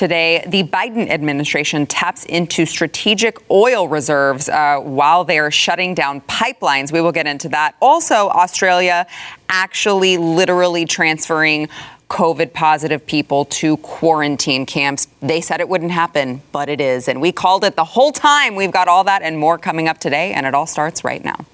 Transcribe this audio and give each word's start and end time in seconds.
today. 0.00 0.42
The 0.46 0.62
Biden 0.64 1.10
administration 1.10 1.84
taps 1.84 2.24
into 2.24 2.64
strategic 2.64 3.36
oil 3.50 3.86
reserves 3.86 4.48
uh, 4.48 4.78
while 4.78 5.24
they 5.24 5.38
are 5.38 5.50
shutting 5.50 5.94
down 5.94 6.22
pipelines. 6.22 6.90
We 6.90 7.02
will 7.02 7.12
get 7.12 7.26
into 7.26 7.50
that. 7.50 7.74
Also, 7.82 8.30
Australia 8.30 9.06
actually 9.50 10.16
literally 10.16 10.86
transferring 10.86 11.68
COVID 12.08 12.54
positive 12.54 13.06
people 13.06 13.44
to 13.60 13.76
quarantine 13.76 14.64
camps. 14.64 15.06
They 15.20 15.42
said 15.42 15.60
it 15.60 15.68
wouldn't 15.68 15.92
happen, 15.92 16.40
but 16.50 16.70
it 16.70 16.80
is. 16.80 17.06
And 17.06 17.20
we 17.20 17.30
called 17.30 17.62
it 17.62 17.76
the 17.76 17.84
whole 17.84 18.10
time. 18.10 18.56
We've 18.56 18.72
got 18.72 18.88
all 18.88 19.04
that 19.04 19.20
and 19.20 19.38
more 19.38 19.58
coming 19.58 19.86
up 19.86 19.98
today, 19.98 20.32
and 20.32 20.46
it 20.46 20.54
all 20.54 20.66
starts 20.66 21.04
right 21.04 21.22
now. 21.22 21.44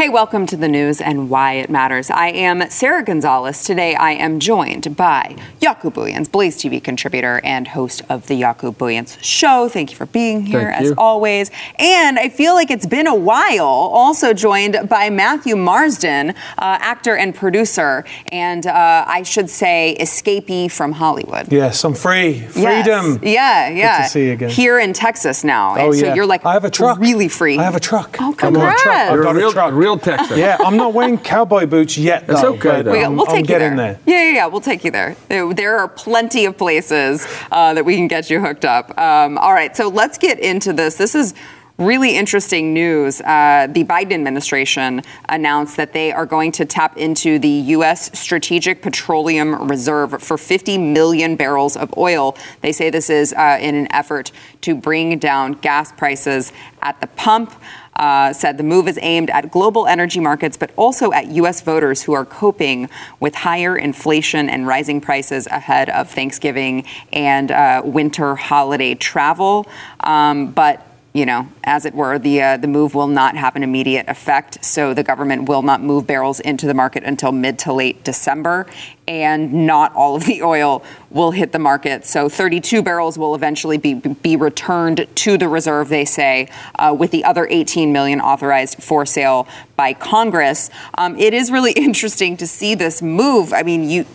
Hey, 0.00 0.08
welcome 0.08 0.46
to 0.46 0.56
the 0.56 0.66
news 0.66 1.02
and 1.02 1.28
why 1.28 1.52
it 1.56 1.68
matters. 1.68 2.08
I 2.08 2.28
am 2.28 2.70
Sarah 2.70 3.04
Gonzalez. 3.04 3.64
Today 3.64 3.94
I 3.94 4.12
am 4.12 4.40
joined 4.40 4.96
by 4.96 5.36
Jaco 5.60 5.92
Booyens, 5.92 6.32
Blaze 6.32 6.56
TV 6.56 6.82
contributor 6.82 7.38
and 7.44 7.68
host 7.68 8.00
of 8.08 8.26
the 8.26 8.40
Jaco 8.40 8.74
Booyens 8.74 9.22
Show. 9.22 9.68
Thank 9.68 9.90
you 9.90 9.98
for 9.98 10.06
being 10.06 10.40
here 10.46 10.70
Thank 10.70 10.80
as 10.80 10.88
you. 10.88 10.94
always. 10.96 11.50
And 11.78 12.18
I 12.18 12.30
feel 12.30 12.54
like 12.54 12.70
it's 12.70 12.86
been 12.86 13.06
a 13.06 13.14
while. 13.14 13.66
Also 13.66 14.32
joined 14.32 14.88
by 14.88 15.10
Matthew 15.10 15.54
Marsden, 15.54 16.30
uh, 16.30 16.34
actor 16.56 17.14
and 17.14 17.34
producer, 17.34 18.06
and 18.32 18.66
uh, 18.66 19.04
I 19.06 19.22
should 19.22 19.50
say 19.50 19.98
escapee 20.00 20.72
from 20.72 20.92
Hollywood. 20.92 21.52
Yes, 21.52 21.84
I'm 21.84 21.92
free. 21.92 22.46
Yes. 22.54 22.54
Freedom. 22.54 23.20
Yeah, 23.22 23.68
yeah. 23.68 24.04
to 24.04 24.08
see 24.08 24.28
you 24.28 24.32
again. 24.32 24.48
Here 24.48 24.78
in 24.78 24.94
Texas 24.94 25.44
now. 25.44 25.74
Oh, 25.76 25.90
and 25.90 25.94
so 25.94 26.06
yeah. 26.06 26.14
you're 26.14 26.24
like 26.24 26.46
I 26.46 26.54
have 26.54 26.64
a 26.64 26.70
truck. 26.70 26.98
really 26.98 27.28
free. 27.28 27.58
I 27.58 27.64
have 27.64 27.76
a 27.76 27.80
truck. 27.80 28.16
Oh, 28.18 28.34
I'm 28.38 28.56
on 28.56 28.62
a 28.62 28.78
truck. 28.78 28.78
congrats. 28.78 29.10
I've 29.10 29.22
got 29.22 29.36
a 29.36 29.38
real, 29.38 29.52
truck. 29.52 29.74
real 29.74 29.89
Texan. 29.98 30.38
Yeah, 30.38 30.56
I'm 30.60 30.76
not 30.76 30.94
wearing 30.94 31.18
cowboy 31.18 31.66
boots 31.66 31.96
yet. 31.98 32.26
That's 32.26 32.42
though, 32.42 32.54
okay, 32.54 32.82
though. 32.82 32.92
We, 32.92 33.02
um, 33.02 33.16
we'll 33.16 33.28
I'm 33.28 33.36
take 33.36 33.44
you 33.44 33.46
getting 33.48 33.76
there. 33.76 33.94
there. 34.04 34.14
Yeah, 34.14 34.22
yeah, 34.22 34.34
yeah. 34.34 34.46
We'll 34.46 34.60
take 34.60 34.84
you 34.84 34.90
there. 34.90 35.16
There, 35.28 35.52
there 35.52 35.78
are 35.78 35.88
plenty 35.88 36.44
of 36.44 36.56
places 36.56 37.26
uh, 37.50 37.74
that 37.74 37.84
we 37.84 37.96
can 37.96 38.08
get 38.08 38.30
you 38.30 38.40
hooked 38.40 38.64
up. 38.64 38.96
Um, 38.98 39.38
all 39.38 39.52
right, 39.52 39.76
so 39.76 39.88
let's 39.88 40.18
get 40.18 40.38
into 40.38 40.72
this. 40.72 40.96
This 40.96 41.14
is 41.14 41.34
really 41.80 42.16
interesting 42.16 42.74
news. 42.74 43.20
Uh, 43.22 43.66
the 43.70 43.84
Biden 43.84 44.12
administration 44.12 45.02
announced 45.30 45.78
that 45.78 45.94
they 45.94 46.12
are 46.12 46.26
going 46.26 46.52
to 46.52 46.66
tap 46.66 46.96
into 46.98 47.38
the 47.38 47.48
U.S. 47.48 48.16
Strategic 48.18 48.82
Petroleum 48.82 49.66
Reserve 49.66 50.22
for 50.22 50.36
50 50.36 50.76
million 50.76 51.36
barrels 51.36 51.76
of 51.76 51.96
oil. 51.96 52.36
They 52.60 52.72
say 52.72 52.90
this 52.90 53.08
is 53.08 53.32
uh, 53.32 53.58
in 53.60 53.74
an 53.74 53.92
effort 53.92 54.30
to 54.60 54.74
bring 54.74 55.18
down 55.18 55.54
gas 55.54 55.90
prices 55.90 56.52
at 56.82 57.00
the 57.00 57.06
pump 57.08 57.54
uh, 57.96 58.32
said 58.32 58.56
the 58.56 58.64
move 58.64 58.88
is 58.88 58.98
aimed 59.02 59.30
at 59.30 59.50
global 59.50 59.86
energy 59.86 60.20
markets, 60.20 60.56
but 60.56 60.70
also 60.76 61.12
at 61.12 61.26
U.S. 61.26 61.60
voters 61.60 62.02
who 62.02 62.12
are 62.12 62.24
coping 62.24 62.88
with 63.20 63.34
higher 63.34 63.76
inflation 63.76 64.48
and 64.48 64.66
rising 64.66 65.00
prices 65.00 65.46
ahead 65.48 65.90
of 65.90 66.10
Thanksgiving 66.10 66.84
and 67.12 67.50
uh, 67.50 67.82
winter 67.84 68.36
holiday 68.36 68.94
travel. 68.94 69.66
Um, 70.00 70.50
but 70.52 70.89
you 71.12 71.26
know, 71.26 71.48
as 71.64 71.86
it 71.86 71.94
were, 71.94 72.18
the 72.20 72.40
uh, 72.40 72.56
the 72.56 72.68
move 72.68 72.94
will 72.94 73.08
not 73.08 73.36
have 73.36 73.56
an 73.56 73.64
immediate 73.64 74.08
effect. 74.08 74.64
So 74.64 74.94
the 74.94 75.02
government 75.02 75.48
will 75.48 75.62
not 75.62 75.82
move 75.82 76.06
barrels 76.06 76.38
into 76.38 76.66
the 76.66 76.74
market 76.74 77.02
until 77.02 77.32
mid 77.32 77.58
to 77.60 77.72
late 77.72 78.04
December, 78.04 78.66
and 79.08 79.66
not 79.66 79.92
all 79.94 80.14
of 80.14 80.24
the 80.24 80.42
oil 80.44 80.84
will 81.10 81.32
hit 81.32 81.50
the 81.50 81.58
market. 81.58 82.06
So 82.06 82.28
32 82.28 82.82
barrels 82.82 83.18
will 83.18 83.34
eventually 83.34 83.76
be 83.76 83.94
be 83.94 84.36
returned 84.36 85.08
to 85.16 85.36
the 85.36 85.48
reserve. 85.48 85.88
They 85.88 86.04
say, 86.04 86.48
uh, 86.78 86.94
with 86.96 87.10
the 87.10 87.24
other 87.24 87.46
18 87.50 87.92
million 87.92 88.20
authorized 88.20 88.80
for 88.80 89.04
sale 89.04 89.48
by 89.76 89.94
Congress. 89.94 90.70
Um, 90.96 91.18
it 91.18 91.34
is 91.34 91.50
really 91.50 91.72
interesting 91.76 92.36
to 92.36 92.46
see 92.46 92.76
this 92.76 93.02
move. 93.02 93.52
I 93.52 93.64
mean, 93.64 93.90
you 93.90 94.06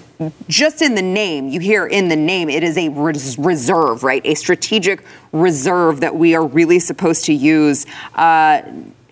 just 0.48 0.82
in 0.82 0.96
the 0.96 1.02
name, 1.02 1.50
you 1.50 1.60
hear 1.60 1.86
in 1.86 2.08
the 2.08 2.16
name, 2.16 2.50
it 2.50 2.64
is 2.64 2.78
a 2.78 2.90
res- 2.90 3.38
reserve, 3.38 4.04
right? 4.04 4.22
A 4.26 4.36
strategic 4.36 5.04
reserve 5.32 6.00
that 6.02 6.16
we 6.16 6.36
are 6.36 6.46
really 6.46 6.80
supposed 6.80 7.26
to 7.26 7.34
use. 7.34 7.86
Uh, 8.14 8.62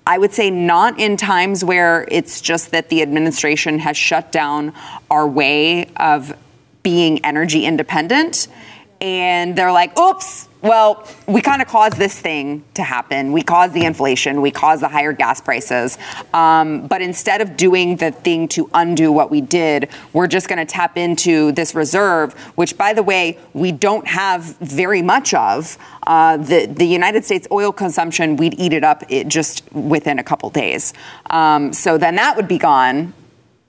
I 0.06 0.18
would 0.18 0.34
say 0.34 0.50
not 0.50 1.00
in 1.00 1.16
times 1.16 1.64
where 1.64 2.06
it's 2.10 2.42
just 2.42 2.72
that 2.72 2.90
the 2.90 3.02
administration 3.02 3.80
has 3.80 3.96
shut 3.96 4.32
down 4.32 4.74
our 5.10 5.28
way 5.28 5.90
of 5.96 6.36
being 6.84 7.24
energy 7.26 7.66
independent. 7.66 8.48
And 9.00 9.56
they're 9.56 9.72
like, 9.72 9.98
oops, 9.98 10.48
well, 10.64 11.06
we 11.28 11.42
kind 11.42 11.62
of 11.62 11.68
caused 11.68 11.98
this 11.98 12.18
thing 12.18 12.64
to 12.74 12.84
happen. 12.84 13.34
We 13.34 13.44
caused 13.44 13.74
the 13.74 13.84
inflation. 13.84 14.42
We 14.42 14.50
caused 14.50 14.82
the 14.82 14.88
higher 14.88 15.12
gas 15.12 15.42
prices. 15.42 15.98
Um, 16.34 16.88
but 16.88 17.02
instead 17.02 17.42
of 17.42 17.58
doing 17.58 17.98
the 17.98 18.12
thing 18.12 18.48
to 18.50 18.70
undo 18.74 19.12
what 19.12 19.30
we 19.30 19.42
did, 19.42 19.90
we're 20.14 20.28
just 20.28 20.48
going 20.48 20.60
to 20.60 20.66
tap 20.66 20.98
into 20.98 21.52
this 21.52 21.76
reserve, 21.76 22.34
which, 22.56 22.78
by 22.78 22.94
the 22.94 23.04
way, 23.04 23.38
we 23.54 23.74
don't 23.74 24.08
have 24.08 24.58
very 24.60 25.02
much 25.02 25.34
of. 25.34 25.78
Uh, 26.08 26.38
the, 26.38 26.66
the 26.66 26.86
United 26.86 27.26
States 27.26 27.46
oil 27.52 27.74
consumption, 27.74 28.38
we'd 28.38 28.58
eat 28.58 28.72
it 28.72 28.86
up 28.86 29.04
it 29.10 29.28
just 29.28 29.70
within 29.74 30.18
a 30.18 30.24
couple 30.24 30.50
days. 30.50 30.94
Um, 31.30 31.74
so 31.74 31.98
then 31.98 32.16
that 32.16 32.38
would 32.38 32.48
be 32.48 32.58
gone. 32.58 33.14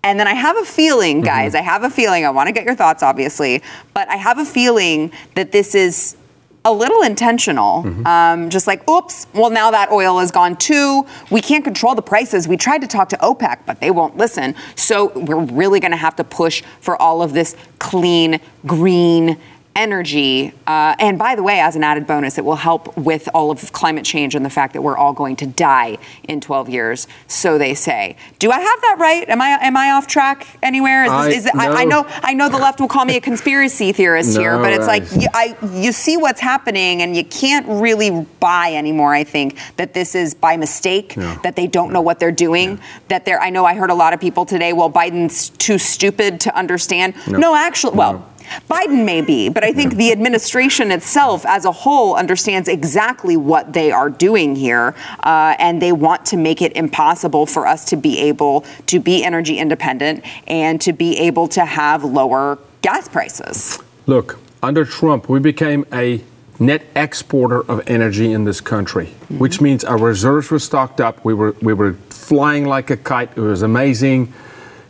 And 0.04 0.20
then 0.20 0.28
I 0.28 0.34
have 0.34 0.56
a 0.58 0.64
feeling, 0.64 1.22
guys, 1.22 1.54
I 1.54 1.62
have 1.62 1.82
a 1.82 1.90
feeling, 1.90 2.24
I 2.26 2.30
want 2.30 2.46
to 2.46 2.52
get 2.52 2.64
your 2.64 2.74
thoughts, 2.74 3.02
obviously, 3.02 3.62
but 3.94 4.06
I 4.10 4.16
have 4.16 4.38
a 4.38 4.44
feeling 4.44 5.10
that 5.34 5.50
this 5.50 5.74
is 5.74 6.16
a 6.64 6.72
little 6.72 7.02
intentional. 7.02 7.82
Um, 8.06 8.48
just 8.48 8.66
like, 8.66 8.88
oops, 8.88 9.26
well, 9.34 9.50
now 9.50 9.70
that 9.70 9.90
oil 9.90 10.18
is 10.20 10.30
gone 10.30 10.56
too. 10.56 11.06
We 11.30 11.40
can't 11.42 11.62
control 11.62 11.94
the 11.94 12.02
prices. 12.02 12.48
We 12.48 12.56
tried 12.56 12.80
to 12.80 12.86
talk 12.86 13.10
to 13.10 13.16
OPEC, 13.18 13.60
but 13.66 13.80
they 13.80 13.90
won't 13.90 14.16
listen. 14.16 14.54
So 14.74 15.12
we're 15.18 15.44
really 15.44 15.78
going 15.78 15.90
to 15.90 15.96
have 15.98 16.16
to 16.16 16.24
push 16.24 16.62
for 16.80 17.00
all 17.00 17.22
of 17.22 17.34
this 17.34 17.54
clean, 17.78 18.40
green, 18.66 19.38
energy. 19.76 20.52
Uh, 20.66 20.94
and 20.98 21.18
by 21.18 21.34
the 21.34 21.42
way, 21.42 21.60
as 21.60 21.76
an 21.76 21.82
added 21.82 22.06
bonus, 22.06 22.38
it 22.38 22.44
will 22.44 22.56
help 22.56 22.96
with 22.96 23.28
all 23.34 23.50
of 23.50 23.72
climate 23.72 24.04
change 24.04 24.34
and 24.34 24.44
the 24.44 24.50
fact 24.50 24.72
that 24.72 24.82
we're 24.82 24.96
all 24.96 25.12
going 25.12 25.36
to 25.36 25.46
die 25.46 25.98
in 26.24 26.40
12 26.40 26.68
years, 26.68 27.06
so 27.26 27.58
they 27.58 27.74
say. 27.74 28.16
Do 28.38 28.50
I 28.50 28.60
have 28.60 28.80
that 28.82 28.96
right? 28.98 29.28
Am 29.28 29.40
I 29.40 29.58
am 29.62 29.76
I 29.76 29.90
off 29.92 30.06
track 30.06 30.46
anywhere? 30.62 31.04
Is 31.04 31.10
I- 31.10 31.28
is 31.28 31.46
it, 31.46 31.54
I, 31.56 31.82
I 31.82 31.84
know 31.84 32.04
I 32.08 32.34
know 32.34 32.48
the 32.48 32.58
left 32.58 32.80
will 32.80 32.88
call 32.88 33.04
me 33.04 33.16
a 33.16 33.20
conspiracy 33.30 33.92
theorist 33.92 34.36
here, 34.36 34.56
but 34.58 34.72
it's 34.72 34.86
like 34.86 35.02
you, 35.12 35.28
I, 35.34 35.56
you 35.74 35.92
see 35.92 36.16
what's 36.16 36.40
happening 36.40 37.02
and 37.02 37.16
you 37.16 37.24
can't 37.24 37.66
really 37.68 38.26
buy 38.40 38.74
anymore. 38.74 39.14
I 39.14 39.24
think 39.24 39.58
that 39.76 39.94
this 39.94 40.14
is 40.14 40.34
by 40.34 40.56
mistake, 40.56 41.16
No. 41.16 41.34
that 41.42 41.56
they 41.56 41.66
don't 41.66 41.92
know 41.92 42.00
what 42.00 42.20
they're 42.20 42.30
doing. 42.32 42.78
That 43.08 43.24
they're. 43.24 43.40
I 43.40 43.50
know 43.50 43.64
I 43.64 43.74
heard 43.74 43.90
a 43.90 43.94
lot 43.94 44.12
of 44.14 44.20
people 44.20 44.44
today. 44.46 44.72
Well, 44.72 44.90
Biden's 44.90 45.50
too 45.50 45.78
stupid 45.78 46.40
to 46.42 46.56
understand. 46.56 47.14
No, 47.28 47.54
actually, 47.54 47.96
well. 47.96 48.30
Biden 48.68 49.04
may 49.04 49.20
be, 49.20 49.48
but 49.48 49.64
I 49.64 49.72
think 49.72 49.94
the 49.94 50.12
administration 50.12 50.90
itself 50.90 51.44
as 51.46 51.64
a 51.64 51.72
whole 51.72 52.14
understands 52.14 52.68
exactly 52.68 53.36
what 53.36 53.72
they 53.72 53.90
are 53.90 54.10
doing 54.10 54.56
here, 54.56 54.94
uh, 55.22 55.56
and 55.58 55.80
they 55.80 55.92
want 55.92 56.24
to 56.26 56.36
make 56.36 56.62
it 56.62 56.76
impossible 56.76 57.46
for 57.46 57.66
us 57.66 57.84
to 57.86 57.96
be 57.96 58.18
able 58.18 58.64
to 58.86 59.00
be 59.00 59.24
energy 59.24 59.58
independent 59.58 60.24
and 60.46 60.80
to 60.80 60.92
be 60.92 61.16
able 61.18 61.48
to 61.48 61.64
have 61.64 62.04
lower 62.04 62.58
gas 62.82 63.08
prices. 63.08 63.78
Look, 64.06 64.38
under 64.62 64.84
Trump, 64.84 65.28
we 65.28 65.40
became 65.40 65.84
a 65.92 66.22
net 66.58 66.82
exporter 66.94 67.60
of 67.70 67.82
energy 67.88 68.32
in 68.32 68.44
this 68.44 68.60
country, 68.60 69.06
which 69.28 69.60
means 69.60 69.84
our 69.84 69.98
reserves 69.98 70.50
were 70.50 70.58
stocked 70.58 71.00
up. 71.00 71.24
We 71.24 71.34
were 71.34 71.56
we 71.60 71.74
were 71.74 71.94
flying 72.10 72.66
like 72.66 72.90
a 72.90 72.96
kite. 72.96 73.30
It 73.36 73.40
was 73.40 73.62
amazing. 73.62 74.32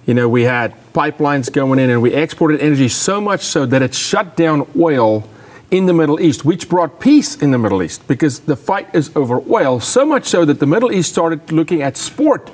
You 0.06 0.14
know, 0.14 0.28
we 0.28 0.42
had 0.42 0.74
pipelines 0.92 1.50
going 1.52 1.78
in, 1.78 1.88
and 1.90 2.02
we 2.02 2.12
exported 2.12 2.60
energy 2.60 2.88
so 2.88 3.20
much 3.20 3.42
so 3.42 3.64
that 3.66 3.80
it 3.82 3.94
shut 3.94 4.36
down 4.36 4.68
oil 4.78 5.28
in 5.70 5.86
the 5.86 5.92
Middle 5.92 6.20
East, 6.20 6.44
which 6.44 6.68
brought 6.68 7.00
peace 7.00 7.34
in 7.36 7.50
the 7.50 7.58
Middle 7.58 7.82
East 7.82 8.06
because 8.06 8.40
the 8.40 8.54
fight 8.54 8.94
is 8.94 9.10
over 9.16 9.42
oil. 9.50 9.80
So 9.80 10.04
much 10.04 10.26
so 10.26 10.44
that 10.44 10.60
the 10.60 10.66
Middle 10.66 10.92
East 10.92 11.10
started 11.10 11.50
looking 11.50 11.82
at 11.82 11.96
sport, 11.96 12.50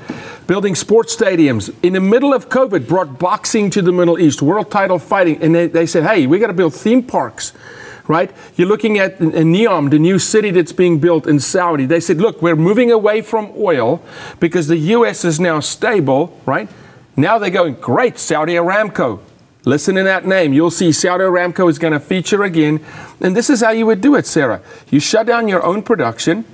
building 0.47 0.75
sports 0.75 1.14
stadiums. 1.14 1.75
In 1.82 1.93
the 1.93 2.00
middle 2.00 2.32
of 2.32 2.49
COVID, 2.49 2.87
brought 2.87 3.19
boxing 3.19 3.69
to 3.70 3.82
the 3.82 3.93
Middle 3.93 4.19
East, 4.19 4.41
world 4.41 4.70
title 4.70 4.99
fighting, 4.99 5.43
and 5.43 5.55
they, 5.55 5.67
they 5.67 5.87
said, 5.87 6.05
hey, 6.05 6.26
we 6.26 6.38
got 6.38 6.46
to 6.46 6.55
build 6.55 6.73
theme 6.73 7.03
parks. 7.03 7.53
Right? 8.08 8.32
You're 8.56 8.67
looking 8.67 8.99
at 8.99 9.19
Neom, 9.19 9.91
the 9.91 9.99
new 9.99 10.19
city 10.19 10.50
that's 10.50 10.73
being 10.73 10.99
built 10.99 11.29
in 11.29 11.38
Saudi. 11.38 11.87
They 11.87 12.00
said, 12.00 12.19
look, 12.19 12.43
we're 12.43 12.56
moving 12.56 12.91
away 12.91 13.23
from 13.23 13.53
oil 13.56 14.03
because 14.41 14.67
the 14.67 14.79
U.S. 14.79 15.25
is 15.25 15.38
now 15.38 15.61
stable, 15.61 16.37
right? 16.44 16.69
Now 17.20 17.38
they're 17.38 17.50
going, 17.50 17.75
great, 17.75 18.19
Saudi 18.19 18.55
Aramco. 18.55 19.20
Listen 19.67 19.94
to 19.96 20.02
that 20.05 20.25
name. 20.26 20.55
You'll 20.55 20.70
see 20.70 20.90
Saudi 20.90 21.25
Aramco 21.25 21.69
is 21.69 21.78
going 21.78 21.93
to 21.93 22.00
feature 22.00 22.43
again. 22.43 22.81
And 23.20 23.37
this 23.37 23.50
is 23.50 23.61
how 23.61 23.70
you 23.70 23.84
would 23.87 24.00
do 24.00 24.14
it, 24.14 24.26
Sarah. 24.26 24.62
You 24.90 25.00
shut 25.00 25.26
down 25.26 25.46
your 25.46 25.62
own 25.62 25.82
production, 25.82 26.46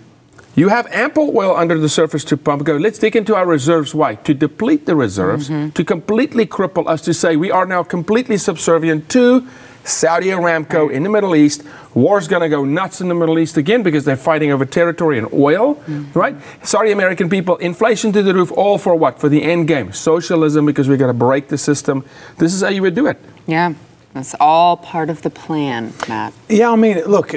You 0.56 0.70
have 0.70 0.86
ample 0.86 1.36
oil 1.36 1.54
under 1.54 1.78
the 1.78 1.88
surface 1.88 2.24
to 2.24 2.36
pump. 2.38 2.64
Go, 2.64 2.78
let's 2.78 2.98
dig 2.98 3.14
into 3.14 3.34
our 3.36 3.44
reserves. 3.44 3.94
Why? 3.94 4.14
To 4.14 4.32
deplete 4.32 4.86
the 4.86 4.96
reserves, 4.96 5.50
mm-hmm. 5.50 5.68
to 5.70 5.84
completely 5.84 6.46
cripple 6.46 6.88
us, 6.88 7.02
to 7.02 7.12
say 7.12 7.36
we 7.36 7.50
are 7.50 7.66
now 7.66 7.82
completely 7.82 8.38
subservient 8.38 9.10
to 9.10 9.46
Saudi 9.86 10.26
Aramco 10.26 10.90
in 10.90 11.02
the 11.02 11.08
Middle 11.08 11.34
East. 11.36 11.62
War's 11.94 12.28
going 12.28 12.42
to 12.42 12.48
go 12.48 12.64
nuts 12.64 13.00
in 13.00 13.08
the 13.08 13.14
Middle 13.14 13.38
East 13.38 13.56
again 13.56 13.82
because 13.82 14.04
they're 14.04 14.16
fighting 14.16 14.50
over 14.50 14.66
territory 14.66 15.18
and 15.18 15.32
oil, 15.32 15.82
right? 16.12 16.36
Sorry, 16.62 16.92
American 16.92 17.30
people, 17.30 17.56
inflation 17.56 18.12
to 18.12 18.22
the 18.22 18.34
roof, 18.34 18.52
all 18.52 18.78
for 18.78 18.94
what? 18.94 19.18
For 19.18 19.28
the 19.28 19.42
end 19.42 19.68
game. 19.68 19.92
Socialism 19.92 20.66
because 20.66 20.88
we 20.88 20.96
got 20.96 21.06
to 21.06 21.14
break 21.14 21.48
the 21.48 21.58
system. 21.58 22.04
This 22.38 22.52
is 22.52 22.62
how 22.62 22.68
you 22.68 22.82
would 22.82 22.94
do 22.94 23.06
it. 23.06 23.18
Yeah, 23.46 23.74
that's 24.12 24.34
all 24.40 24.76
part 24.76 25.08
of 25.08 25.22
the 25.22 25.30
plan, 25.30 25.92
Matt. 26.08 26.34
Yeah, 26.48 26.70
I 26.70 26.76
mean, 26.76 26.98
look, 27.04 27.34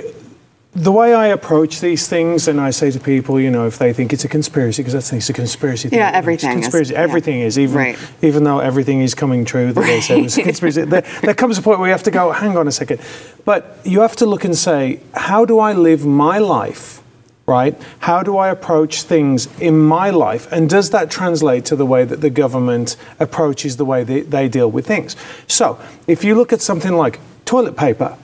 the 0.73 0.91
way 0.91 1.13
I 1.15 1.27
approach 1.27 1.81
these 1.81 2.07
things, 2.07 2.47
and 2.47 2.61
I 2.61 2.69
say 2.69 2.91
to 2.91 2.99
people, 2.99 3.39
you 3.39 3.49
know, 3.49 3.65
if 3.65 3.79
they 3.79 3.91
think 3.91 4.13
it's 4.13 4.23
a 4.23 4.27
conspiracy, 4.27 4.81
because 4.83 4.93
that's 4.93 5.11
it's 5.11 5.29
a 5.29 5.33
conspiracy. 5.33 5.89
Yeah, 5.91 6.11
everything 6.13 6.49
is, 6.51 6.55
It's 6.57 6.63
conspiracy. 6.65 6.93
yeah. 6.93 6.99
Everything 7.01 7.39
is, 7.41 7.57
even 7.57 7.75
Right. 7.75 7.97
even 8.21 8.43
though 8.43 8.59
everything 8.59 9.01
is 9.01 9.15
coming 9.15 9.45
true 9.45 9.73
that 9.73 9.81
they 9.81 9.99
said 9.99 10.21
was 10.21 10.37
a 10.37 10.43
conspiracy. 10.43 10.83
there, 10.83 11.03
there 11.23 11.33
comes 11.33 11.57
a 11.57 11.61
point 11.63 11.79
where 11.79 11.87
you 11.87 11.91
have 11.93 12.03
to 12.03 12.11
go, 12.11 12.31
hang 12.31 12.55
on 12.55 12.67
a 12.67 12.71
second, 12.71 12.99
but 13.45 13.79
you 13.83 14.01
have 14.01 14.15
to 14.17 14.27
look 14.27 14.45
and 14.45 14.55
say, 14.55 14.99
how 15.15 15.43
do 15.43 15.57
I 15.59 15.73
live 15.73 16.05
my 16.05 16.37
life? 16.37 17.01
Right? 17.47 17.75
How 17.97 18.21
do 18.21 18.37
I 18.37 18.49
approach 18.49 19.01
things 19.01 19.47
in 19.59 19.79
my 19.79 20.11
life? 20.11 20.51
And 20.51 20.69
does 20.69 20.91
that 20.91 21.09
translate 21.09 21.65
to 21.65 21.75
the 21.75 21.85
way 21.85 22.05
that 22.05 22.21
the 22.21 22.29
government 22.29 22.95
approaches 23.19 23.77
the 23.77 23.85
way 23.85 24.03
they, 24.03 24.21
they 24.21 24.47
deal 24.47 24.69
with 24.69 24.85
things? 24.85 25.15
So, 25.47 25.79
if 26.05 26.23
you 26.23 26.35
look 26.35 26.53
at 26.53 26.61
something 26.61 26.93
like 26.93 27.19
toilet 27.45 27.75
paper, 27.75 28.15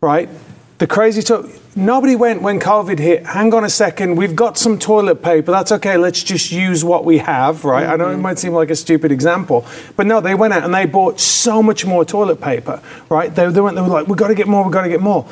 right? 0.00 0.30
The 0.78 0.86
crazy 0.86 1.22
to- 1.22 1.48
nobody 1.74 2.14
went 2.14 2.40
when 2.40 2.60
COVID 2.60 3.00
hit. 3.00 3.26
Hang 3.26 3.52
on 3.52 3.64
a 3.64 3.68
second, 3.68 4.14
we've 4.14 4.36
got 4.36 4.56
some 4.56 4.78
toilet 4.78 5.22
paper. 5.22 5.50
That's 5.50 5.72
okay. 5.72 5.96
Let's 5.96 6.22
just 6.22 6.52
use 6.52 6.84
what 6.84 7.04
we 7.04 7.18
have, 7.18 7.64
right? 7.64 7.84
I 7.84 7.96
know 7.96 8.08
it 8.08 8.12
mm-hmm. 8.12 8.22
might 8.22 8.38
seem 8.38 8.52
like 8.52 8.70
a 8.70 8.76
stupid 8.76 9.10
example, 9.10 9.66
but 9.96 10.06
no, 10.06 10.20
they 10.20 10.36
went 10.36 10.54
out 10.54 10.62
and 10.62 10.72
they 10.72 10.86
bought 10.86 11.18
so 11.18 11.62
much 11.64 11.84
more 11.84 12.04
toilet 12.04 12.40
paper, 12.40 12.80
right? 13.08 13.34
They, 13.34 13.50
they 13.50 13.60
went. 13.60 13.74
They 13.74 13.82
were 13.82 13.88
like, 13.88 14.06
we've 14.06 14.16
got 14.16 14.28
to 14.28 14.36
get 14.36 14.46
more. 14.46 14.62
We've 14.62 14.72
got 14.72 14.82
to 14.82 14.88
get 14.88 15.00
more. 15.00 15.26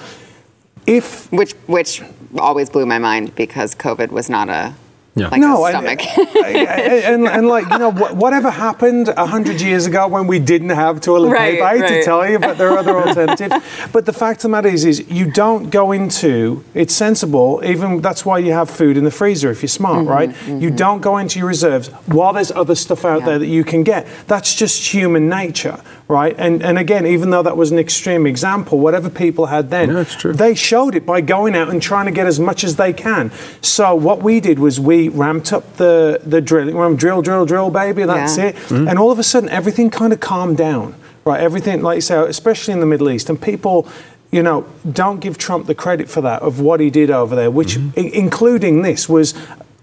If 0.85 1.31
Which 1.33 1.53
which 1.67 2.03
always 2.39 2.69
blew 2.69 2.87
my 2.87 2.99
mind 2.99 3.35
because 3.35 3.75
COVID 3.75 4.11
was 4.11 4.29
not 4.29 4.49
a 4.49 4.75
Yeah. 5.19 5.29
like 5.31 5.41
no, 5.41 5.65
a 5.65 5.73
and, 5.73 5.99
stomach. 5.99 6.19
and, 6.45 7.27
and, 7.27 7.49
like 7.49 7.65
you 7.71 7.79
know, 7.79 7.91
whatever 7.91 8.51
happened 8.51 9.09
a 9.09 9.25
hundred 9.27 9.63
years 9.63 9.87
ago 9.87 10.07
when 10.09 10.27
we 10.27 10.39
didn't 10.39 10.69
have 10.69 11.01
toilet 11.01 11.31
Right, 11.31 11.55
paper, 11.55 11.65
I 11.65 11.79
hate 11.79 11.89
to 11.89 12.05
tell 12.05 12.29
you, 12.29 12.39
but 12.39 12.59
there 12.59 12.71
are 12.73 12.79
other 12.79 12.99
alternatives. 13.09 13.55
But 13.93 14.05
the 14.05 14.13
fact 14.13 14.41
of 14.41 14.43
the 14.43 14.49
matter 14.51 14.69
is, 14.69 14.85
is 14.85 15.09
you 15.11 15.31
don't 15.31 15.71
go 15.71 15.93
into. 15.93 16.63
It's 16.75 16.95
sensible. 16.95 17.63
Even 17.65 18.03
that's 18.03 18.27
why 18.27 18.39
you 18.41 18.53
have 18.53 18.69
food 18.69 18.99
in 18.99 19.05
the 19.05 19.11
freezer 19.11 19.51
if 19.51 19.63
you're 19.63 19.69
smart, 19.71 19.97
Mm-hmm, 20.07 20.09
right? 20.19 20.63
You 20.63 20.71
don't 20.71 21.01
go 21.01 21.17
into 21.17 21.39
your 21.39 21.49
reserves 21.49 21.89
while 22.07 22.35
there's 22.35 22.51
other 22.53 22.75
stuff 22.75 23.05
out 23.07 23.21
Yeah. 23.21 23.27
there 23.27 23.39
that 23.39 23.47
you 23.47 23.65
can 23.65 23.85
get. 23.85 24.07
That's 24.27 24.55
just 24.55 24.93
human 24.93 25.31
nature, 25.31 25.81
right? 26.09 26.35
And 26.39 26.63
and 26.63 26.79
again, 26.79 27.07
even 27.07 27.31
though 27.31 27.43
that 27.43 27.57
was 27.57 27.71
an 27.73 27.79
extreme 27.79 28.27
example, 28.27 28.79
whatever 28.79 29.11
people 29.11 29.47
had 29.47 29.71
then, 29.71 29.91
Yeah, 29.91 30.05
true. 30.05 30.33
they 30.33 30.55
showed 30.55 30.95
it 30.95 31.05
by 31.05 31.21
going 31.21 31.55
out 31.57 31.69
and 31.69 31.83
trying 31.83 32.07
to 32.07 32.13
get 32.13 32.27
as 32.27 32.39
much 32.39 32.63
as 32.65 32.77
they 32.77 32.93
can. 32.93 33.31
So 33.61 33.95
what 33.95 34.23
we 34.23 34.41
did 34.41 34.59
was 34.59 34.79
we 34.79 35.09
ramped 35.09 35.53
up 35.53 35.77
the 35.77 36.21
the 36.25 36.41
drilling, 36.41 36.75
Remember, 36.77 36.99
drill, 36.99 37.23
drill, 37.23 37.45
drill, 37.47 37.71
baby. 37.71 38.05
That's 38.05 38.37
Yeah. 38.39 38.47
it. 38.47 38.55
Mm-hmm. 38.57 38.89
And 38.89 38.99
all 38.99 39.11
of 39.11 39.19
a 39.19 39.23
sudden, 39.25 39.49
everything 39.49 39.91
kind 39.91 40.13
of 40.13 40.21
calmed 40.21 40.57
down, 40.57 40.95
right? 41.25 41.41
Everything, 41.41 41.83
like 41.83 41.97
you 41.97 42.01
say, 42.03 42.17
especially 42.27 42.73
in 42.75 42.81
the 42.81 42.87
Middle 42.87 43.11
East, 43.11 43.29
and 43.31 43.41
people. 43.41 43.87
You 44.33 44.43
know, 44.43 44.67
don't 44.93 45.21
give 45.21 45.39
Trump 45.39 45.67
the 45.67 45.75
credit 45.75 46.09
for 46.11 46.21
that 46.21 46.43
of 46.43 46.59
what 46.61 46.81
he 46.81 46.91
did 46.91 47.13
over 47.13 47.37
there, 47.37 47.49
which, 47.51 47.77
mm-hmm. 47.79 47.99
i- 47.99 48.11
including 48.13 48.83
this, 48.83 49.09
was 49.09 49.35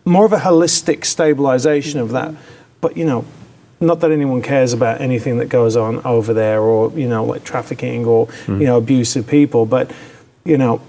more 0.04 0.25
of 0.25 0.34
a 0.34 0.40
holistic 0.40 1.06
stabilization 1.06 1.98
of 2.02 2.12
that. 2.12 2.36
But 2.81 2.98
you 2.98 3.06
know, 3.06 3.24
not 3.80 4.00
that 4.00 4.12
anyone 4.12 4.42
cares 4.42 4.74
about 4.74 5.02
anything 5.02 5.38
that 5.40 5.50
goes 5.50 5.75
on 5.75 6.06
over 6.06 6.34
there, 6.34 6.62
or 6.62 6.92
you 6.98 7.08
know, 7.08 7.25
like 7.25 7.44
trafficking 7.44 8.06
or 8.06 8.28
hmm. 8.46 8.62
you 8.62 8.68
know, 8.68 8.78
abusive 8.78 9.28
people. 9.28 9.66
But 9.66 9.92
you 10.46 10.58
know, 10.58 10.81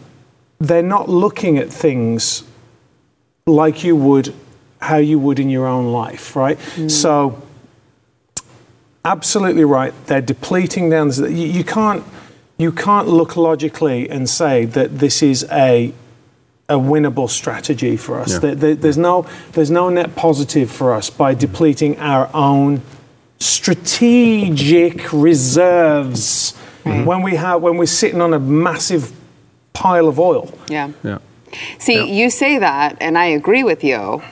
they're 0.59 0.83
not 0.83 1.09
looking 1.09 1.59
at 1.59 1.73
things 1.73 2.45
like 3.47 3.85
you 3.85 3.95
would 3.95 4.35
how 4.81 4.97
you 4.97 5.19
would 5.19 5.39
in 5.39 5.49
your 5.51 5.67
own 5.67 5.93
life 5.93 6.35
right 6.37 6.59
hmm. 6.59 6.89
so 6.89 7.43
absolutely 9.05 9.65
right 9.65 9.93
they're 10.07 10.23
depleting 10.23 10.89
down 10.89 11.11
you, 11.13 11.29
you 11.29 11.65
can't 11.65 12.05
you 12.57 12.73
can't 12.73 13.09
look 13.09 13.37
logically 13.37 14.09
and 14.09 14.29
say 14.29 14.65
that 14.65 14.99
this 14.99 15.23
is 15.23 15.45
a 15.51 15.93
a 16.69 16.75
winnable 16.76 17.28
strategy 17.28 17.96
for 17.96 18.19
us 18.20 18.32
Yeah. 18.32 18.38
There- 18.38 18.55
there- 18.55 18.75
there's 18.75 18.96
no 18.99 19.26
there's 19.52 19.70
no 19.70 19.90
net 19.90 20.16
positive 20.16 20.70
for 20.70 20.94
us 20.94 21.11
by 21.11 21.34
depleting 21.34 21.99
our 21.99 22.28
own 22.32 22.81
strategic 23.38 25.12
reserves 25.12 26.55
when 26.84 27.22
we 27.22 27.37
have 27.37 27.61
when 27.62 27.76
we're 27.76 27.87
sitting 27.87 28.20
on 28.20 28.32
a 28.32 28.38
massive 28.38 29.12
pile 29.75 30.08
of 30.08 30.19
oil 30.19 30.50
yeah. 30.69 30.88
Yeah. 31.02 31.19
See, 31.78 31.94
Yeah. 31.96 32.05
you 32.05 32.31
say 32.31 32.58
that, 32.58 32.96
and 33.00 33.16
I 33.16 33.26
agree 33.26 33.62
with 33.62 33.84
you, 33.84 34.22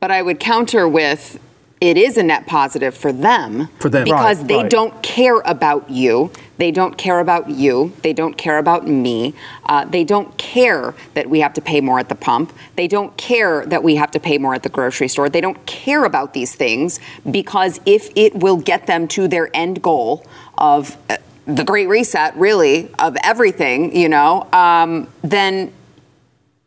but 0.00 0.12
I 0.12 0.22
would 0.22 0.38
counter 0.38 0.86
with 0.88 1.38
it 1.84 1.98
is 1.98 2.16
a 2.16 2.22
net 2.22 2.46
positive 2.46 2.94
for 2.94 3.12
them. 3.12 3.68
For 3.78 3.90
them. 3.90 4.04
Because 4.04 4.38
Right, 4.38 4.48
they 4.48 4.56
right. 4.56 4.70
don't 4.70 5.02
care 5.02 5.40
about 5.40 5.90
you. 5.90 6.30
They 6.56 6.70
don't 6.70 6.96
care 6.96 7.20
about 7.20 7.50
you. 7.50 7.92
They 8.00 8.14
don't 8.14 8.38
care 8.38 8.56
about 8.56 8.86
me. 8.86 9.34
Uh, 9.66 9.84
they 9.84 10.02
don't 10.02 10.34
care 10.38 10.94
that 11.12 11.28
we 11.28 11.40
have 11.40 11.52
to 11.54 11.60
pay 11.60 11.82
more 11.82 11.98
at 11.98 12.08
the 12.08 12.14
pump. 12.14 12.54
They 12.76 12.88
don't 12.88 13.14
care 13.18 13.66
that 13.66 13.82
we 13.82 13.96
have 13.96 14.10
to 14.12 14.20
pay 14.20 14.38
more 14.38 14.54
at 14.54 14.62
the 14.62 14.70
grocery 14.70 15.08
store. 15.08 15.28
They 15.28 15.42
don't 15.42 15.66
care 15.66 16.04
about 16.06 16.32
these 16.32 16.54
things 16.54 17.00
because 17.30 17.80
if 17.84 18.10
it 18.16 18.34
will 18.34 18.56
get 18.56 18.86
them 18.86 19.06
to 19.08 19.28
their 19.28 19.50
end 19.52 19.82
goal 19.82 20.24
of 20.56 20.96
uh, 21.10 21.18
the 21.46 21.64
Great 21.64 21.88
Reset, 21.88 22.34
really, 22.36 22.90
of 22.98 23.14
everything, 23.22 23.94
you 23.94 24.08
know, 24.08 24.48
um, 24.54 25.06
then 25.22 25.70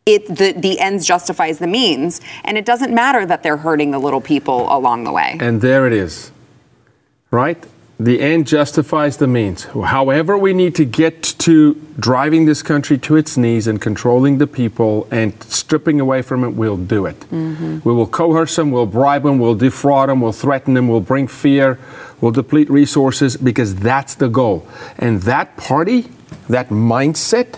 it 0.08 0.26
the, 0.28 0.54
the 0.54 0.80
ends 0.80 1.06
justifies 1.06 1.60
the 1.60 1.68
means 1.68 2.22
and 2.46 2.58
it 2.58 2.66
doesn't 2.66 2.94
matter 2.94 3.26
that 3.26 3.44
they're 3.44 3.58
hurting 3.58 3.92
the 3.92 4.00
little 4.00 4.22
people 4.22 4.66
along 4.76 5.04
the 5.04 5.12
way 5.12 5.38
And 5.40 5.62
there 5.62 5.86
it 5.86 5.94
is. 5.94 6.32
Right? 7.30 7.64
The 8.00 8.22
end 8.22 8.46
justifies 8.46 9.18
the 9.18 9.26
means. 9.26 9.64
However, 9.64 10.38
we 10.38 10.54
need 10.54 10.76
to 10.76 10.86
get 10.86 11.24
to 11.40 11.74
driving 12.00 12.46
this 12.46 12.62
country 12.62 12.98
to 13.00 13.16
its 13.16 13.38
knees 13.38 13.66
and 13.66 13.82
controlling 13.82 14.38
the 14.38 14.46
people 14.46 15.08
and 15.10 15.34
stripping 15.44 16.00
away 16.00 16.22
from 16.22 16.44
it, 16.44 16.50
we'll 16.50 16.78
do 16.78 17.08
it. 17.08 17.20
Mm-hmm. 17.22 17.80
We 17.84 17.94
will 17.94 18.06
coerce 18.06 18.56
them, 18.56 18.70
we'll 18.70 18.86
bribe 18.86 19.24
them, 19.24 19.40
we'll 19.40 19.56
defraud 19.56 20.10
them, 20.10 20.22
we'll 20.22 20.32
threaten 20.32 20.76
them, 20.76 20.88
we'll 20.88 21.02
bring 21.02 21.28
fear, 21.28 21.80
we'll 22.22 22.32
deplete 22.32 22.70
resources 22.70 23.36
because 23.36 23.76
that's 23.76 24.14
the 24.14 24.30
goal. 24.30 24.68
And 25.00 25.24
that 25.24 25.58
party, 25.58 26.10
that 26.50 26.70
mindset, 26.70 27.58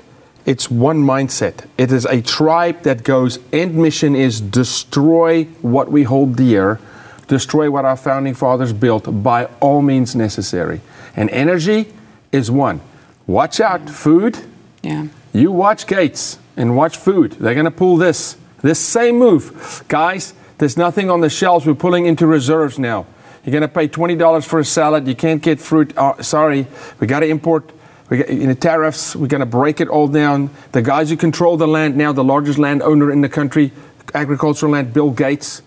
it's 0.49 0.71
one 0.71 1.03
mindset. 1.03 1.67
It 1.77 1.91
is 1.91 2.05
a 2.05 2.23
tribe 2.23 2.81
that 2.81 3.03
goes, 3.03 3.37
end 3.53 3.75
mission 3.75 4.15
is 4.15 4.41
destroy 4.41 5.43
what 5.61 5.91
we 5.91 6.01
hold 6.01 6.35
dear, 6.35 6.79
destroy 7.27 7.69
what 7.69 7.85
our 7.85 7.95
founding 7.95 8.33
fathers 8.33 8.73
built 8.73 9.21
by 9.21 9.45
all 9.59 9.83
means 9.83 10.15
necessary. 10.15 10.81
And 11.15 11.29
energy 11.29 11.93
is 12.31 12.49
one. 12.49 12.81
Watch 13.27 13.59
out, 13.59 13.91
food. 13.91 14.39
yeah 14.81 15.09
You 15.33 15.51
watch 15.51 15.85
Gates 15.85 16.39
and 16.57 16.75
watch 16.75 16.97
food. 16.97 17.33
They're 17.33 17.53
going 17.53 17.65
to 17.65 17.79
pull 17.85 17.97
this, 17.97 18.35
this 18.63 18.79
same 18.79 19.19
move. 19.19 19.85
Guys, 19.87 20.33
there's 20.57 20.77
nothing 20.77 21.11
on 21.11 21.21
the 21.21 21.29
shelves. 21.29 21.67
We're 21.67 21.75
pulling 21.75 22.07
into 22.07 22.25
reserves 22.25 22.79
now. 22.79 23.05
You're 23.45 23.51
going 23.51 23.61
to 23.61 23.67
pay 23.67 23.87
$20 23.87 24.45
for 24.47 24.59
a 24.59 24.65
salad. 24.65 25.07
You 25.07 25.15
can't 25.15 25.43
get 25.43 25.59
fruit. 25.59 25.93
Oh, 25.95 26.19
sorry, 26.21 26.65
we 26.99 27.05
got 27.05 27.19
to 27.19 27.27
import. 27.27 27.71
We 28.09 28.17
got, 28.17 28.27
in 28.27 28.47
the 28.47 28.55
tariffs, 28.55 29.15
we're 29.15 29.27
going 29.27 29.39
to 29.39 29.45
break 29.45 29.79
it 29.81 29.87
all 29.87 30.07
down. 30.07 30.49
The 30.71 30.81
guys 30.81 31.09
who 31.09 31.17
control 31.17 31.57
the 31.57 31.67
land 31.67 31.95
now, 31.95 32.11
the 32.11 32.23
largest 32.23 32.57
landowner 32.57 33.11
in 33.11 33.21
the 33.21 33.29
country, 33.29 33.71
agricultural 34.13 34.71
land, 34.71 34.93
Bill 34.93 35.11
Gates, 35.11 35.61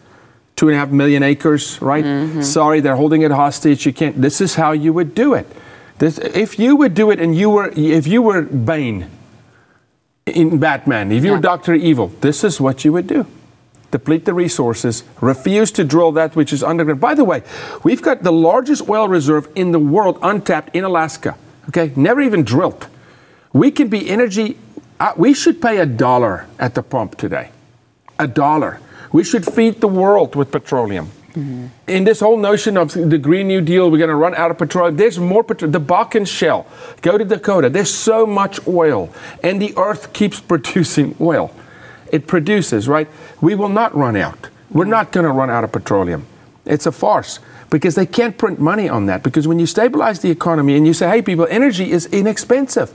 two 0.57 0.69
and 0.69 0.77
a 0.77 0.79
half 0.79 0.91
million 0.91 1.23
acres, 1.23 1.81
right? 1.81 2.05
Mm-hmm. 2.05 2.43
Sorry, 2.43 2.81
they're 2.81 2.97
holding 2.97 3.23
it 3.23 3.31
hostage. 3.31 3.87
You 3.87 3.93
can't. 3.93 4.21
This 4.21 4.41
is 4.41 4.57
how 4.57 4.73
you 4.73 4.93
would 4.93 5.15
do 5.15 5.35
it. 5.35 5.47
This, 5.99 6.19
if 6.19 6.59
you 6.59 6.75
would 6.77 6.95
do 6.95 7.11
it, 7.11 7.21
and 7.21 7.37
you 7.37 7.49
were, 7.51 7.73
if 7.77 8.07
you 8.07 8.23
were 8.23 8.43
Bane 8.43 9.09
in 10.27 10.59
Batman, 10.59 11.13
if 11.13 11.25
you 11.25 11.33
were 11.33 11.39
Doctor 11.39 11.75
Evil, 11.75 12.09
this 12.21 12.43
is 12.43 12.61
what 12.61 12.85
you 12.85 12.93
would 12.93 13.07
do. 13.07 13.27
Deplete 13.93 14.25
the 14.25 14.35
resources, 14.35 15.05
refuse 15.21 15.71
to 15.73 15.85
drill 15.85 16.13
that 16.13 16.35
which 16.35 16.53
is 16.53 16.65
underground. 16.65 17.01
By 17.01 17.15
the 17.15 17.25
way, 17.25 17.43
we've 17.85 18.03
got 18.03 18.23
the 18.23 18.33
largest 18.33 18.89
oil 18.89 19.07
reserve 19.07 19.49
in 19.55 19.73
the 19.73 19.79
world 19.79 20.19
untapped 20.23 20.75
in 20.75 20.83
Alaska. 20.83 21.37
Okay, 21.69 21.93
never 21.97 22.21
even 22.21 22.45
drilled. 22.45 22.87
We 23.53 23.71
can 23.71 23.89
be 23.89 24.09
energy. 24.09 24.57
Uh, 24.99 25.13
we 25.17 25.35
should 25.35 25.61
pay 25.61 25.79
a 25.79 25.87
dollar 25.87 26.47
at 26.59 26.75
the 26.75 26.83
pump 26.83 27.17
today. 27.17 27.51
A 28.19 28.27
dollar. 28.27 28.81
We 29.13 29.25
should 29.25 29.45
feed 29.45 29.81
the 29.81 29.89
world 29.89 30.35
with 30.35 30.51
petroleum. 30.51 31.11
In 31.35 32.05
this 32.05 32.21
whole 32.21 32.37
notion 32.37 32.77
of 32.77 32.93
the 32.93 33.17
Green 33.17 33.49
New 33.49 33.63
Deal, 33.63 33.91
we're 33.91 33.97
going 33.97 34.11
to 34.11 34.15
run 34.17 34.35
out 34.35 34.51
of 34.51 34.59
petroleum. 34.59 34.97
There's 34.97 35.19
more 35.19 35.43
petroleum. 35.43 35.73
The 35.73 35.81
Bakken 35.81 36.27
Shale, 36.29 36.67
go 37.01 37.17
to 37.17 37.25
Dakota. 37.25 37.71
There's 37.71 37.93
so 37.93 38.27
much 38.27 38.61
oil, 38.69 39.09
and 39.43 39.61
the 39.61 39.73
earth 39.79 40.13
keeps 40.13 40.41
producing 40.53 41.17
oil. 41.23 41.51
it 42.13 42.27
produces, 42.27 42.87
right? 42.87 43.09
We 43.41 43.55
will 43.55 43.71
not 43.71 43.95
run 43.95 44.15
out. 44.15 44.49
We're 44.71 44.85
not 44.85 45.11
going 45.11 45.25
to 45.25 45.33
run 45.33 45.49
out 45.49 45.65
of 45.65 45.73
petroleum. 45.73 46.27
It's 46.67 46.85
a 46.85 46.93
farce 46.93 47.39
because 47.73 47.95
they 47.95 48.05
can't 48.05 48.37
print 48.37 48.61
money 48.61 48.87
on 48.87 49.07
that. 49.07 49.23
Because 49.23 49.49
when 49.49 49.59
you 49.59 49.65
stabilize 49.65 50.21
the 50.21 50.31
economy 50.31 50.77
and 50.77 50.87
you 50.87 50.93
say, 50.93 51.09
hey, 51.09 51.23
people, 51.23 51.47
energy 51.49 51.91
is 51.91 52.05
inexpensive, 52.07 52.91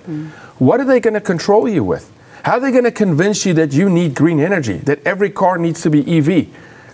what 0.60 0.80
are 0.80 0.86
they 0.86 1.00
going 1.00 1.16
to 1.16 1.22
control 1.22 1.68
you 1.68 1.84
with? 1.84 2.14
How 2.44 2.54
are 2.54 2.60
they 2.60 2.72
going 2.72 2.84
to 2.84 2.92
convince 2.92 3.44
you 3.44 3.56
that 3.56 3.74
you 3.74 3.90
need 3.90 4.14
green 4.14 4.40
energy, 4.40 4.78
that 4.78 5.06
every 5.06 5.32
car 5.32 5.58
needs 5.58 5.82
to 5.82 5.90
be 5.90 6.02
EV, 6.18 6.48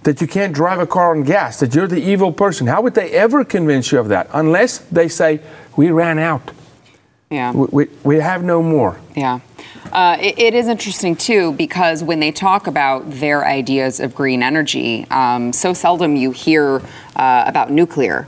that 0.04 0.22
you 0.22 0.28
can't 0.28 0.56
drive 0.56 0.80
a 0.80 0.88
car 0.88 1.12
on 1.12 1.24
gas, 1.24 1.60
that 1.60 1.76
you're 1.76 1.88
the 1.88 2.02
evil 2.02 2.32
person? 2.32 2.68
How 2.68 2.82
would 2.82 2.94
they 2.94 3.12
ever 3.12 3.44
convince 3.44 3.92
you 3.92 4.00
of 4.00 4.08
that 4.08 4.30
unless 4.34 4.78
they 4.78 5.10
say, 5.10 5.42
we 5.76 5.92
ran 5.92 6.20
out? 6.20 6.52
Yeah. 7.34 7.52
We, 7.52 7.68
we, 7.72 7.88
we 8.04 8.16
have 8.18 8.44
no 8.44 8.62
more. 8.62 9.00
Yeah. 9.16 9.40
Uh, 9.92 10.18
it, 10.22 10.38
it 10.40 10.54
is 10.54 10.68
interesting 10.68 11.16
too 11.16 11.54
because 11.54 12.04
when 12.04 12.20
they 12.20 12.32
talk 12.32 12.68
about 12.68 13.10
their 13.10 13.46
ideas 13.46 14.00
of 14.00 14.14
green 14.14 14.44
energy, 14.44 15.08
um, 15.10 15.52
so 15.52 15.74
seldom 15.74 16.16
you 16.16 16.32
hear 16.32 16.82
uh, 17.16 17.44
about 17.48 17.72
nuclear. 17.72 18.28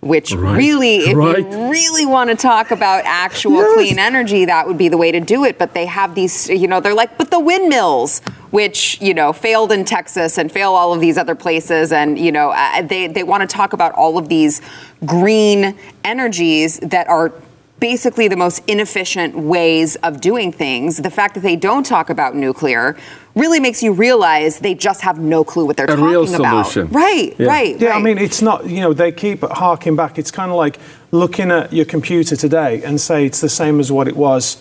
Which 0.00 0.32
Right. 0.32 0.56
really, 0.56 0.96
if 0.98 1.16
Right. 1.16 1.38
you 1.38 1.70
really 1.70 2.06
want 2.06 2.30
to 2.30 2.36
talk 2.36 2.70
about 2.70 3.02
actual 3.06 3.54
Yes. 3.54 3.74
clean 3.74 3.98
energy, 3.98 4.44
that 4.44 4.66
would 4.66 4.78
be 4.78 4.88
the 4.88 4.96
way 4.96 5.10
to 5.10 5.18
do 5.20 5.44
it. 5.44 5.58
But 5.58 5.74
they 5.74 5.86
have 5.86 6.14
these, 6.14 6.48
you 6.48 6.68
know, 6.68 6.80
they're 6.80 6.94
like, 6.94 7.18
but 7.18 7.30
the 7.30 7.40
windmills, 7.40 8.20
which 8.50 8.98
you 9.00 9.14
know 9.14 9.32
failed 9.32 9.72
in 9.72 9.84
Texas 9.84 10.38
and 10.38 10.52
fail 10.52 10.72
all 10.74 10.92
of 10.94 11.00
these 11.00 11.18
other 11.18 11.34
places, 11.34 11.92
and 11.92 12.18
you 12.18 12.30
know 12.30 12.50
uh, 12.50 12.82
they 12.82 13.08
they 13.08 13.24
want 13.24 13.40
to 13.48 13.56
talk 13.56 13.72
about 13.72 13.92
all 13.94 14.16
of 14.16 14.28
these 14.28 14.60
green 15.06 15.74
energies 16.04 16.78
that 16.80 17.08
are 17.08 17.32
basically 17.80 18.26
the 18.28 18.36
most 18.36 18.62
inefficient 18.66 19.36
ways 19.36 19.96
of 19.96 20.20
doing 20.20 20.50
things. 20.52 20.96
The 20.98 21.10
fact 21.10 21.34
that 21.34 21.40
they 21.42 21.56
don't 21.56 21.84
talk 21.84 22.08
about 22.08 22.34
nuclear 22.34 22.96
really 23.34 23.60
makes 23.60 23.82
you 23.82 23.92
realize 23.92 24.60
they 24.60 24.74
just 24.74 25.02
have 25.02 25.18
no 25.18 25.44
clue 25.44 25.66
what 25.66 25.76
they're 25.76 25.84
A 25.84 25.88
talking 25.88 26.04
real 26.04 26.34
about. 26.34 26.66
solution. 26.68 26.90
Right, 26.92 27.34
Yeah. 27.38 27.46
right. 27.48 27.78
Yeah, 27.78 27.90
I 27.90 28.00
mean, 28.00 28.16
it's 28.16 28.40
not, 28.40 28.66
you 28.66 28.80
know, 28.80 28.94
they 28.94 29.12
keep 29.12 29.42
harking 29.42 29.94
back. 29.94 30.18
It's 30.18 30.30
kind 30.30 30.50
of 30.50 30.56
like 30.56 30.78
looking 31.10 31.50
at 31.50 31.72
your 31.72 31.84
computer 31.84 32.34
today 32.34 32.82
and 32.82 32.98
say 33.00 33.26
it's 33.26 33.40
the 33.42 33.48
same 33.50 33.78
as 33.78 33.92
what 33.92 34.08
it 34.08 34.16
was 34.16 34.56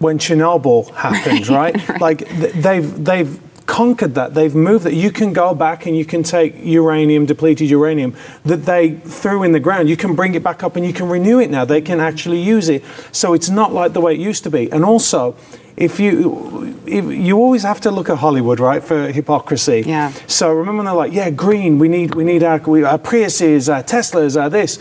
when 0.00 0.18
Chernobyl 0.18 0.92
happened, 0.94 1.48
right? 1.60 2.00
Like 2.00 2.26
th- 2.28 2.52
they've 2.54 3.04
they've 3.04 3.40
conquered 3.66 4.14
that. 4.14 4.34
They've 4.34 4.54
moved 4.54 4.84
that. 4.84 4.94
You 4.94 5.10
can 5.10 5.32
go 5.32 5.54
back 5.54 5.86
and 5.86 5.96
you 5.96 6.04
can 6.04 6.22
take 6.22 6.54
uranium, 6.62 7.26
depleted 7.26 7.70
uranium 7.70 8.14
that 8.44 8.66
they 8.66 8.92
threw 8.92 9.42
in 9.42 9.52
the 9.52 9.60
ground. 9.60 9.88
You 9.88 9.96
can 9.96 10.14
bring 10.14 10.34
it 10.34 10.42
back 10.42 10.62
up 10.62 10.76
and 10.76 10.86
you 10.86 10.92
can 10.92 11.08
renew 11.08 11.38
it 11.38 11.50
now. 11.50 11.64
They 11.64 11.80
can 11.80 12.00
actually 12.00 12.40
use 12.40 12.68
it. 12.68 12.84
So 13.12 13.32
it's 13.32 13.48
not 13.48 13.72
like 13.72 13.92
the 13.92 14.00
way 14.00 14.14
it 14.14 14.20
used 14.20 14.44
to 14.44 14.50
be. 14.50 14.70
And 14.70 14.84
also, 14.84 15.36
if 15.76 15.98
you 15.98 16.78
if 16.86 17.04
you 17.06 17.36
always 17.36 17.62
have 17.62 17.80
to 17.80 17.90
look 17.90 18.08
at 18.08 18.18
Hollywood, 18.18 18.60
right, 18.60 18.82
for 18.82 19.10
hypocrisy. 19.10 19.82
Yeah. 19.86 20.12
So 20.26 20.52
remember 20.52 20.78
when 20.78 20.86
they're 20.86 20.94
like, 20.94 21.12
yeah, 21.12 21.30
green. 21.30 21.78
We 21.78 21.88
need 21.88 22.14
we 22.14 22.24
need 22.24 22.42
our, 22.42 22.58
we, 22.58 22.84
our 22.84 22.98
Priuses, 22.98 23.72
our 23.74 23.82
Teslas, 23.82 24.40
our 24.40 24.50
this. 24.50 24.78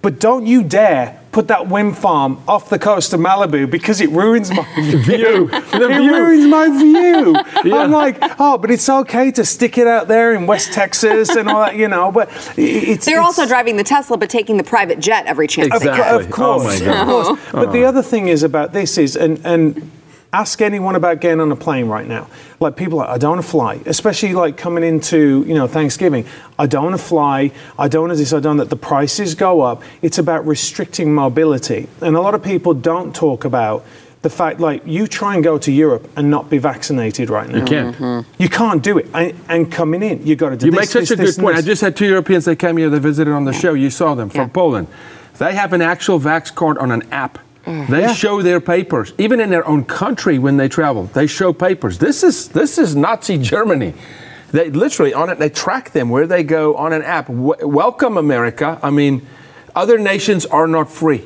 But 0.00 0.18
don't 0.18 0.46
you 0.46 0.62
dare 0.62 1.21
put 1.32 1.48
that 1.48 1.66
wind 1.66 1.96
farm 1.96 2.38
off 2.46 2.68
the 2.68 2.78
coast 2.78 3.12
of 3.14 3.18
Malibu 3.20 3.68
because 3.70 4.00
it 4.02 4.10
ruins 4.10 4.50
my 4.50 4.62
View. 4.76 5.48
The 5.48 5.88
it 5.90 5.96
view. 5.98 6.14
ruins 6.16 6.46
my 6.46 6.68
view. 6.68 7.36
Yeah. 7.64 7.76
I'm 7.78 7.90
like, 7.92 8.18
oh, 8.40 8.58
but 8.58 8.70
it's 8.72 8.88
okay 8.88 9.30
to 9.32 9.44
stick 9.44 9.78
it 9.78 9.86
out 9.86 10.08
there 10.08 10.34
in 10.34 10.46
West 10.46 10.72
Texas 10.72 11.30
and 11.30 11.48
all 11.48 11.60
that, 11.60 11.76
you 11.76 11.86
know. 11.88 12.10
But 12.12 12.28
it's 12.58 13.04
They're 13.06 13.14
it's- 13.14 13.24
also 13.24 13.46
driving 13.46 13.76
the 13.76 13.84
Tesla, 13.84 14.16
but 14.18 14.28
taking 14.30 14.56
the 14.56 14.64
private 14.64 14.98
jet 14.98 15.26
every 15.26 15.46
chance 15.46 15.72
of, 15.74 15.80
they 15.80 15.88
cou- 15.88 15.96
get. 15.96 16.14
Exactly. 16.16 16.24
of 16.26 16.30
course, 16.32 16.62
Oh 16.62 16.66
my 16.66 16.74
of 16.74 16.80
God. 16.84 17.06
course. 17.06 17.40
But 17.52 17.72
the 17.72 17.78
uh-huh. 17.80 17.88
other 17.88 18.02
thing 18.02 18.28
is 18.28 18.42
about 18.42 18.72
this 18.72 18.98
is, 18.98 19.16
and 19.16 19.40
and 19.44 19.90
ask 20.32 20.62
anyone 20.62 20.96
about 20.96 21.20
getting 21.20 21.40
on 21.40 21.52
a 21.52 21.56
plane 21.56 21.86
right 21.88 22.06
now. 22.06 22.26
Like 22.58 22.76
people, 22.76 23.00
are 23.00 23.08
I 23.08 23.18
don't 23.18 23.32
want 23.32 23.42
to 23.42 23.48
fly, 23.48 23.80
especially 23.86 24.32
like 24.34 24.56
coming 24.56 24.84
into 24.84 25.44
you 25.46 25.54
know 25.54 25.66
Thanksgiving. 25.66 26.24
I 26.58 26.66
don't 26.66 26.84
want 26.84 26.96
to 26.96 27.02
fly. 27.02 27.52
I 27.78 27.88
don't 27.88 28.02
want 28.02 28.12
to 28.12 28.16
this. 28.16 28.32
I 28.32 28.40
don't. 28.40 28.56
That 28.56 28.70
the 28.70 28.76
prices 28.76 29.34
go 29.34 29.60
up. 29.60 29.82
It's 30.00 30.18
about 30.18 30.46
restricting 30.46 31.14
mobility, 31.14 31.88
and 32.00 32.16
a 32.16 32.20
lot 32.20 32.34
of 32.34 32.42
people 32.42 32.74
don't 32.74 33.14
talk 33.14 33.44
about. 33.44 33.84
The 34.22 34.30
fact, 34.30 34.60
like, 34.60 34.86
you 34.86 35.08
try 35.08 35.34
and 35.34 35.42
go 35.42 35.58
to 35.58 35.72
Europe 35.72 36.08
and 36.14 36.30
not 36.30 36.48
be 36.48 36.58
vaccinated 36.58 37.28
right 37.28 37.48
now. 37.48 37.58
You 37.58 37.64
can't. 37.64 37.96
Mm-hmm. 37.96 38.40
You 38.40 38.48
can't 38.48 38.80
do 38.80 38.96
it. 38.96 39.08
And, 39.12 39.34
and 39.48 39.72
coming 39.72 40.00
in, 40.00 40.24
you 40.24 40.36
got 40.36 40.50
to 40.50 40.56
do 40.56 40.66
You 40.66 40.70
this. 40.70 40.78
make 40.78 40.88
such 40.90 41.08
this, 41.08 41.10
a 41.10 41.16
this, 41.16 41.34
good 41.34 41.42
point. 41.42 41.56
I 41.56 41.60
just 41.60 41.82
had 41.82 41.96
two 41.96 42.06
Europeans 42.06 42.44
that 42.44 42.54
came 42.54 42.76
here 42.76 42.88
that 42.88 43.00
visited 43.00 43.32
on 43.32 43.46
the 43.46 43.52
show. 43.52 43.74
You 43.74 43.90
saw 43.90 44.14
them 44.14 44.30
from 44.30 44.42
Yeah. 44.42 44.46
Poland. 44.54 44.86
They 45.38 45.54
have 45.54 45.72
an 45.72 45.82
actual 45.82 46.20
Vax 46.20 46.54
card 46.54 46.78
on 46.78 46.92
an 46.92 47.02
app. 47.10 47.40
Mm. 47.66 47.86
They 47.88 48.00
Yeah. 48.02 48.12
show 48.14 48.42
their 48.42 48.60
papers, 48.60 49.12
even 49.18 49.40
in 49.40 49.50
their 49.50 49.66
own 49.66 49.84
country 49.84 50.38
when 50.38 50.56
they 50.56 50.68
travel. 50.68 51.08
They 51.12 51.26
show 51.26 51.52
papers. 51.52 51.98
This 51.98 52.22
is 52.22 52.48
this 52.48 52.78
is 52.78 52.94
Nazi 52.96 53.38
Germany. 53.38 53.94
They 54.50 54.70
literally 54.70 55.14
on 55.14 55.30
it. 55.30 55.38
They 55.38 55.48
track 55.48 55.92
them 55.92 56.10
where 56.10 56.26
they 56.26 56.42
go 56.42 56.74
on 56.74 56.92
an 56.92 57.02
app. 57.02 57.26
W- 57.28 57.66
welcome, 57.66 58.18
America. 58.18 58.78
I 58.82 58.90
mean, 58.90 59.22
other 59.74 59.98
nations 59.98 60.44
are 60.46 60.66
not 60.66 60.90
free. 60.90 61.22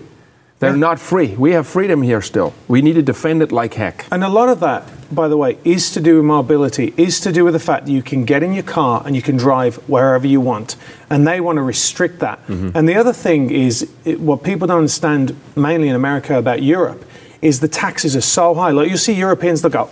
They're 0.59 0.77
not 0.77 0.99
free. 1.01 1.35
We 1.37 1.53
have 1.53 1.67
freedom 1.67 2.03
here 2.03 2.23
still. 2.23 2.53
We 2.69 2.81
need 2.83 2.95
to 2.95 3.03
defend 3.03 3.43
it 3.43 3.53
like 3.53 3.75
heck. 3.75 4.07
And 4.11 4.23
a 4.25 4.29
lot 4.29 4.49
of 4.49 4.61
that, 4.61 4.85
by 5.13 5.29
the 5.29 5.37
way, 5.37 5.59
is 5.65 5.91
to 5.93 6.01
do 6.01 6.17
with 6.17 6.25
mobility, 6.25 6.93
is 6.97 7.21
to 7.21 7.33
do 7.33 7.45
with 7.45 7.55
the 7.55 7.61
fact 7.61 7.87
that 7.87 7.93
you 7.93 8.03
can 8.03 8.25
get 8.25 8.43
in 8.43 8.53
your 8.53 8.63
car 8.63 9.03
and 9.05 9.15
you 9.15 9.23
can 9.23 9.37
drive 9.37 9.77
wherever 9.89 10.27
you 10.27 10.41
want. 10.41 10.77
And 11.11 11.27
they 11.27 11.41
want 11.41 11.57
to 11.57 11.63
restrict 11.63 12.21
that. 12.21 12.39
Mm-hmm. 12.47 12.71
And 12.75 12.89
the 12.89 12.97
other 12.97 13.13
thing 13.13 13.51
is, 13.51 13.91
it, 14.05 14.21
what 14.21 14.43
people 14.43 14.67
don't 14.67 14.79
understand, 14.79 15.37
mainly 15.55 15.89
in 15.89 15.97
America, 15.97 16.37
about 16.39 16.63
Europe. 16.63 17.05
Is 17.43 17.61
the 17.61 17.69
taxes 17.69 18.17
are 18.17 18.23
so 18.23 18.55
high. 18.55 18.71
Like 18.71 18.89
you 18.91 18.97
see 18.97 19.13
Europeans, 19.13 19.61
they'll 19.61 19.71
go, 19.71 19.91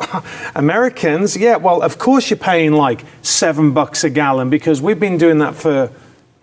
Americans, 0.54 1.36
yeah, 1.36 1.56
well, 1.56 1.82
of 1.82 1.98
course 1.98 2.30
you're 2.30 2.38
paying 2.38 2.72
like 2.72 3.04
seven 3.22 3.72
bucks 3.72 4.02
a 4.02 4.10
gallon 4.10 4.48
because 4.50 4.80
we've 4.80 4.98
been 4.98 5.18
doing 5.18 5.38
that 5.38 5.54
for 5.54 5.90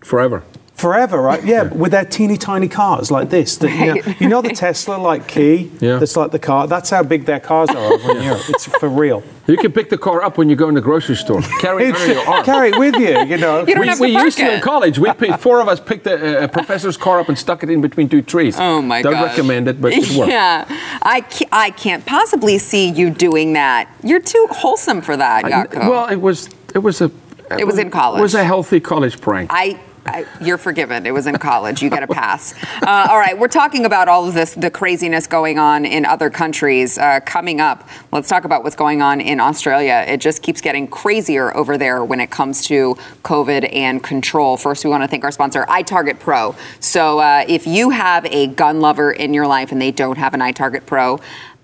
Forever. 0.01 0.43
Forever, 0.81 1.21
right? 1.21 1.43
Yeah, 1.45 1.65
but 1.65 1.77
with 1.77 1.91
their 1.91 2.05
teeny 2.05 2.37
tiny 2.37 2.67
cars 2.67 3.11
like 3.11 3.29
this. 3.29 3.57
That, 3.57 3.69
you, 3.69 3.85
know, 3.93 4.13
you 4.19 4.27
know 4.27 4.41
the 4.41 4.49
Tesla 4.49 4.95
like 4.95 5.27
key 5.27 5.71
Yeah. 5.79 5.97
that's 5.97 6.17
like 6.17 6.31
the 6.31 6.39
car? 6.39 6.65
That's 6.65 6.89
how 6.89 7.03
big 7.03 7.25
their 7.25 7.39
cars 7.39 7.69
are 7.69 7.77
over 7.93 8.17
in 8.17 8.23
Europe. 8.23 8.41
It's 8.49 8.65
for 8.65 8.89
real. 8.89 9.21
You 9.45 9.57
can 9.57 9.71
pick 9.71 9.91
the 9.91 9.97
car 9.99 10.23
up 10.23 10.39
when 10.39 10.49
you 10.49 10.55
go 10.55 10.69
in 10.69 10.73
the 10.75 10.81
grocery 10.81 11.15
store. 11.15 11.41
Carry 11.59 11.89
it 11.89 11.95
under 11.95 12.13
your 12.13 12.27
arm. 12.27 12.43
Carry 12.45 12.69
it 12.69 12.79
with 12.79 12.95
you, 12.95 13.19
you 13.31 13.37
know. 13.37 13.65
You 13.67 13.75
don't 13.75 13.81
we 13.81 13.87
have 13.87 13.97
to 13.97 14.03
we 14.03 14.13
park 14.13 14.25
used 14.25 14.37
to 14.39 14.55
in 14.55 14.61
college. 14.61 14.97
We 14.97 15.13
picked, 15.13 15.39
four 15.39 15.61
of 15.61 15.67
us 15.67 15.79
picked 15.79 16.07
a, 16.07 16.45
a 16.45 16.47
professor's 16.47 16.97
car 16.97 17.19
up 17.19 17.29
and 17.29 17.37
stuck 17.37 17.61
it 17.61 17.69
in 17.69 17.79
between 17.81 18.09
two 18.09 18.23
trees. 18.23 18.55
Oh 18.59 18.81
my 18.81 19.03
god. 19.03 19.11
Don't 19.11 19.19
gosh. 19.21 19.29
recommend 19.37 19.67
it, 19.67 19.79
but 19.79 19.93
it 19.93 20.09
worked. 20.17 20.31
Yeah, 20.31 20.65
I 21.03 21.21
can't, 21.21 21.49
I 21.51 21.69
can't 21.69 22.03
possibly 22.07 22.57
see 22.57 22.89
you 22.89 23.11
doing 23.11 23.53
that. 23.53 23.87
You're 24.03 24.19
too 24.21 24.47
wholesome 24.49 25.01
for 25.01 25.15
that, 25.15 25.43
Jaco. 25.45 25.87
Well, 25.89 26.07
it 26.07 26.21
was 26.21 26.49
it 26.73 26.79
was 26.79 27.01
a 27.01 27.11
It 27.59 27.67
was 27.67 27.77
in 27.77 27.91
college. 27.91 28.19
It 28.19 28.23
was 28.23 28.35
a 28.35 28.43
healthy 28.43 28.79
college 28.79 29.21
prank. 29.21 29.51
I, 29.53 29.79
I, 30.05 30.25
you're 30.41 30.57
forgiven. 30.57 31.05
It 31.05 31.13
was 31.13 31.27
in 31.27 31.37
college. 31.37 31.81
You 31.81 31.89
get 31.89 32.03
a 32.03 32.07
pass. 32.07 32.53
Uh, 32.81 33.07
all 33.11 33.19
right, 33.19 33.37
we're 33.37 33.47
talking 33.47 33.85
about 33.85 34.07
all 34.07 34.27
of 34.27 34.33
this, 34.33 34.55
the 34.55 34.71
craziness 34.71 35.27
going 35.27 35.59
on 35.59 35.85
in 35.85 36.03
other 36.03 36.31
countries. 36.31 36.97
Uh, 36.97 37.19
coming 37.19 37.61
up, 37.61 37.87
let's 38.11 38.27
talk 38.27 38.43
about 38.43 38.63
what's 38.63 38.75
going 38.75 39.03
on 39.03 39.21
in 39.21 39.39
Australia. 39.39 40.03
It 40.07 40.17
just 40.17 40.41
keeps 40.41 40.61
getting 40.61 40.87
crazier 40.87 41.55
over 41.55 41.77
there 41.77 42.03
when 42.03 42.19
it 42.19 42.31
comes 42.31 42.65
to 42.67 42.95
COVID 43.23 43.71
and 43.71 44.03
control. 44.03 44.57
First, 44.57 44.83
we 44.83 44.89
want 44.89 45.03
to 45.03 45.07
thank 45.07 45.23
our 45.23 45.31
sponsor, 45.31 45.63
iTarget 45.65 46.19
Pro. 46.19 46.55
So, 46.79 47.19
uh, 47.19 47.45
if 47.47 47.67
you 47.67 47.91
have 47.91 48.25
a 48.25 48.47
gun 48.47 48.79
lover 48.79 49.11
in 49.11 49.33
your 49.33 49.45
life 49.45 49.71
and 49.71 49.79
they 49.79 49.91
don't 49.91 50.17
have 50.17 50.33
an 50.33 50.39
iTarget 50.39 50.87
Pro, 50.87 51.19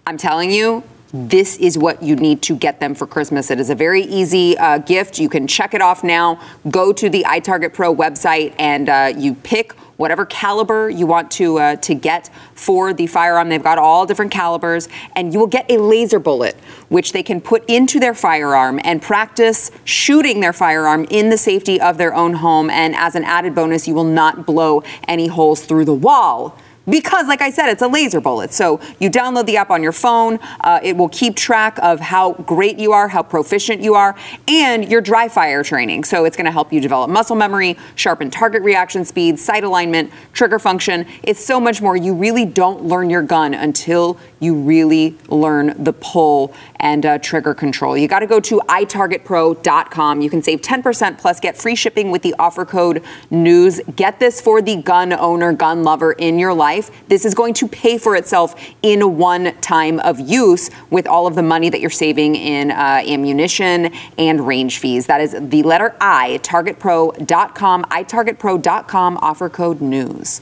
I'm 0.06 0.18
telling 0.18 0.52
you, 0.52 0.84
this 1.14 1.58
is 1.58 1.78
what 1.78 2.04
you 2.04 2.16
need 2.16 2.42
to 2.44 2.56
get 2.56 2.80
them 2.80 2.94
for 2.94 3.08
Christmas. 3.08 3.50
It 3.50 3.60
is 3.60 3.70
a 3.70 3.76
very 3.76 4.04
easy 4.04 4.58
uh, 4.58 4.80
gift. 4.80 5.20
You 5.20 5.30
can 5.30 5.48
check 5.48 5.74
it 5.74 5.82
off 5.82 6.04
now. 6.04 6.40
Go 6.70 6.92
to 6.94 7.10
the 7.10 7.24
iTarget 7.24 7.74
Pro 7.74 7.96
website 7.96 8.54
and 8.60 8.90
uh, 8.90 9.14
you 9.16 9.36
pick 9.36 9.74
whatever 9.98 10.26
caliber 10.26 10.90
you 10.90 11.06
want 11.06 11.30
to 11.32 11.58
uh, 11.58 11.76
to 11.78 11.94
get 11.94 12.30
for 12.54 12.94
the 12.94 13.08
firearm. 13.08 13.50
They've 13.50 13.62
got 13.62 13.78
all 13.78 14.06
different 14.06 14.32
calibers, 14.32 14.88
and 15.16 15.34
you 15.34 15.40
will 15.40 15.48
get 15.48 15.70
a 15.70 15.78
laser 15.78 16.20
bullet, 16.20 16.56
which 16.90 17.12
they 17.12 17.24
can 17.24 17.42
put 17.42 17.68
into 17.68 18.00
their 18.00 18.14
firearm 18.14 18.80
and 18.84 19.02
practice 19.02 19.72
shooting 19.84 20.40
their 20.40 20.54
firearm 20.54 21.06
in 21.10 21.30
the 21.30 21.38
safety 21.38 21.82
of 21.82 21.98
their 21.98 22.14
own 22.14 22.34
home. 22.34 22.70
And 22.70 22.96
as 22.96 23.16
an 23.16 23.24
added 23.24 23.56
bonus, 23.56 23.88
you 23.88 23.96
will 23.96 24.04
not 24.04 24.46
blow 24.46 24.84
any 25.08 25.28
holes 25.28 25.66
through 25.66 25.86
the 25.86 25.94
wall. 25.94 26.58
Because, 26.90 27.28
like 27.28 27.42
I 27.42 27.50
said, 27.50 27.70
it's 27.70 27.82
a 27.82 27.88
laser 27.88 28.22
bullet. 28.22 28.54
So 28.54 28.80
you 29.00 29.10
download 29.10 29.46
the 29.46 29.58
app 29.58 29.70
on 29.70 29.84
your 29.84 29.92
phone. 29.92 30.40
Uh, 30.62 30.80
it 30.82 30.96
will 30.96 31.10
keep 31.10 31.36
track 31.36 31.78
of 31.80 32.00
how 32.00 32.34
great 32.34 32.80
you 32.80 32.94
are, 32.94 33.08
how 33.08 33.24
proficient 33.24 33.82
you 33.82 33.96
are, 33.96 34.16
and 34.48 34.90
your 34.90 35.02
dry 35.02 35.28
fire 35.28 35.64
training. 35.64 36.06
So 36.06 36.26
it's 36.26 36.38
going 36.38 36.46
to 36.46 36.52
help 36.52 36.72
you 36.72 36.80
develop 36.80 37.10
muscle 37.10 37.36
memory, 37.36 37.78
sharpen 37.96 38.30
target 38.30 38.62
reaction 38.62 39.04
speed, 39.04 39.38
sight 39.38 39.64
alignment, 39.64 40.12
trigger 40.34 40.60
function. 40.60 41.06
It's 41.24 41.44
so 41.44 41.60
much 41.60 41.82
more. 41.82 41.98
You 41.98 42.14
really 42.14 42.46
don't 42.46 42.86
learn 42.86 43.10
your 43.10 43.22
gun 43.22 43.54
until 43.54 44.18
you 44.40 44.56
really 44.56 45.18
learn 45.28 45.84
the 45.84 45.94
pull 45.94 46.54
and 46.80 47.06
uh, 47.06 47.18
trigger 47.20 47.54
control. 47.54 47.98
You 47.98 48.08
got 48.08 48.20
to 48.20 48.28
go 48.28 48.40
to 48.40 48.62
itargetpro.com. 48.68 50.22
You 50.22 50.30
can 50.30 50.42
save 50.42 50.62
10% 50.62 51.18
plus 51.18 51.40
get 51.40 51.58
free 51.58 51.76
shipping 51.76 52.12
with 52.12 52.22
the 52.22 52.36
offer 52.40 52.66
code 52.66 53.04
NEWS. 53.32 53.82
Get 53.96 54.20
this 54.20 54.40
for 54.40 54.62
the 54.62 54.76
gun 54.76 55.12
owner, 55.12 55.54
gun 55.54 55.84
lover 55.84 56.12
in 56.14 56.40
your 56.40 56.54
life. 56.54 56.77
Life. 56.78 57.08
This 57.08 57.26
is 57.26 57.34
going 57.34 57.54
to 57.56 57.68
pay 57.68 57.98
for 57.98 58.16
itself 58.16 58.56
in 58.82 59.18
one 59.18 59.56
time 59.62 60.00
of 60.02 60.20
use 60.20 60.70
with 60.90 61.08
all 61.08 61.28
of 61.28 61.36
the 61.36 61.44
money 61.44 61.70
that 61.70 61.82
you're 61.82 61.90
saving 61.90 62.36
in 62.36 62.72
uh, 62.72 63.04
ammunition 63.06 63.92
and 64.18 64.46
range 64.46 64.80
fees. 64.80 65.08
That 65.08 65.22
is 65.22 65.36
the 65.40 65.64
letter 65.64 65.96
I, 66.00 66.40
targetpro.com, 66.44 67.84
itargetpro.com, 67.86 69.18
offer 69.22 69.50
code 69.50 69.82
news. 69.82 70.42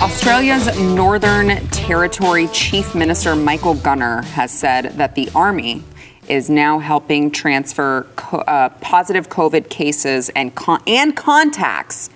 Australia's 0.00 0.78
Northern 0.78 1.66
Territory 1.68 2.46
Chief 2.48 2.94
Minister 2.94 3.36
Michael 3.36 3.74
Gunner 3.74 4.22
has 4.22 4.50
said 4.50 4.92
that 4.96 5.14
the 5.14 5.28
Army 5.34 5.82
is 6.30 6.48
now 6.48 6.78
helping 6.78 7.30
transfer 7.30 8.06
co- 8.16 8.38
uh, 8.38 8.68
positive 8.80 9.28
COVID 9.28 9.68
cases 9.68 10.30
and, 10.30 10.54
con- 10.54 10.82
and 10.86 11.16
contacts 11.16 12.08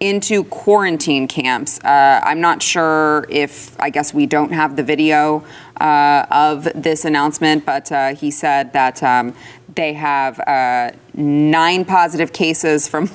into 0.00 0.44
quarantine 0.44 1.26
camps. 1.26 1.80
Uh, 1.82 2.20
I'm 2.22 2.40
not 2.40 2.62
sure 2.62 3.26
if, 3.30 3.78
I 3.80 3.90
guess 3.90 4.12
we 4.12 4.26
don't 4.26 4.52
have 4.52 4.76
the 4.76 4.82
video 4.82 5.44
uh, 5.80 6.26
of 6.30 6.68
this 6.74 7.04
announcement, 7.04 7.64
but 7.64 7.90
uh, 7.90 8.14
he 8.14 8.30
said 8.30 8.72
that 8.74 9.02
um, 9.02 9.34
they 9.74 9.94
have 9.94 10.38
uh, 10.40 10.90
nine 11.14 11.84
positive 11.84 12.32
cases 12.32 12.86
from 12.86 13.08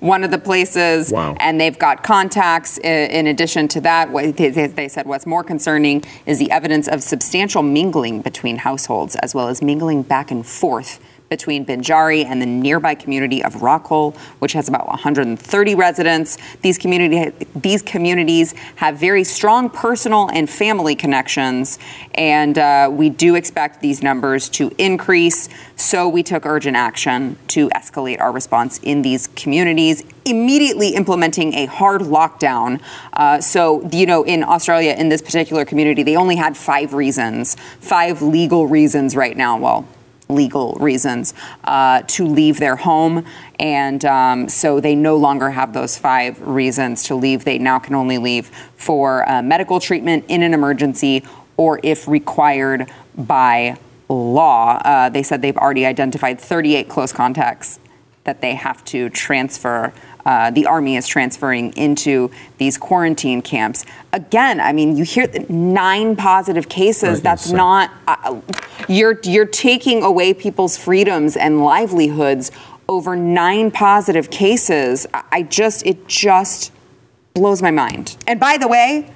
one 0.00 0.24
of 0.24 0.30
the 0.30 0.38
places, 0.38 1.12
Wow. 1.12 1.36
and 1.40 1.60
they've 1.60 1.78
got 1.78 2.02
contacts. 2.02 2.78
In 2.78 3.26
addition 3.26 3.68
to 3.68 3.80
that, 3.82 4.10
what 4.10 4.36
they- 4.36 4.48
they 4.50 4.66
they 4.66 4.88
said 4.88 5.06
what's 5.06 5.26
more 5.26 5.42
concerning 5.44 6.02
is 6.26 6.38
the 6.38 6.50
evidence 6.50 6.88
of 6.88 7.02
substantial 7.02 7.62
mingling 7.62 8.20
between 8.20 8.58
households, 8.58 9.16
as 9.16 9.34
well 9.34 9.48
as 9.48 9.60
mingling 9.62 10.02
back 10.02 10.30
and 10.30 10.46
forth 10.46 10.98
between 11.28 11.64
Binjari 11.64 12.24
and 12.24 12.40
the 12.40 12.46
nearby 12.46 12.94
community 12.94 13.42
of 13.44 13.54
Rockhole, 13.56 14.16
which 14.38 14.52
has 14.54 14.68
about 14.68 14.86
130 14.88 15.74
residents. 15.74 16.38
These 16.62 16.78
community 16.78 17.32
these 17.54 17.82
communities 17.82 18.52
have 18.76 18.96
very 18.96 19.24
strong 19.24 19.68
personal 19.68 20.30
and 20.30 20.48
family 20.48 20.94
connections, 20.94 21.78
and 22.14 22.58
uh, 22.58 22.88
we 22.90 23.10
do 23.10 23.34
expect 23.34 23.80
these 23.80 24.02
numbers 24.02 24.48
to 24.50 24.72
increase. 24.78 25.48
So 25.76 26.08
we 26.08 26.22
took 26.22 26.46
urgent 26.46 26.76
action 26.76 27.36
to 27.48 27.68
escalate 27.70 28.20
our 28.20 28.32
response 28.32 28.78
in 28.82 29.02
these 29.02 29.26
communities, 29.28 30.04
immediately 30.24 30.94
implementing 30.94 31.54
a 31.54 31.66
hard 31.66 32.02
lockdown. 32.02 32.80
Uh, 33.12 33.40
so 33.40 33.86
you 33.92 34.06
know, 34.06 34.22
in 34.24 34.42
Australia, 34.42 34.94
in 34.96 35.08
this 35.08 35.20
particular 35.20 35.64
community, 35.64 36.02
they 36.02 36.16
only 36.16 36.36
had 36.36 36.56
five 36.56 36.94
reasons, 36.94 37.56
five 37.80 38.22
legal 38.22 38.66
reasons 38.66 39.14
right 39.14 39.36
now. 39.36 39.58
Well 39.58 39.86
legal 40.28 40.74
reasons 40.74 41.34
uh, 41.64 42.02
to 42.02 42.26
leave 42.26 42.58
their 42.58 42.76
home. 42.76 43.24
And 43.58 44.04
um, 44.04 44.48
so 44.48 44.80
they 44.80 44.94
no 44.94 45.16
longer 45.16 45.50
have 45.50 45.72
those 45.72 45.98
five 45.98 46.40
reasons 46.46 47.02
to 47.04 47.14
leave. 47.14 47.44
They 47.44 47.58
now 47.58 47.78
can 47.78 47.94
only 47.94 48.18
leave 48.18 48.48
for 48.76 49.28
uh, 49.28 49.42
medical 49.42 49.80
treatment 49.80 50.24
in 50.28 50.42
an 50.42 50.54
emergency 50.54 51.24
or 51.56 51.80
if 51.82 52.06
required 52.06 52.90
by 53.16 53.78
law. 54.08 54.80
Uh, 54.84 55.08
they 55.08 55.22
said 55.22 55.42
they've 55.42 55.56
already 55.56 55.84
identified 55.84 56.40
38 56.40 56.88
close 56.88 57.12
contacts 57.12 57.80
that 58.24 58.40
they 58.40 58.54
have 58.54 58.84
to 58.84 59.08
transfer. 59.10 59.92
Uh, 60.24 60.50
the 60.50 60.66
army 60.66 60.96
is 60.96 61.08
transferring 61.08 61.72
into 61.76 62.30
these 62.58 62.76
quarantine 62.76 63.40
camps. 63.40 63.86
Again, 64.12 64.60
I 64.60 64.72
mean, 64.72 64.96
you 64.96 65.04
hear 65.04 65.26
nine 65.48 66.16
positive 66.16 66.68
cases. 66.68 67.22
That's 67.22 67.46
insane. 67.46 67.56
not. 67.56 67.90
Uh, 68.06 68.40
you're 68.88 69.20
you're 69.22 69.46
taking 69.46 70.02
away 70.02 70.34
people's 70.34 70.76
freedoms 70.76 71.36
and 71.36 71.62
livelihoods 71.64 72.50
over 72.88 73.14
nine 73.14 73.70
positive 73.70 74.30
cases. 74.30 75.06
I, 75.12 75.42
just 75.42 75.84
it 75.86 76.06
just 76.08 76.72
blows 77.34 77.60
my 77.62 77.70
mind. 77.70 78.16
And 78.26 78.40
by 78.40 78.56
the 78.56 78.66
way, 78.66 79.10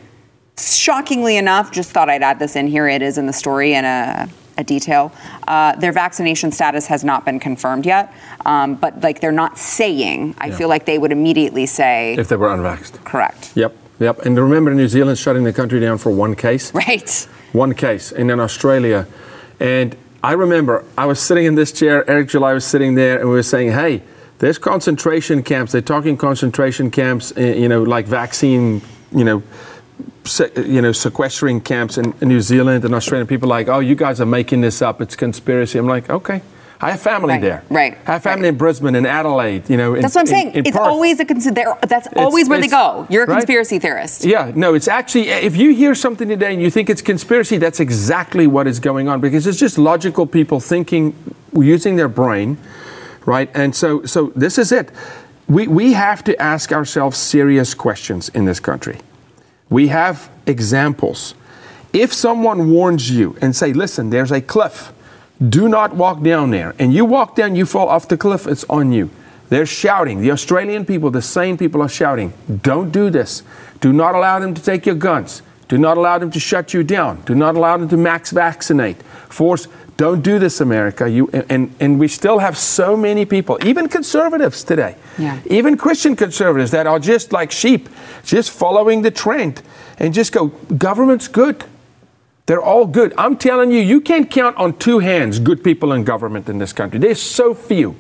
shockingly 0.59 1.37
enough, 1.37 1.73
just 1.73 1.91
thought 1.91 2.09
I'd 2.11 2.23
add 2.23 2.39
this 2.39 2.57
in 2.57 2.67
here. 2.67 2.87
It 2.89 3.03
is 3.03 3.17
in 3.19 3.27
the 3.27 3.33
story 3.33 3.73
in 3.75 3.85
a, 3.87 4.29
a 4.59 4.65
detail. 4.65 5.11
Uh, 5.49 5.75
their 5.77 5.93
vaccination 5.93 6.53
status 6.53 6.87
has 6.87 7.03
not 7.03 7.25
been 7.25 7.41
confirmed 7.41 7.87
yet, 7.87 8.13
um, 8.45 8.75
but 8.75 9.01
like 9.01 9.21
they're 9.21 9.33
not 9.33 9.59
saying. 9.59 10.35
I 10.39 10.49
Yeah. 10.49 10.57
feel 10.59 10.69
like 10.69 10.85
they 10.85 10.99
would 10.99 11.13
immediately 11.13 11.65
say 11.67 12.15
If 12.19 12.29
they 12.29 12.37
were 12.37 12.49
unvaxxed. 12.49 13.03
correct. 13.05 13.53
Yep, 13.55 13.75
yep. 14.01 14.19
And 14.27 14.39
remember, 14.39 14.75
New 14.75 14.89
Zealand 14.89 15.19
shutting 15.19 15.45
the 15.45 15.53
country 15.53 15.81
down 15.81 15.97
for 15.99 16.11
one 16.11 16.35
case. 16.35 16.73
Right. 16.75 17.27
one 17.53 17.73
case, 17.75 18.13
and 18.13 18.29
then 18.29 18.39
Australia. 18.41 19.07
And 19.63 19.97
I 20.25 20.33
remember 20.33 20.85
I 20.99 21.07
was 21.07 21.21
sitting 21.21 21.45
in 21.45 21.55
this 21.55 21.71
chair, 21.71 22.09
Eric 22.11 22.31
July 22.31 22.53
was 22.53 22.65
sitting 22.65 22.97
there, 22.97 23.21
and 23.21 23.29
we 23.29 23.37
were 23.37 23.45
saying, 23.45 23.71
hey, 23.71 24.03
there's 24.41 24.59
concentration 24.59 25.45
camps. 25.45 25.71
They're 25.71 25.81
talking 25.81 26.17
concentration 26.17 26.91
camps, 26.91 27.33
eh, 27.37 27.55
you 27.55 27.69
know, 27.69 27.85
like 27.85 28.07
vaccine, 28.07 28.83
you 29.13 29.23
know, 29.23 29.45
se- 30.25 30.51
you 30.57 30.83
know, 30.83 30.91
sequestering 30.91 31.61
camps 31.61 31.97
in, 31.97 32.13
in 32.21 32.27
New 32.27 32.41
Zealand 32.41 32.85
and 32.85 32.93
Australia. 32.93 33.25
People 33.25 33.49
like, 33.49 33.69
oh, 33.69 33.79
you 33.79 33.95
guys 33.95 34.21
are 34.21 34.27
making 34.27 34.63
this 34.63 34.83
up. 34.83 35.01
It's 35.01 35.15
conspiracy. 35.15 35.79
I'm 35.79 35.87
like, 35.87 36.11
okay. 36.11 36.43
I 36.85 36.91
have 36.91 37.01
family 37.01 37.35
Right, 37.35 37.41
there. 37.41 37.63
right, 37.71 37.97
I 38.09 38.13
have 38.15 38.23
family 38.25 38.43
right. 38.43 38.49
in 38.49 38.57
Brisbane 38.59 38.97
and 38.97 39.07
Adelaide. 39.07 39.71
You 39.71 39.77
know, 39.77 39.95
in- 39.95 40.03
That's 40.03 40.17
what 40.17 40.23
I'm 40.23 40.27
saying. 40.27 40.53
in 40.55 40.67
it's 40.67 40.77
Perth. 40.77 40.87
always 40.89 41.21
a 41.21 41.25
consider. 41.25 41.75
That's 41.87 42.09
always 42.17 42.49
where 42.49 42.61
they 42.61 42.67
go. 42.67 43.07
You're 43.09 43.23
a 43.23 43.27
right? 43.29 43.37
conspiracy 43.37 43.79
theorist. 43.79 44.25
Yeah, 44.25 44.51
no, 44.55 44.75
it's 44.75 44.89
actually, 44.89 45.29
if 45.29 45.57
you 45.57 45.75
hear 45.75 45.95
something 45.95 46.29
today 46.29 46.53
and 46.53 46.61
you 46.61 46.71
think 46.71 46.91
it's 46.91 47.01
conspiracy, 47.01 47.57
that's 47.59 47.79
exactly 47.79 48.49
what 48.49 48.67
is 48.67 48.81
going 48.81 49.09
on 49.09 49.21
because 49.21 49.47
it's 49.47 49.59
just 49.59 49.79
logical 49.79 50.27
people 50.27 50.59
thinking, 50.59 51.15
using 51.57 51.95
their 51.95 52.09
brain, 52.09 52.59
right? 53.27 53.49
And 53.55 53.77
so, 53.77 54.05
so 54.05 54.33
this 54.35 54.59
is 54.59 54.73
it. 54.73 54.91
We, 55.49 55.69
we 55.69 55.93
have 55.93 56.25
to 56.25 56.41
ask 56.43 56.73
ourselves 56.73 57.17
serious 57.17 57.75
questions 57.75 58.29
in 58.31 58.45
this 58.45 58.59
country. 58.59 58.99
We 59.71 59.89
have 59.89 60.31
examples. 60.47 61.35
If 61.93 62.13
someone 62.13 62.71
warns 62.71 63.11
you 63.11 63.37
and 63.41 63.55
say, 63.55 63.73
listen, 63.73 64.11
there's 64.11 64.33
a 64.33 64.41
cliff, 64.41 64.93
do 65.49 65.69
not 65.69 65.95
walk 65.95 66.23
down 66.23 66.51
there, 66.51 66.75
and 66.79 66.93
you 66.93 67.05
walk 67.05 67.37
down, 67.37 67.57
you 67.57 67.67
fall 67.67 67.89
off 67.89 68.09
the 68.09 68.17
cliff, 68.17 68.47
it's 68.47 68.65
on 68.65 68.93
you. 68.93 69.11
They're 69.49 69.67
shouting. 69.67 70.21
The 70.21 70.31
Australian 70.31 70.85
people, 70.87 71.11
the 71.11 71.23
same 71.23 71.59
people 71.59 71.83
are 71.83 71.89
shouting, 71.89 72.33
don't 72.63 72.91
do 72.91 73.11
this. 73.11 73.43
Do 73.81 73.93
not 73.93 74.15
allow 74.15 74.39
them 74.39 74.55
to 74.55 74.63
take 74.63 74.87
your 74.87 74.95
guns. 74.95 75.43
Do 75.69 75.79
not 75.79 75.97
allow 75.97 76.19
them 76.19 76.31
to 76.31 76.41
shut 76.41 76.73
you 76.73 76.83
down. 76.85 77.23
Do 77.23 77.35
not 77.35 77.57
allow 77.57 77.77
them 77.77 77.89
to 77.89 77.97
max 77.97 78.31
vaccinate. 78.31 79.03
Force, 79.29 79.69
don't 79.97 80.23
do 80.23 80.39
this, 80.39 80.61
America. 80.61 81.09
You, 81.09 81.29
and, 81.49 81.75
and 81.81 81.99
we 81.99 82.09
still 82.09 82.39
have 82.39 82.57
so 82.57 82.97
many 82.97 83.25
people, 83.25 83.59
even 83.65 83.89
conservatives 83.89 84.65
today, 84.65 84.97
Yeah. 85.19 85.39
even 85.47 85.77
Christian 85.77 86.17
conservatives 86.17 86.71
that 86.71 86.87
are 86.87 86.99
just 86.99 87.33
like 87.33 87.51
sheep, 87.51 87.89
just 88.25 88.51
following 88.51 89.03
the 89.03 89.11
trend 89.11 89.63
and 89.99 90.15
just 90.15 90.33
go, 90.33 90.49
government's 90.77 91.29
good. 91.29 91.65
They're 92.47 92.63
all 92.63 92.87
good. 92.87 93.15
I'm 93.17 93.37
telling 93.37 93.71
you, 93.71 93.81
you 93.81 94.01
can't 94.01 94.31
count 94.31 94.57
on 94.57 94.77
two 94.79 94.99
hands 94.99 95.39
good 95.39 95.63
people 95.63 95.93
in 95.93 96.05
government 96.05 96.49
in 96.49 96.59
this 96.59 96.73
country. 96.73 96.99
There's 96.99 97.23
so 97.23 97.55
few, 97.55 97.97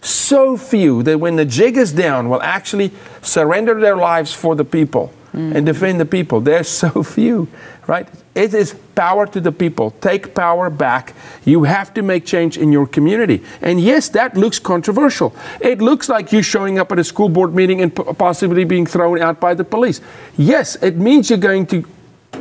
so 0.00 0.56
few 0.56 1.02
that 1.04 1.20
when 1.20 1.36
the 1.36 1.44
jig 1.44 1.76
is 1.76 1.92
down 1.92 2.28
will 2.28 2.42
actually 2.42 2.92
surrender 3.22 3.80
their 3.80 3.96
lives 3.96 4.32
for 4.32 4.56
the 4.56 4.64
people 4.64 5.12
and 5.32 5.54
mm. 5.54 5.64
defend 5.64 6.00
the 6.00 6.04
people. 6.04 6.40
There's 6.40 6.68
so 6.68 7.02
few, 7.02 7.48
right? 7.86 8.08
It 8.34 8.54
is 8.54 8.74
power 8.94 9.26
to 9.26 9.40
the 9.40 9.52
people. 9.52 9.92
Take 10.00 10.34
power 10.34 10.70
back. 10.70 11.14
You 11.44 11.64
have 11.64 11.92
to 11.94 12.02
make 12.02 12.24
change 12.24 12.56
in 12.56 12.72
your 12.72 12.86
community. 12.86 13.42
And 13.60 13.80
yes, 13.80 14.08
that 14.10 14.36
looks 14.36 14.58
controversial. 14.58 15.34
It 15.60 15.80
looks 15.80 16.08
like 16.08 16.32
you 16.32 16.42
showing 16.42 16.78
up 16.78 16.90
at 16.92 16.98
a 16.98 17.04
school 17.04 17.28
board 17.28 17.54
meeting 17.54 17.80
and 17.80 17.94
possibly 17.94 18.64
being 18.64 18.86
thrown 18.86 19.20
out 19.20 19.40
by 19.40 19.54
the 19.54 19.64
police. 19.64 20.00
Yes, 20.36 20.76
it 20.76 20.96
means 20.96 21.30
you're 21.30 21.38
going 21.38 21.66
to 21.66 21.84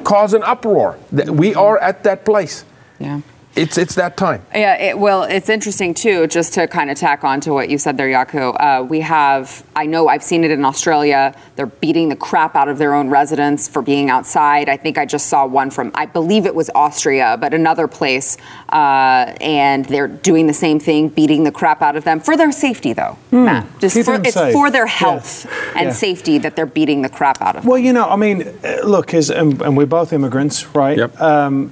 cause 0.04 0.34
an 0.34 0.44
uproar. 0.44 0.98
That 1.12 1.30
We 1.30 1.56
are 1.56 1.78
at 1.78 2.04
that 2.04 2.26
place. 2.26 2.66
Yeah. 3.00 3.22
It's 3.56 3.78
it's 3.78 3.94
that 3.96 4.18
time. 4.18 4.42
Yeah, 4.54 4.76
it, 4.82 4.98
well, 4.98 5.24
it's 5.24 5.48
interesting 5.48 5.94
too, 5.94 6.26
just 6.26 6.54
to 6.56 6.68
kind 6.68 6.90
of 6.90 6.98
tack 6.98 7.24
on 7.24 7.40
to 7.42 7.54
what 7.54 7.70
you 7.70 7.78
said 7.78 7.98
there, 7.98 8.08
Jaco. 8.08 8.56
Uh, 8.60 8.84
we 8.84 9.00
have, 9.02 9.64
I 9.76 9.86
know 9.86 10.08
I've 10.08 10.24
seen 10.24 10.44
it 10.44 10.50
in 10.50 10.66
Australia. 10.66 11.36
They're 11.56 11.68
beating 11.68 12.10
the 12.10 12.16
crap 12.16 12.56
out 12.56 12.68
of 12.68 12.80
their 12.80 12.96
own 12.96 13.10
residents 13.12 13.68
for 13.68 13.84
being 13.84 14.10
outside. 14.10 14.70
I 14.70 14.78
think 14.78 14.98
I 14.98 15.06
just 15.06 15.28
saw 15.28 15.46
one 15.46 15.70
from, 15.70 15.92
I 15.94 16.08
believe 16.08 16.48
it 16.48 16.56
was 16.56 16.72
Austria, 16.74 17.38
but 17.40 17.54
another 17.54 17.88
place. 17.88 18.38
Uh, 18.70 19.36
and 19.40 19.86
they're 19.86 20.08
doing 20.08 20.48
the 20.48 20.54
same 20.54 20.80
thing, 20.80 21.10
beating 21.10 21.44
the 21.44 21.52
crap 21.52 21.84
out 21.84 21.96
of 21.96 22.06
them 22.06 22.20
for 22.22 22.36
their 22.36 22.52
safety, 22.52 22.94
though, 22.94 23.20
Matt. 23.30 23.68
Just 23.80 23.96
Keep 23.96 24.06
for, 24.06 24.16
it's 24.16 24.34
safe. 24.34 24.52
for 24.54 24.72
their 24.72 24.88
Yeah. 24.88 24.92
health 24.92 25.46
and 25.76 25.88
Yeah. 25.90 25.92
safety 25.94 26.40
that 26.40 26.56
they're 26.56 26.66
beating 26.66 27.04
the 27.04 27.10
crap 27.10 27.40
out 27.40 27.56
of 27.56 27.62
them. 27.62 27.70
Well, 27.70 27.78
you 27.80 27.94
know, 27.94 28.10
I 28.10 28.16
mean, 28.16 28.48
uh, 28.64 28.78
look, 28.84 29.14
is 29.14 29.30
and, 29.30 29.62
and 29.62 29.78
we're 29.78 29.86
both 29.86 30.12
immigrants, 30.12 30.74
right? 30.74 30.98
Yep. 30.98 31.22
Um, 31.22 31.72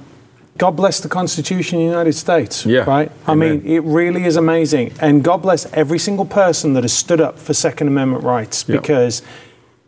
God 0.58 0.72
bless 0.76 1.00
the 1.00 1.08
Constitution 1.08 1.78
of 1.78 1.80
the 1.84 1.90
United 1.90 2.12
States, 2.12 2.66
Yeah. 2.66 2.80
right? 2.84 3.10
I 3.26 3.32
Amen. 3.32 3.62
mean, 3.62 3.66
it 3.66 3.80
really 3.84 4.24
is 4.24 4.36
amazing, 4.36 4.92
and 5.00 5.24
God 5.24 5.42
bless 5.42 5.66
every 5.72 5.98
single 5.98 6.24
person 6.26 6.74
that 6.74 6.84
has 6.84 6.92
stood 6.92 7.20
up 7.20 7.38
for 7.38 7.54
Second 7.54 7.88
Amendment 7.88 8.22
rights 8.22 8.64
Yep. 8.68 8.82
because 8.82 9.22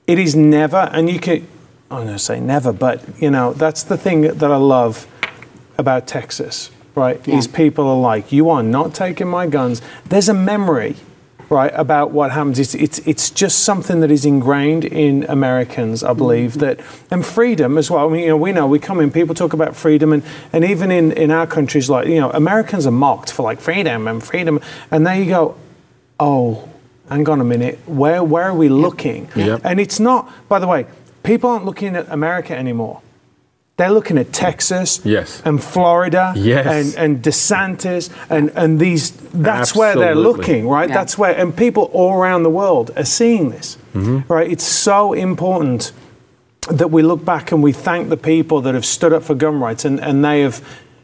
it 0.07 0.19
is 0.19 0.35
never, 0.35 0.89
and 0.93 1.09
you 1.11 1.19
can, 1.21 1.47
I'm 1.91 2.05
going 2.05 2.13
to 2.15 2.19
say 2.19 2.41
never, 2.41 2.73
but 2.73 3.03
you 3.21 3.31
know, 3.31 3.53
that's 3.53 3.83
the 3.83 3.97
thing 3.97 4.23
that 4.23 4.51
I 4.51 4.57
love 4.57 5.07
about 5.77 6.07
Texas, 6.07 6.71
right? 6.95 7.21
Is 7.29 7.47
people 7.47 7.87
are 7.89 7.97
like, 8.01 8.33
you 8.33 8.49
are 8.49 8.63
not 8.63 8.95
taking 8.95 9.29
my 9.29 9.47
guns. 9.47 9.83
There's 10.09 10.29
a 10.29 10.35
memory 10.35 10.97
right, 11.49 11.73
about 11.75 12.11
what 12.11 12.31
happens. 12.31 12.59
It's, 12.59 12.75
it's, 12.75 12.99
it's 13.01 13.31
just 13.31 13.61
something 13.61 14.01
that 14.01 14.11
is 14.11 14.25
ingrained 14.25 14.85
in 14.85 15.25
Americans, 15.25 16.03
I 16.03 16.13
believe, 16.13 16.53
mm-hmm. 16.53 16.61
that, 16.61 16.81
and 17.11 17.25
freedom 17.25 17.79
as 17.79 17.91
well. 17.91 18.09
I 18.09 18.13
mean, 18.13 18.23
you 18.23 18.29
know, 18.29 18.37
we 18.37 18.53
know, 18.53 18.67
we 18.67 18.79
come 18.79 19.01
in, 19.01 19.11
people 19.11 19.35
talk 19.35 19.53
about 19.53 19.77
freedom, 19.77 20.13
and, 20.13 20.23
and 20.53 20.65
even 20.65 20.91
in, 20.91 21.13
in 21.13 21.31
our 21.31 21.47
countries, 21.47 21.89
like, 21.91 22.07
you 22.07 22.21
know, 22.21 22.31
Americans 22.31 22.87
are 22.87 22.91
mocked 22.91 23.33
for 23.33 23.43
like 23.43 23.61
freedom 23.61 24.09
and 24.09 24.23
freedom. 24.23 24.61
And 24.91 25.07
there 25.07 25.17
you 25.17 25.27
go, 25.27 25.57
oh, 26.19 26.69
hang 27.09 27.29
on 27.29 27.41
a 27.41 27.45
minute, 27.45 27.79
where, 27.87 28.25
where 28.25 28.45
are 28.45 28.55
we 28.55 28.69
looking? 28.69 29.29
Yep. 29.37 29.61
And 29.65 29.79
it's 29.79 30.01
not, 30.01 30.31
by 30.49 30.59
the 30.59 30.67
way, 30.67 30.87
people 31.23 31.51
aren't 31.51 31.65
looking 31.65 31.97
at 31.97 32.09
America 32.09 32.57
anymore. 32.57 33.03
They're 33.77 33.91
looking 33.91 34.19
at 34.19 34.33
Texas 34.33 35.01
Yes. 35.05 35.43
and 35.45 35.63
Florida 35.63 36.33
Yes. 36.37 36.97
and, 36.97 37.17
and 37.17 37.25
DeSantis 37.25 38.09
and, 38.31 38.51
and 38.55 38.79
these 38.79 39.11
that's 39.11 39.75
where 39.75 39.97
they're 39.97 40.15
looking, 40.15 40.69
right? 40.69 40.89
Yeah. 40.89 40.95
That's 40.95 41.19
where 41.19 41.37
and 41.37 41.57
people 41.57 41.85
all 41.93 42.15
around 42.15 42.45
the 42.45 42.51
world 42.51 42.93
are 42.97 43.05
seeing 43.05 43.51
this. 43.51 43.77
Mm-hmm. 43.95 44.33
Right? 44.33 44.51
It's 44.51 44.65
so 44.65 45.13
important 45.13 45.93
that 46.71 46.91
we 46.91 47.03
look 47.03 47.25
back 47.25 47.51
and 47.51 47.63
we 47.63 47.73
thank 47.73 48.09
the 48.11 48.17
people 48.17 48.61
that 48.61 48.75
have 48.75 48.87
stood 48.87 49.13
up 49.13 49.25
for 49.25 49.35
gun 49.35 49.59
rights 49.59 49.85
and, 49.85 49.99
and 50.01 50.25
they 50.25 50.43
have 50.43 50.63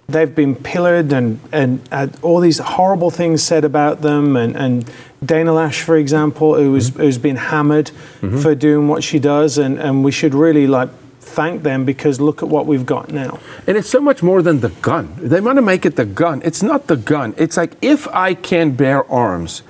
they've 0.08 0.34
been 0.34 0.54
pillared 0.54 1.12
and, 1.12 1.40
and 1.52 1.86
had 1.90 2.16
all 2.22 2.40
these 2.40 2.58
horrible 2.58 3.10
things 3.10 3.42
said 3.42 3.64
about 3.64 4.00
them 4.00 4.36
and, 4.36 4.56
and 4.56 4.90
Dana 5.24 5.52
Loesch, 5.52 5.82
for 5.82 5.96
example, 5.96 6.54
who 6.54 6.72
was, 6.72 6.90
mm-hmm. 6.90 7.00
who's 7.00 7.18
been 7.18 7.36
hammered 7.36 7.90
mm-hmm. 8.20 8.38
for 8.38 8.54
doing 8.54 8.88
what 8.88 9.04
she 9.04 9.18
does 9.18 9.58
and, 9.58 9.78
and 9.78 10.04
we 10.04 10.10
should 10.10 10.34
really 10.34 10.66
like 10.66 10.88
thank 11.30 11.62
them 11.62 11.84
because 11.84 12.20
look 12.20 12.42
at 12.42 12.48
what 12.48 12.66
we've 12.66 12.86
got 12.86 13.10
now. 13.10 13.38
And 13.66 13.76
it's 13.76 13.88
so 13.88 14.00
much 14.00 14.22
more 14.22 14.42
than 14.42 14.60
the 14.60 14.68
gun. 14.68 15.14
They 15.16 15.40
want 15.40 15.56
to 15.56 15.62
make 15.62 15.86
it 15.86 15.96
the 15.96 16.04
gun. 16.04 16.42
It's 16.44 16.62
not 16.62 16.86
the 16.86 16.96
gun. 16.96 17.34
It's 17.36 17.56
like 17.56 17.72
if 17.80 18.08
I 18.08 18.34
can 18.34 18.72
bear 18.72 19.10
arms 19.10 19.62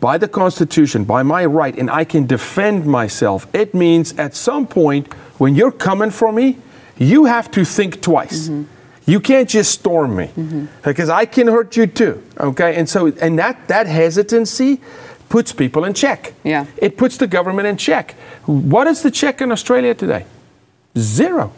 by 0.00 0.18
the 0.18 0.28
Constitution, 0.28 1.04
by 1.04 1.22
my 1.22 1.44
right, 1.44 1.76
and 1.76 1.90
I 1.90 2.04
can 2.04 2.26
defend 2.26 2.86
myself, 2.86 3.46
it 3.54 3.74
means 3.74 4.12
at 4.18 4.34
some 4.34 4.66
point 4.66 5.12
when 5.38 5.54
you're 5.54 5.72
coming 5.72 6.10
for 6.10 6.32
me, 6.32 6.58
you 6.98 7.26
have 7.26 7.50
to 7.52 7.64
think 7.64 8.00
twice. 8.00 8.48
Mm-hmm. 8.48 9.10
You 9.10 9.20
can't 9.20 9.48
just 9.48 9.70
storm 9.72 10.16
me 10.16 10.26
mm-hmm. 10.26 10.66
because 10.82 11.08
I 11.08 11.26
can 11.26 11.46
hurt 11.46 11.76
you 11.76 11.86
too. 11.86 12.22
Okay, 12.38 12.74
and 12.74 12.88
so 12.88 13.06
and 13.06 13.38
that 13.38 13.68
that 13.68 13.86
hesitancy 13.86 14.80
puts 15.28 15.52
people 15.52 15.84
in 15.84 15.94
check. 15.94 16.34
Yeah. 16.44 16.66
it 16.76 16.96
puts 16.96 17.16
the 17.16 17.26
government 17.26 17.66
in 17.68 17.76
check. 17.76 18.12
What 18.46 18.86
is 18.86 19.02
the 19.02 19.10
check 19.10 19.40
in 19.40 19.52
Australia 19.52 19.94
today? 19.94 20.24
Zero. 20.98 21.52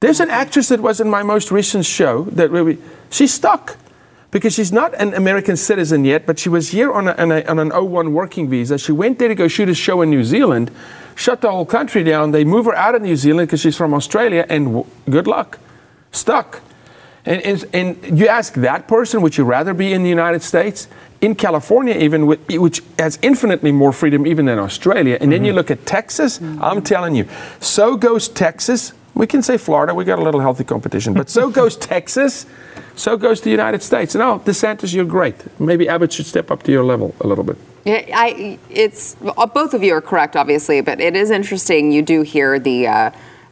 There's 0.00 0.20
an 0.20 0.30
actress 0.30 0.68
that 0.68 0.80
was 0.80 1.00
in 1.00 1.10
my 1.10 1.22
most 1.22 1.50
recent 1.50 1.84
show 1.84 2.24
that 2.24 2.50
really, 2.50 2.78
she's 3.10 3.34
stuck 3.34 3.76
because 4.30 4.54
she's 4.54 4.70
not 4.70 4.94
an 4.94 5.14
American 5.14 5.56
citizen 5.56 6.04
yet, 6.04 6.26
but 6.26 6.38
she 6.38 6.48
was 6.48 6.68
here 6.68 6.92
on, 6.92 7.08
a, 7.08 7.12
on, 7.12 7.32
a, 7.32 7.42
on 7.44 7.58
an 7.58 7.70
O1 7.70 8.12
working 8.12 8.48
visa. 8.48 8.78
She 8.78 8.92
went 8.92 9.18
there 9.18 9.28
to 9.28 9.34
go 9.34 9.48
shoot 9.48 9.68
a 9.68 9.74
show 9.74 10.02
in 10.02 10.10
New 10.10 10.22
Zealand, 10.22 10.70
shut 11.14 11.40
the 11.40 11.50
whole 11.50 11.66
country 11.66 12.04
down. 12.04 12.30
They 12.30 12.44
move 12.44 12.66
her 12.66 12.74
out 12.74 12.94
of 12.94 13.02
New 13.02 13.16
Zealand 13.16 13.48
because 13.48 13.60
she's 13.60 13.76
from 13.76 13.94
Australia, 13.94 14.46
and 14.48 14.66
w- 14.66 14.86
good 15.08 15.26
luck. 15.26 15.58
Stuck. 16.12 16.60
And, 17.28 17.42
and, 17.42 17.66
and 17.74 18.18
you 18.18 18.26
ask 18.26 18.54
that 18.54 18.88
person, 18.88 19.20
would 19.20 19.36
you 19.36 19.44
rather 19.44 19.74
be 19.74 19.92
in 19.92 20.02
the 20.02 20.08
United 20.08 20.42
States? 20.42 20.88
In 21.20 21.34
California, 21.34 21.94
even, 21.94 22.26
with, 22.26 22.40
which 22.48 22.82
has 22.98 23.18
infinitely 23.20 23.70
more 23.70 23.92
freedom 23.92 24.26
even 24.26 24.46
than 24.46 24.58
Australia. 24.58 25.18
And 25.20 25.30
then 25.30 25.44
you 25.44 25.52
look 25.52 25.70
at 25.70 25.84
Texas, 25.84 26.40
I'm 26.40 26.80
telling 26.80 27.14
you, 27.14 27.28
so 27.60 27.96
goes 27.96 28.28
Texas. 28.28 28.94
We 29.14 29.26
can 29.26 29.42
say 29.42 29.58
Florida, 29.58 29.94
we 29.94 30.04
got 30.04 30.18
a 30.18 30.22
little 30.22 30.40
healthy 30.40 30.64
competition, 30.64 31.12
but 31.12 31.28
so 31.28 31.50
goes 31.60 31.76
Texas, 31.76 32.46
so 32.96 33.18
goes 33.18 33.42
the 33.42 33.50
United 33.50 33.82
States. 33.82 34.14
And 34.14 34.22
oh, 34.22 34.40
DeSantis, 34.44 34.94
you're 34.94 35.04
great. 35.04 35.34
Maybe 35.60 35.86
Abbott 35.86 36.12
should 36.12 36.26
step 36.26 36.50
up 36.50 36.62
to 36.62 36.72
your 36.72 36.84
level 36.84 37.14
a 37.20 37.26
little 37.26 37.44
bit. 37.44 37.58
Yeah, 37.84 38.04
I, 38.14 38.58
it's 38.70 39.16
uh, 39.22 39.46
both 39.46 39.74
of 39.74 39.82
you 39.82 39.92
are 39.94 40.00
correct, 40.00 40.34
obviously, 40.34 40.80
but 40.80 41.00
it 41.00 41.14
is 41.14 41.30
interesting. 41.30 41.92
You 41.92 42.00
do 42.00 42.22
hear 42.22 42.58
the 42.58 42.86
uh, 42.86 43.10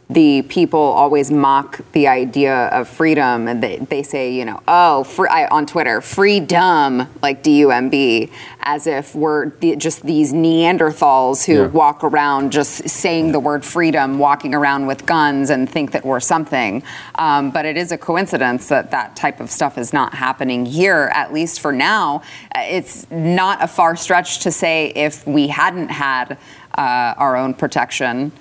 the 0.09 0.41
people 0.43 0.79
always 0.79 1.29
mock 1.31 1.81
the 1.91 2.07
idea 2.07 2.67
of 2.67 2.87
freedom, 2.87 3.49
and 3.49 3.61
they, 3.61 3.77
they 3.77 4.03
say, 4.03 4.31
you 4.33 4.45
know, 4.45 4.61
oh, 4.65 5.03
free, 5.03 5.27
I, 5.27 5.47
on 5.47 5.65
Twitter, 5.65 5.99
freedom, 5.99 7.09
like 7.21 7.43
D 7.43 7.57
U 7.59 7.71
M 7.71 7.89
B, 7.89 8.31
as 8.61 8.87
if 8.87 9.13
we're 9.13 9.49
the, 9.59 9.75
just 9.75 10.03
these 10.03 10.31
Neanderthals 10.31 11.45
who 11.45 11.63
Yeah. 11.63 11.67
walk 11.67 12.05
around 12.05 12.53
just 12.53 12.87
saying 12.87 13.33
the 13.33 13.39
word 13.41 13.65
freedom, 13.65 14.17
walking 14.17 14.55
around 14.55 14.87
with 14.87 15.05
guns, 15.05 15.49
and 15.49 15.69
think 15.69 15.91
that 15.91 16.05
we're 16.05 16.21
something. 16.21 16.83
Um, 17.15 17.51
but 17.51 17.65
it 17.65 17.75
is 17.75 17.91
a 17.91 17.97
coincidence 17.97 18.69
that 18.69 18.91
that 18.91 19.17
type 19.17 19.41
of 19.41 19.51
stuff 19.51 19.77
is 19.77 19.91
not 19.91 20.13
happening 20.13 20.65
here, 20.65 21.11
at 21.13 21.33
least 21.33 21.59
for 21.59 21.73
now. 21.73 22.21
Uh, 22.55 22.61
It's 22.61 23.05
not 23.11 23.61
a 23.61 23.67
far 23.67 23.97
stretch 23.97 24.39
to 24.39 24.51
say 24.51 24.93
if 24.95 25.27
we 25.27 25.47
hadn't 25.47 25.89
had 25.89 26.37
uh, 26.77 27.13
our 27.17 27.35
own 27.35 27.53
protection. 27.53 28.31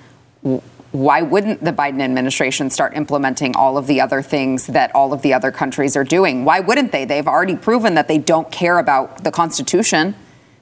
W- 0.96 1.04
Why 1.06 1.22
wouldn't 1.22 1.62
the 1.64 1.72
Biden 1.72 2.00
administration 2.02 2.70
start 2.70 2.94
implementing 2.94 3.54
all 3.56 3.76
of 3.78 3.86
the 3.86 4.00
other 4.00 4.22
things 4.22 4.66
that 4.68 4.94
all 4.94 5.12
of 5.12 5.22
the 5.22 5.32
other 5.34 5.50
countries 5.52 5.96
are 5.96 6.04
doing? 6.04 6.44
Why 6.44 6.60
wouldn't 6.60 6.92
they? 6.92 7.04
They've 7.04 7.26
already 7.28 7.56
proven 7.56 7.94
that 7.94 8.08
they 8.08 8.18
don't 8.18 8.50
care 8.50 8.78
about 8.78 9.24
the 9.24 9.30
Constitution. 9.30 10.14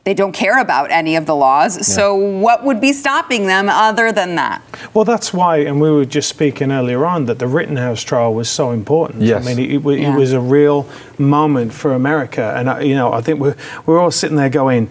They 0.04 0.12
don't 0.12 0.32
care 0.32 0.58
about 0.60 0.90
any 0.90 1.16
of 1.16 1.24
the 1.24 1.34
laws. 1.34 1.86
So, 1.86 2.14
what 2.14 2.62
would 2.62 2.78
be 2.78 2.92
stopping 2.92 3.46
them 3.46 3.70
other 3.70 4.12
than 4.12 4.34
that? 4.34 4.60
Well, 4.92 5.06
that's 5.06 5.32
why, 5.32 5.58
and 5.58 5.80
we 5.80 5.90
were 5.90 6.04
just 6.04 6.28
speaking 6.28 6.70
earlier 6.70 7.06
on 7.06 7.24
that 7.24 7.38
the 7.38 7.46
Rittenhouse 7.46 8.02
trial 8.02 8.34
was 8.34 8.50
so 8.50 8.70
important. 8.70 9.22
Yes. 9.22 9.42
I 9.42 9.54
mean, 9.54 9.58
it, 9.58 9.74
it, 9.76 9.78
wa- 9.78 9.92
it 9.92 10.14
was 10.14 10.32
a 10.34 10.40
real 10.40 10.86
moment 11.16 11.72
for 11.72 11.94
America, 11.94 12.52
and 12.54 12.68
I, 12.68 12.80
you 12.82 12.94
know, 12.94 13.14
I 13.14 13.22
think 13.22 13.40
we're 13.40 13.56
we're 13.86 13.98
all 13.98 14.10
sitting 14.10 14.36
there 14.36 14.50
going, 14.50 14.90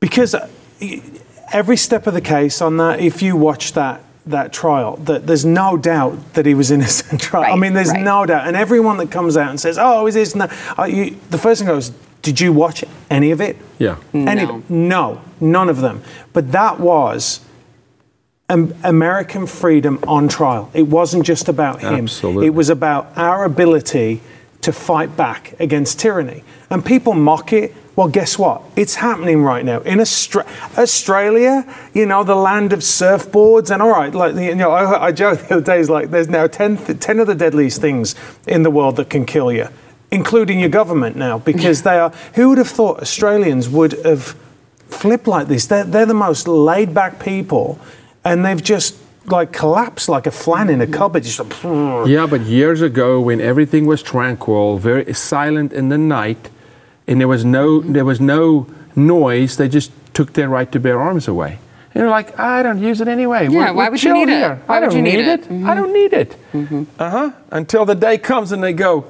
because 0.00 0.34
uh, 0.34 0.48
every 1.52 1.76
step 1.76 2.08
of 2.08 2.14
the 2.14 2.20
case 2.20 2.60
on 2.60 2.76
that, 2.78 2.98
if 2.98 3.22
you 3.22 3.36
watch 3.36 3.74
that 3.74 4.02
that 4.26 4.52
trial, 4.52 4.96
that 4.98 5.26
there's 5.26 5.44
no 5.44 5.76
doubt 5.76 6.34
that 6.34 6.46
he 6.46 6.54
was 6.54 6.70
innocent. 6.70 7.22
Right? 7.32 7.52
I 7.52 7.56
mean, 7.56 7.72
there's 7.72 7.90
right. 7.90 8.02
no 8.02 8.26
doubt, 8.26 8.46
and 8.46 8.56
everyone 8.56 8.98
that 8.98 9.10
comes 9.10 9.36
out 9.36 9.50
and 9.50 9.58
says, 9.58 9.76
"Oh, 9.78 10.06
is 10.06 10.14
this?" 10.14 10.32
and 10.32 10.42
that," 10.42 10.78
uh, 10.78 10.84
you, 10.84 11.18
the 11.30 11.38
first 11.38 11.60
thing 11.60 11.68
goes, 11.68 11.90
"Did 12.22 12.40
you 12.40 12.52
watch 12.52 12.84
any 13.10 13.30
of 13.32 13.40
it?" 13.40 13.56
Yeah. 13.78 13.96
Any 14.12 14.46
No. 14.46 14.62
No, 14.68 15.20
none 15.40 15.68
of 15.68 15.80
them. 15.80 16.02
But 16.32 16.52
that 16.52 16.78
was 16.78 17.40
um, 18.48 18.74
American 18.84 19.46
freedom 19.46 19.98
on 20.06 20.28
trial. 20.28 20.70
It 20.74 20.82
wasn't 20.88 21.24
just 21.24 21.48
about 21.48 21.80
him. 21.80 22.04
Absolutely. 22.04 22.46
It 22.46 22.54
was 22.54 22.70
about 22.70 23.12
our 23.16 23.44
ability 23.44 24.20
to 24.62 24.72
fight 24.72 25.16
back 25.16 25.54
against 25.60 26.00
tyranny. 26.00 26.42
And 26.70 26.84
people 26.84 27.14
mock 27.14 27.52
it. 27.52 27.74
Well, 27.96 28.08
guess 28.08 28.36
what? 28.38 28.62
It's 28.74 28.96
happening 28.96 29.42
right 29.42 29.64
now 29.64 29.80
in 29.80 29.98
Austra- 30.00 30.46
Australia. 30.76 31.64
You 31.92 32.06
know, 32.06 32.24
the 32.24 32.34
land 32.34 32.72
of 32.72 32.80
surfboards. 32.80 33.70
And 33.70 33.80
all 33.80 33.90
right, 33.90 34.12
like 34.12 34.34
you 34.34 34.54
know, 34.56 34.70
I, 34.72 35.06
I 35.06 35.12
joked 35.12 35.48
the 35.48 35.56
other 35.56 35.64
day. 35.64 35.78
Is 35.78 35.88
like 35.90 36.10
there's 36.10 36.28
now 36.28 36.46
10, 36.48 36.76
th- 36.78 36.98
10 36.98 37.20
of 37.20 37.26
the 37.28 37.34
deadliest 37.36 37.80
things 37.80 38.14
in 38.46 38.64
the 38.64 38.70
world 38.70 38.96
that 38.96 39.10
can 39.10 39.24
kill 39.24 39.52
you, 39.52 39.68
including 40.10 40.58
your 40.58 40.70
government 40.70 41.14
now, 41.16 41.38
because 41.38 41.82
they 41.82 41.98
are. 41.98 42.10
Who 42.34 42.48
would 42.48 42.58
have 42.58 42.68
thought 42.68 43.00
Australians 43.00 43.68
would 43.68 43.92
have 44.04 44.34
flipped 44.88 45.28
like 45.28 45.46
this? 45.46 45.66
They're, 45.66 45.84
they're 45.84 46.06
the 46.06 46.14
most 46.14 46.48
laid 46.48 46.94
back 46.94 47.20
people, 47.20 47.78
and 48.24 48.44
they've 48.44 48.62
just 48.62 48.96
like 49.26 49.52
collapsed 49.52 50.08
like 50.08 50.26
a 50.26 50.30
flan 50.32 50.68
in 50.68 50.80
a 50.80 50.86
cupboard. 50.86 51.22
Just 51.22 51.38
like, 51.38 51.62
Yeah, 52.08 52.26
but 52.26 52.40
years 52.40 52.82
ago, 52.82 53.20
when 53.20 53.40
everything 53.40 53.86
was 53.86 54.02
tranquil, 54.02 54.78
very 54.78 55.14
silent 55.14 55.72
in 55.72 55.90
the 55.90 55.98
night, 55.98 56.50
and 57.06 57.20
there 57.20 57.28
was 57.28 57.44
no 57.44 57.80
there 57.80 58.04
was 58.04 58.20
no 58.20 58.66
noise, 58.96 59.56
they 59.56 59.68
just 59.68 59.92
took 60.14 60.32
their 60.34 60.48
right 60.48 60.70
to 60.72 60.80
bear 60.80 61.00
arms 61.00 61.28
away. 61.28 61.58
And 61.94 62.02
they're 62.02 62.10
like, 62.10 62.38
I 62.38 62.62
don't 62.62 62.82
use 62.82 63.00
it 63.00 63.06
anyway. 63.08 63.48
Yeah, 63.48 63.70
why 63.70 63.88
would 63.88 64.02
you 64.02 64.12
need 64.12 64.28
it? 64.28 64.58
Why 64.66 64.76
I 64.76 64.80
would 64.80 64.86
don't 64.86 64.96
you 64.96 65.02
need 65.02 65.16
need 65.16 65.28
it? 65.28 65.50
it. 65.50 65.64
I 65.64 65.74
don't 65.74 65.92
need 65.92 66.12
it. 66.12 66.36
Uh 66.98 67.10
huh. 67.10 67.30
Until 67.50 67.84
the 67.84 67.94
day 67.94 68.18
comes 68.18 68.50
and 68.52 68.62
they 68.62 68.72
go, 68.72 69.04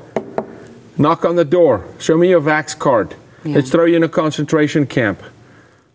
knock 0.99 1.25
on 1.25 1.37
the 1.37 1.45
door, 1.47 1.87
show 1.99 2.17
me 2.19 2.29
your 2.29 2.41
vax 2.41 2.79
card. 2.79 3.15
Let's 3.45 3.71
throw 3.71 3.85
you 3.85 3.97
in 3.97 4.03
a 4.03 4.09
concentration 4.09 4.87
camp. 4.87 5.23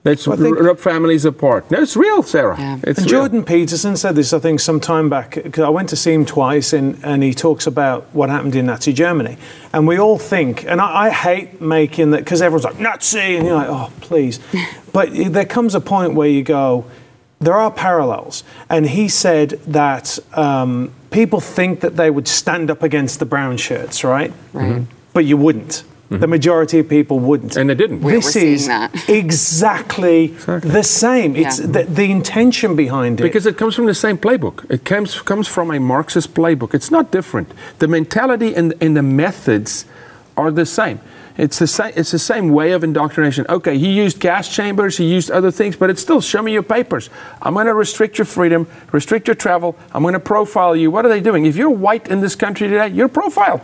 Let's 0.05 0.25
I 0.29 0.37
think- 0.37 0.57
r- 0.57 0.63
rip 0.63 0.79
families 0.79 1.25
apart. 1.25 1.69
No, 1.69 1.81
it's 1.81 1.97
real, 1.97 2.23
Sarah. 2.23 2.55
Yeah. 2.57 2.77
It's 2.83 2.99
And 2.99 3.11
real. 3.11 3.21
Jordan 3.21 3.43
Peterson 3.43 3.97
said 3.97 4.15
this, 4.15 4.31
I 4.31 4.39
think, 4.39 4.61
some 4.61 4.79
time 4.79 5.09
back. 5.09 5.31
'cause 5.51 5.63
I 5.63 5.67
went 5.69 5.89
to 5.89 5.97
see 5.97 6.13
him 6.13 6.25
twice, 6.25 6.71
and, 6.71 6.97
and 7.03 7.21
he 7.21 7.33
talks 7.33 7.67
about 7.67 8.07
what 8.13 8.29
happened 8.29 8.55
in 8.55 8.67
Nazi 8.67 8.93
Germany. 8.93 9.37
And 9.73 9.85
we 9.87 9.99
all 9.99 10.17
think, 10.17 10.63
and 10.65 10.79
I, 10.79 11.07
I 11.07 11.09
hate 11.09 11.59
making 11.59 12.11
that 12.11 12.19
because 12.23 12.41
everyone's 12.41 12.63
like 12.63 12.79
Nazi, 12.79 13.35
and 13.35 13.45
you're 13.45 13.55
like, 13.55 13.67
oh, 13.69 13.91
please. 13.99 14.39
but 14.93 15.09
there 15.13 15.45
comes 15.45 15.75
a 15.75 15.81
point 15.81 16.13
where 16.13 16.29
you 16.29 16.43
go, 16.43 16.85
there 17.41 17.55
are 17.57 17.69
parallels. 17.71 18.43
And 18.69 18.85
he 18.87 19.09
said 19.09 19.49
that 19.67 20.17
um, 20.33 20.91
people 21.11 21.41
think 21.41 21.81
that 21.81 21.97
they 21.97 22.09
would 22.09 22.27
stand 22.27 22.71
up 22.71 22.83
against 22.83 23.19
the 23.19 23.25
brown 23.25 23.57
shirts, 23.57 24.03
right? 24.05 24.31
Right. 24.53 24.83
But 25.13 25.25
you 25.25 25.35
wouldn't. 25.35 25.83
The 26.09 26.27
majority 26.27 26.79
of 26.79 26.89
people 26.89 27.19
wouldn't. 27.19 27.55
And 27.55 27.69
they 27.69 27.75
didn't. 27.75 28.01
We're- 28.01 28.17
this 28.17 28.35
we're 28.35 28.43
is 28.45 28.67
that. 28.67 29.09
exactly, 29.09 30.27
the 30.27 30.81
same. 30.81 31.35
It's 31.35 31.59
Yeah. 31.59 31.67
the, 31.67 31.83
the 31.83 32.09
intention 32.11 32.75
behind 32.75 33.19
it. 33.19 33.23
Because 33.23 33.45
it 33.45 33.57
comes 33.57 33.75
from 33.75 33.85
the 33.85 33.93
same 33.93 34.17
playbook. 34.17 34.65
It 34.71 34.85
comes 34.85 35.21
comes 35.21 35.47
from 35.47 35.69
a 35.71 35.79
Marxist 35.79 36.33
playbook. 36.33 36.73
It's 36.73 36.89
not 36.89 37.11
different. 37.11 37.51
The 37.77 37.87
mentality 37.87 38.55
and, 38.55 38.73
and 38.81 38.97
the 38.97 39.03
methods 39.03 39.85
are 40.35 40.49
the 40.49 40.65
same. 40.65 40.99
It's 41.37 41.59
the 41.59 41.67
same. 41.67 41.93
It's 41.95 42.11
the 42.11 42.19
same 42.19 42.49
way 42.49 42.71
of 42.73 42.83
indoctrination. 42.83 43.45
Okay, 43.47 43.77
he 43.77 43.93
used 43.93 44.19
gas 44.19 44.49
chambers, 44.49 44.97
he 44.97 45.05
used 45.05 45.29
other 45.31 45.51
things, 45.51 45.75
but 45.77 45.89
it's 45.89 46.01
still 46.01 46.21
show 46.21 46.41
me 46.41 46.51
your 46.51 46.63
papers. 46.63 47.09
I'm 47.41 47.53
going 47.53 47.67
to 47.67 47.73
restrict 47.73 48.17
your 48.17 48.25
freedom, 48.25 48.67
restrict 48.91 49.27
your 49.27 49.35
travel. 49.35 49.77
I'm 49.93 50.01
going 50.01 50.15
to 50.15 50.19
profile 50.19 50.75
you. 50.75 50.91
What 50.91 51.05
are 51.05 51.09
they 51.09 51.21
doing? 51.21 51.45
If 51.45 51.55
you're 51.55 51.69
white 51.69 52.09
in 52.09 52.19
this 52.21 52.35
country 52.35 52.67
today, 52.67 52.87
you're 52.89 53.07
profiled. 53.07 53.61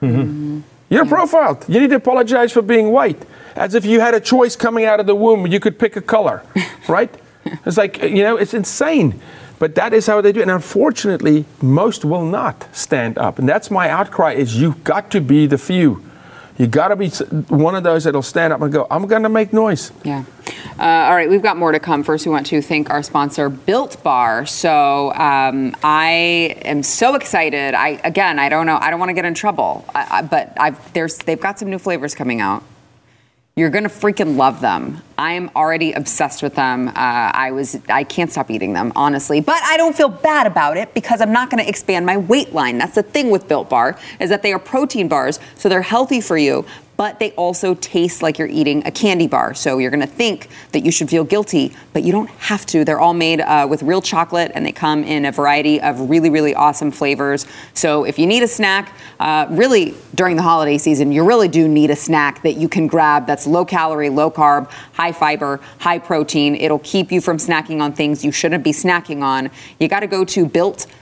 Mm-hmm. 0.00 0.60
You're 0.88 1.04
yeah. 1.04 1.10
Mm. 1.10 1.14
profiled. 1.14 1.64
You 1.68 1.80
need 1.80 1.90
to 1.90 1.96
apologize 1.96 2.52
for 2.52 2.62
being 2.62 2.90
white, 2.90 3.24
as 3.54 3.74
if 3.74 3.84
you 3.84 4.00
had 4.00 4.14
a 4.14 4.20
choice 4.20 4.56
coming 4.56 4.84
out 4.84 5.00
of 5.00 5.06
the 5.06 5.14
womb. 5.14 5.46
You 5.46 5.60
could 5.60 5.78
pick 5.78 5.96
a 5.96 6.02
color, 6.02 6.42
right? 6.88 7.14
It's 7.64 7.76
like 7.76 8.02
you 8.02 8.22
know, 8.22 8.36
it's 8.36 8.54
insane. 8.54 9.20
But 9.58 9.74
that 9.74 9.92
is 9.92 10.06
how 10.06 10.20
they 10.20 10.30
do 10.30 10.40
it. 10.40 10.42
And 10.42 10.52
unfortunately, 10.52 11.44
most 11.60 12.04
will 12.04 12.24
not 12.24 12.68
stand 12.74 13.18
up. 13.18 13.38
And 13.40 13.48
that's 13.48 13.70
my 13.70 13.90
outcry 13.90 14.32
is 14.32 14.60
you've 14.60 14.84
got 14.84 15.10
to 15.10 15.20
be 15.20 15.46
the 15.46 15.58
few. 15.58 16.07
You 16.58 16.66
got 16.66 16.88
to 16.88 16.96
be 16.96 17.08
one 17.48 17.76
of 17.76 17.84
those 17.84 18.04
that'll 18.04 18.20
stand 18.20 18.52
up 18.52 18.60
and 18.60 18.72
go, 18.72 18.86
I'm 18.90 19.06
going 19.06 19.22
to 19.22 19.28
make 19.28 19.52
noise. 19.52 19.92
Yeah. 20.04 20.24
Uh, 20.78 20.82
all 20.82 21.14
right, 21.14 21.30
we've 21.30 21.42
got 21.42 21.56
more 21.56 21.72
to 21.72 21.80
come. 21.80 22.02
First, 22.02 22.26
we 22.26 22.32
want 22.32 22.46
to 22.46 22.60
thank 22.60 22.90
our 22.90 23.02
sponsor, 23.02 23.48
Built 23.48 24.02
Bar. 24.02 24.44
So 24.46 25.12
um, 25.14 25.76
I 25.84 26.56
am 26.62 26.82
so 26.82 27.14
excited. 27.14 27.74
I 27.74 28.00
again, 28.04 28.38
I 28.38 28.48
don't 28.48 28.66
know, 28.66 28.78
I 28.80 28.90
don't 28.90 28.98
want 28.98 29.10
to 29.10 29.14
get 29.14 29.24
in 29.24 29.34
trouble, 29.34 29.84
I, 29.94 30.18
I, 30.18 30.22
but 30.22 30.52
I've, 30.58 30.92
there's 30.92 31.18
they've 31.18 31.40
got 31.40 31.58
some 31.58 31.70
new 31.70 31.78
flavors 31.78 32.14
coming 32.14 32.40
out. 32.40 32.62
You're 33.58 33.70
gonna 33.70 33.88
freaking 33.88 34.36
love 34.36 34.60
them. 34.60 35.02
I'm 35.18 35.50
already 35.56 35.92
obsessed 35.92 36.44
with 36.44 36.54
them. 36.54 36.86
Uh, 36.86 36.92
I 36.94 37.50
was, 37.50 37.76
I 37.88 38.04
can't 38.04 38.30
stop 38.30 38.52
eating 38.52 38.72
them, 38.72 38.92
honestly. 38.94 39.40
But 39.40 39.60
I 39.64 39.76
don't 39.76 39.96
feel 39.96 40.08
bad 40.08 40.46
about 40.46 40.76
it 40.76 40.94
because 40.94 41.20
I'm 41.20 41.32
not 41.32 41.50
gonna 41.50 41.64
expand 41.64 42.06
my 42.06 42.18
weight 42.18 42.52
line. 42.52 42.78
That's 42.78 42.94
the 42.94 43.02
thing 43.02 43.30
with 43.30 43.48
Built 43.48 43.68
Bar 43.68 43.98
is 44.20 44.30
that 44.30 44.42
they 44.42 44.52
are 44.52 44.60
protein 44.60 45.08
bars, 45.08 45.40
so 45.56 45.68
they're 45.68 45.82
healthy 45.82 46.20
for 46.20 46.38
you, 46.38 46.64
but 46.98 47.20
they 47.20 47.30
also 47.32 47.76
taste 47.76 48.22
like 48.22 48.40
you're 48.40 48.48
eating 48.48 48.84
a 48.84 48.90
candy 48.90 49.28
bar. 49.28 49.54
So 49.54 49.78
you're 49.78 49.92
going 49.92 50.00
to 50.00 50.06
think 50.06 50.48
that 50.72 50.84
you 50.84 50.90
should 50.90 51.08
feel 51.08 51.22
guilty, 51.22 51.72
but 51.92 52.02
you 52.02 52.10
don't 52.10 52.28
have 52.28 52.66
to. 52.66 52.84
They're 52.84 52.98
all 52.98 53.14
made 53.14 53.40
uh, 53.40 53.68
with 53.70 53.84
real 53.84 54.02
chocolate 54.02 54.50
and 54.56 54.66
they 54.66 54.72
come 54.72 55.04
in 55.04 55.24
a 55.24 55.30
variety 55.30 55.80
of 55.80 56.10
really, 56.10 56.28
really 56.28 56.56
awesome 56.56 56.90
flavors. 56.90 57.46
So 57.72 58.02
if 58.02 58.18
you 58.18 58.26
need 58.26 58.42
a 58.42 58.48
snack, 58.48 58.98
uh, 59.20 59.46
really 59.48 59.94
during 60.16 60.34
the 60.34 60.42
holiday 60.42 60.76
season, 60.76 61.12
you 61.12 61.24
really 61.24 61.46
do 61.46 61.68
need 61.68 61.90
a 61.90 61.96
snack 61.96 62.42
that 62.42 62.56
you 62.56 62.68
can 62.68 62.88
grab 62.88 63.28
that's 63.28 63.46
low 63.46 63.64
calorie, 63.64 64.10
low 64.10 64.28
carb, 64.28 64.68
high 64.92 65.12
fiber, 65.12 65.60
high 65.78 66.00
protein. 66.00 66.56
It'll 66.56 66.80
keep 66.80 67.12
you 67.12 67.20
from 67.20 67.36
snacking 67.36 67.80
on 67.80 67.92
things 67.92 68.24
you 68.24 68.32
shouldn't 68.32 68.64
be 68.64 68.72
snacking 68.72 69.22
on. 69.22 69.50
You 69.78 69.86
got 69.86 70.00
to 70.00 70.08
go 70.08 70.24
to 70.24 70.46
built.com 70.46 70.98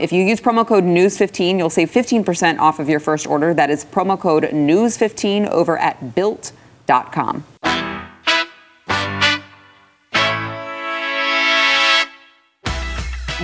if 0.00 0.12
you 0.12 0.24
use 0.24 0.40
promo 0.40 0.66
code 0.66 0.84
news15, 0.84 1.58
you'll 1.58 1.70
save 1.70 1.90
15% 1.90 2.58
off 2.58 2.78
of 2.78 2.88
your 2.88 3.00
first 3.00 3.26
order. 3.26 3.54
That 3.54 3.70
is 3.70 3.84
promo 3.84 4.18
code 4.18 4.44
news15 4.44 5.48
over 5.48 5.78
at 5.78 6.14
built.com. 6.14 7.44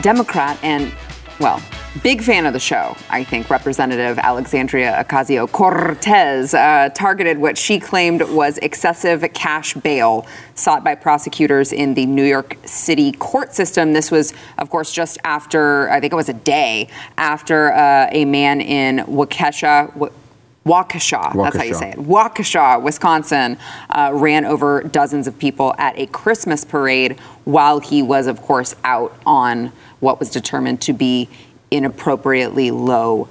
Democrat 0.00 0.58
and, 0.62 0.92
well, 1.40 1.60
Big 2.02 2.22
fan 2.22 2.46
of 2.46 2.52
the 2.52 2.60
show, 2.60 2.96
I 3.10 3.24
think. 3.24 3.50
Representative 3.50 4.18
Alexandria 4.18 5.04
Ocasio 5.04 5.50
Cortez 5.50 6.54
uh, 6.54 6.90
targeted 6.94 7.38
what 7.38 7.58
she 7.58 7.80
claimed 7.80 8.22
was 8.22 8.58
excessive 8.58 9.24
cash 9.32 9.74
bail 9.74 10.26
sought 10.54 10.84
by 10.84 10.94
prosecutors 10.94 11.72
in 11.72 11.94
the 11.94 12.06
New 12.06 12.24
York 12.24 12.56
City 12.64 13.12
court 13.12 13.52
system. 13.52 13.94
This 13.94 14.10
was, 14.10 14.32
of 14.58 14.70
course, 14.70 14.92
just 14.92 15.18
after, 15.24 15.90
I 15.90 15.98
think 15.98 16.12
it 16.12 16.16
was 16.16 16.28
a 16.28 16.34
day 16.34 16.88
after 17.16 17.72
uh, 17.72 18.08
a 18.12 18.24
man 18.26 18.60
in 18.60 18.98
Waukesha. 19.06 19.92
Waukesha, 19.96 21.32
Waukesha, 21.32 21.42
that's 21.42 21.56
how 21.56 21.62
you 21.62 21.74
say 21.74 21.90
it. 21.92 21.96
Waukesha, 21.96 22.82
Wisconsin, 22.82 23.56
uh, 23.90 24.10
ran 24.12 24.44
over 24.44 24.82
dozens 24.82 25.26
of 25.26 25.38
people 25.38 25.74
at 25.78 25.98
a 25.98 26.06
Christmas 26.06 26.64
parade 26.64 27.18
while 27.44 27.80
he 27.80 28.02
was, 28.02 28.26
of 28.26 28.42
course, 28.42 28.76
out 28.84 29.16
on 29.24 29.72
what 30.00 30.20
was 30.20 30.30
determined 30.30 30.80
to 30.82 30.92
be 30.92 31.28
inappropriately 31.70 32.70
low 32.70 33.28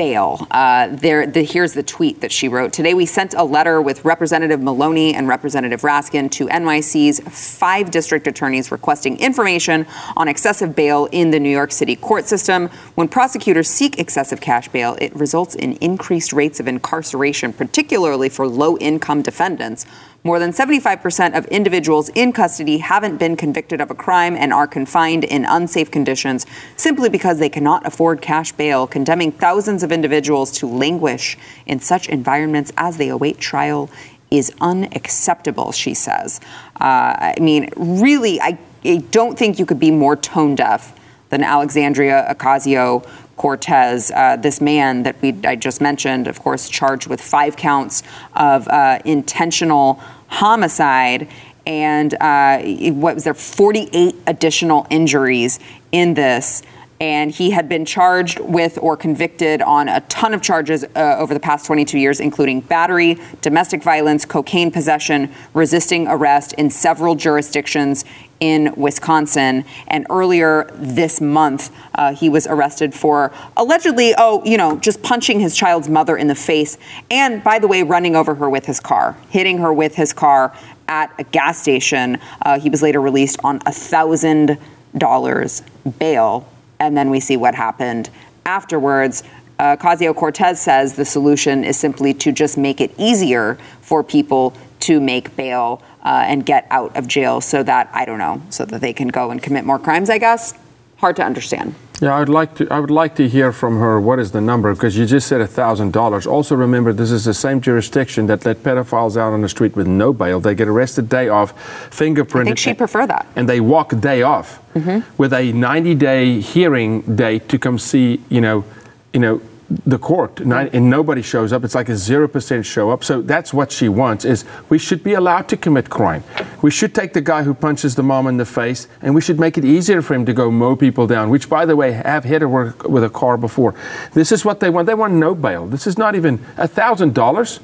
bail. 0.00 0.46
Uh, 0.50 0.88
there, 0.88 1.26
the, 1.26 1.42
here's 1.42 1.74
the 1.74 1.82
tweet 1.82 2.20
that 2.20 2.32
she 2.32 2.48
wrote. 2.48 2.72
Today, 2.72 2.94
we 2.94 3.04
sent 3.04 3.34
a 3.34 3.42
letter 3.44 3.82
with 3.82 4.04
Representative 4.04 4.60
Maloney 4.62 5.14
and 5.14 5.28
Representative 5.28 5.82
Raskin 5.82 6.30
to 6.30 6.46
NYC's 6.46 7.20
five 7.20 7.90
district 7.90 8.26
attorneys 8.26 8.70
requesting 8.70 9.18
information 9.18 9.86
on 10.16 10.28
excessive 10.28 10.74
bail 10.74 11.06
in 11.12 11.30
the 11.30 11.40
New 11.40 11.50
York 11.50 11.72
City 11.72 11.96
court 11.96 12.26
system. 12.26 12.68
When 12.94 13.08
prosecutors 13.08 13.68
seek 13.68 13.98
excessive 13.98 14.40
cash 14.40 14.68
bail, 14.68 14.96
it 15.00 15.14
results 15.14 15.54
in 15.54 15.72
increased 15.74 16.32
rates 16.32 16.60
of 16.60 16.68
incarceration, 16.68 17.52
particularly 17.52 18.28
for 18.28 18.46
low 18.48 18.78
income 18.78 19.22
defendants. 19.22 19.84
More 20.22 20.38
than 20.38 20.52
75% 20.52 21.36
of 21.36 21.46
individuals 21.46 22.10
in 22.10 22.32
custody 22.32 22.78
haven't 22.78 23.16
been 23.16 23.36
convicted 23.36 23.80
of 23.80 23.90
a 23.90 23.94
crime 23.94 24.36
and 24.36 24.52
are 24.52 24.66
confined 24.66 25.24
in 25.24 25.46
unsafe 25.46 25.90
conditions 25.90 26.44
simply 26.76 27.08
because 27.08 27.38
they 27.38 27.48
cannot 27.48 27.86
afford 27.86 28.20
cash 28.20 28.52
bail, 28.52 28.86
condemning 28.86 29.32
thousands 29.32 29.82
of 29.82 29.90
individuals 29.90 30.52
to 30.58 30.66
languish 30.66 31.38
in 31.64 31.80
such 31.80 32.06
environments 32.10 32.70
as 32.76 32.98
they 32.98 33.08
await 33.08 33.38
trial 33.38 33.88
is 34.30 34.52
unacceptable, 34.60 35.72
she 35.72 35.94
says. 35.94 36.38
Uh, 36.78 37.32
I 37.34 37.36
mean, 37.40 37.70
really, 37.76 38.40
I, 38.42 38.58
I 38.84 38.98
don't 39.10 39.38
think 39.38 39.58
you 39.58 39.64
could 39.64 39.80
be 39.80 39.90
more 39.90 40.16
tone 40.16 40.54
deaf 40.54 40.94
than 41.30 41.42
Alexandria 41.42 42.26
Ocasio 42.30 43.08
Cortez, 43.40 44.10
uh, 44.10 44.36
this 44.36 44.60
man 44.60 45.04
that 45.04 45.16
we 45.22 45.34
I 45.44 45.56
just 45.56 45.80
mentioned, 45.80 46.28
of 46.28 46.40
course, 46.40 46.68
charged 46.68 47.06
with 47.06 47.22
five 47.22 47.56
counts 47.56 48.02
of 48.34 48.68
uh, 48.68 48.98
intentional 49.06 49.98
homicide. 50.26 51.26
And 51.64 52.12
uh, 52.20 52.58
what 52.92 53.14
was 53.14 53.24
there? 53.24 53.32
48 53.32 54.14
additional 54.26 54.86
injuries 54.90 55.58
in 55.90 56.12
this 56.12 56.62
and 57.00 57.30
he 57.30 57.50
had 57.50 57.66
been 57.66 57.86
charged 57.86 58.38
with 58.40 58.78
or 58.82 58.94
convicted 58.94 59.62
on 59.62 59.88
a 59.88 60.00
ton 60.02 60.34
of 60.34 60.42
charges 60.42 60.84
uh, 60.84 61.16
over 61.18 61.32
the 61.32 61.40
past 61.40 61.64
22 61.64 61.98
years, 61.98 62.20
including 62.20 62.60
battery, 62.60 63.18
domestic 63.40 63.82
violence, 63.82 64.26
cocaine 64.26 64.70
possession, 64.70 65.32
resisting 65.54 66.06
arrest 66.06 66.52
in 66.54 66.68
several 66.68 67.14
jurisdictions 67.14 68.04
in 68.40 68.74
Wisconsin. 68.76 69.64
And 69.88 70.06
earlier 70.10 70.70
this 70.74 71.22
month, 71.22 71.74
uh, 71.94 72.14
he 72.14 72.28
was 72.28 72.46
arrested 72.46 72.94
for 72.94 73.32
allegedly, 73.56 74.14
oh, 74.18 74.44
you 74.44 74.58
know, 74.58 74.78
just 74.78 75.02
punching 75.02 75.40
his 75.40 75.56
child's 75.56 75.88
mother 75.88 76.18
in 76.18 76.26
the 76.26 76.34
face. 76.34 76.76
And 77.10 77.42
by 77.42 77.58
the 77.58 77.68
way, 77.68 77.82
running 77.82 78.14
over 78.14 78.34
her 78.34 78.50
with 78.50 78.66
his 78.66 78.78
car, 78.78 79.16
hitting 79.30 79.58
her 79.58 79.72
with 79.72 79.94
his 79.94 80.12
car 80.12 80.54
at 80.86 81.14
a 81.18 81.24
gas 81.24 81.58
station. 81.58 82.18
Uh, 82.42 82.58
he 82.58 82.68
was 82.68 82.82
later 82.82 83.00
released 83.00 83.38
on 83.42 83.60
a 83.64 83.72
thousand 83.72 84.58
dollars 84.98 85.62
bail 85.98 86.46
and 86.80 86.96
then 86.96 87.10
we 87.10 87.20
see 87.20 87.36
what 87.36 87.54
happened 87.54 88.10
afterwards. 88.46 89.22
Uh, 89.58 89.76
Casio 89.76 90.16
Cortez 90.16 90.60
says 90.60 90.94
the 90.96 91.04
solution 91.04 91.62
is 91.62 91.76
simply 91.76 92.14
to 92.14 92.32
just 92.32 92.56
make 92.56 92.80
it 92.80 92.92
easier 92.98 93.58
for 93.82 94.02
people 94.02 94.54
to 94.80 95.00
make 95.00 95.36
bail 95.36 95.82
uh, 96.02 96.24
and 96.26 96.44
get 96.46 96.66
out 96.70 96.96
of 96.96 97.06
jail 97.06 97.42
so 97.42 97.62
that, 97.62 97.90
I 97.92 98.06
don't 98.06 98.18
know, 98.18 98.40
so 98.48 98.64
that 98.64 98.80
they 98.80 98.94
can 98.94 99.08
go 99.08 99.30
and 99.30 99.42
commit 99.42 99.66
more 99.66 99.78
crimes, 99.78 100.08
I 100.08 100.16
guess. 100.16 100.54
Hard 100.96 101.16
to 101.16 101.22
understand. 101.22 101.74
Yeah, 102.00 102.16
I'd 102.16 102.30
like 102.30 102.54
to. 102.54 102.66
I 102.70 102.80
would 102.80 102.90
like 102.90 103.14
to 103.16 103.28
hear 103.28 103.52
from 103.52 103.78
her. 103.78 104.00
What 104.00 104.18
is 104.18 104.32
the 104.32 104.40
number? 104.40 104.72
Because 104.72 104.96
you 104.96 105.04
just 105.04 105.28
said 105.28 105.46
thousand 105.50 105.92
dollars. 105.92 106.26
Also, 106.26 106.56
remember 106.56 106.94
this 106.94 107.10
is 107.10 107.26
the 107.26 107.34
same 107.34 107.60
jurisdiction 107.60 108.26
that 108.26 108.46
let 108.46 108.62
pedophiles 108.62 109.18
out 109.18 109.34
on 109.34 109.42
the 109.42 109.48
street 109.48 109.76
with 109.76 109.86
no 109.86 110.12
bail. 110.14 110.40
They 110.40 110.54
get 110.54 110.68
arrested 110.68 111.10
day 111.10 111.28
off, 111.28 111.54
fingerprinted. 111.90 112.40
I 112.40 112.44
think 112.44 112.58
she'd 112.58 112.78
prefer 112.78 113.06
that. 113.06 113.26
And 113.36 113.46
they 113.46 113.60
walk 113.60 114.00
day 114.00 114.22
off 114.22 114.62
mm-hmm. 114.74 115.00
with 115.18 115.34
a 115.34 115.52
90-day 115.52 116.40
hearing 116.40 117.02
date 117.16 117.50
to 117.50 117.58
come 117.58 117.78
see. 117.78 118.22
You 118.30 118.40
know, 118.40 118.64
you 119.12 119.20
know, 119.20 119.42
the 119.86 119.98
court 119.98 120.40
and 120.40 120.90
nobody 120.90 121.22
shows 121.22 121.52
up. 121.52 121.64
It's 121.64 121.74
like 121.74 121.88
a 121.88 121.92
0% 121.92 122.64
show 122.64 122.90
up. 122.90 123.04
So 123.04 123.22
that's 123.22 123.54
what 123.54 123.70
she 123.70 123.88
wants 123.88 124.24
is 124.24 124.44
we 124.68 124.78
should 124.78 125.04
be 125.04 125.14
allowed 125.14 125.48
to 125.48 125.56
commit 125.56 125.88
crime. 125.88 126.24
We 126.60 126.70
should 126.70 126.94
take 126.94 127.12
the 127.12 127.20
guy 127.20 127.44
who 127.44 127.54
punches 127.54 127.94
the 127.94 128.02
mom 128.02 128.26
in 128.26 128.36
the 128.36 128.44
face 128.44 128.88
and 129.00 129.14
we 129.14 129.20
should 129.20 129.38
make 129.38 129.56
it 129.56 129.64
easier 129.64 130.02
for 130.02 130.14
him 130.14 130.26
to 130.26 130.32
go 130.32 130.50
mow 130.50 130.74
people 130.74 131.06
down 131.06 131.30
which 131.30 131.48
by 131.48 131.64
the 131.66 131.76
way 131.76 131.92
have 131.92 132.24
hit 132.24 132.42
her 132.42 132.48
with 132.48 133.04
a 133.04 133.10
car 133.10 133.36
before. 133.36 133.74
This 134.12 134.32
is 134.32 134.44
what 134.44 134.60
they 134.60 134.70
want. 134.70 134.86
They 134.86 134.94
want 134.94 135.14
no 135.14 135.34
bail. 135.34 135.66
This 135.66 135.86
is 135.86 135.96
not 135.96 136.14
even 136.16 136.44
a 136.56 136.66
thousand 136.66 137.14
dollars. 137.14 137.60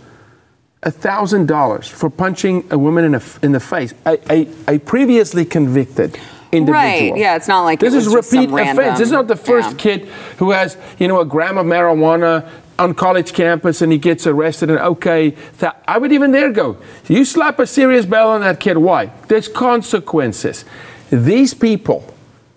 A 0.82 0.90
thousand 0.90 1.46
dollars 1.48 1.88
for 1.88 2.08
punching 2.08 2.68
a 2.70 2.78
woman 2.78 3.04
in, 3.04 3.14
a, 3.16 3.22
in 3.42 3.50
the 3.50 3.58
face. 3.58 3.92
A, 4.04 4.20
a, 4.32 4.48
a 4.68 4.78
previously 4.78 5.44
convicted 5.44 6.16
individual. 6.56 6.82
Right. 6.82 7.16
Yeah. 7.16 7.36
It's 7.36 7.48
not 7.48 7.62
like 7.62 7.80
this 7.80 7.94
is 7.94 8.08
repeat 8.08 8.50
offense. 8.50 8.78
Random, 8.78 8.94
this 8.94 9.00
is 9.00 9.12
not 9.12 9.28
the 9.28 9.36
first 9.36 9.70
yeah. 9.70 9.76
kid 9.76 10.04
who 10.38 10.50
has 10.50 10.76
you 10.98 11.08
know 11.08 11.20
a 11.20 11.24
gram 11.24 11.58
of 11.58 11.66
marijuana 11.66 12.48
on 12.78 12.94
college 12.94 13.32
campus 13.32 13.80
and 13.80 13.90
he 13.90 13.98
gets 13.98 14.26
arrested 14.26 14.70
and 14.70 14.78
okay 14.78 15.30
th- 15.58 15.72
i 15.88 15.96
would 15.96 16.12
even 16.12 16.32
there 16.32 16.52
go 16.52 16.76
you 17.08 17.24
slap 17.24 17.58
a 17.58 17.66
serious 17.66 18.04
bell 18.04 18.30
on 18.30 18.42
that 18.42 18.60
kid 18.60 18.76
why 18.76 19.06
there's 19.28 19.48
consequences 19.48 20.64
these 21.10 21.54
people 21.54 22.14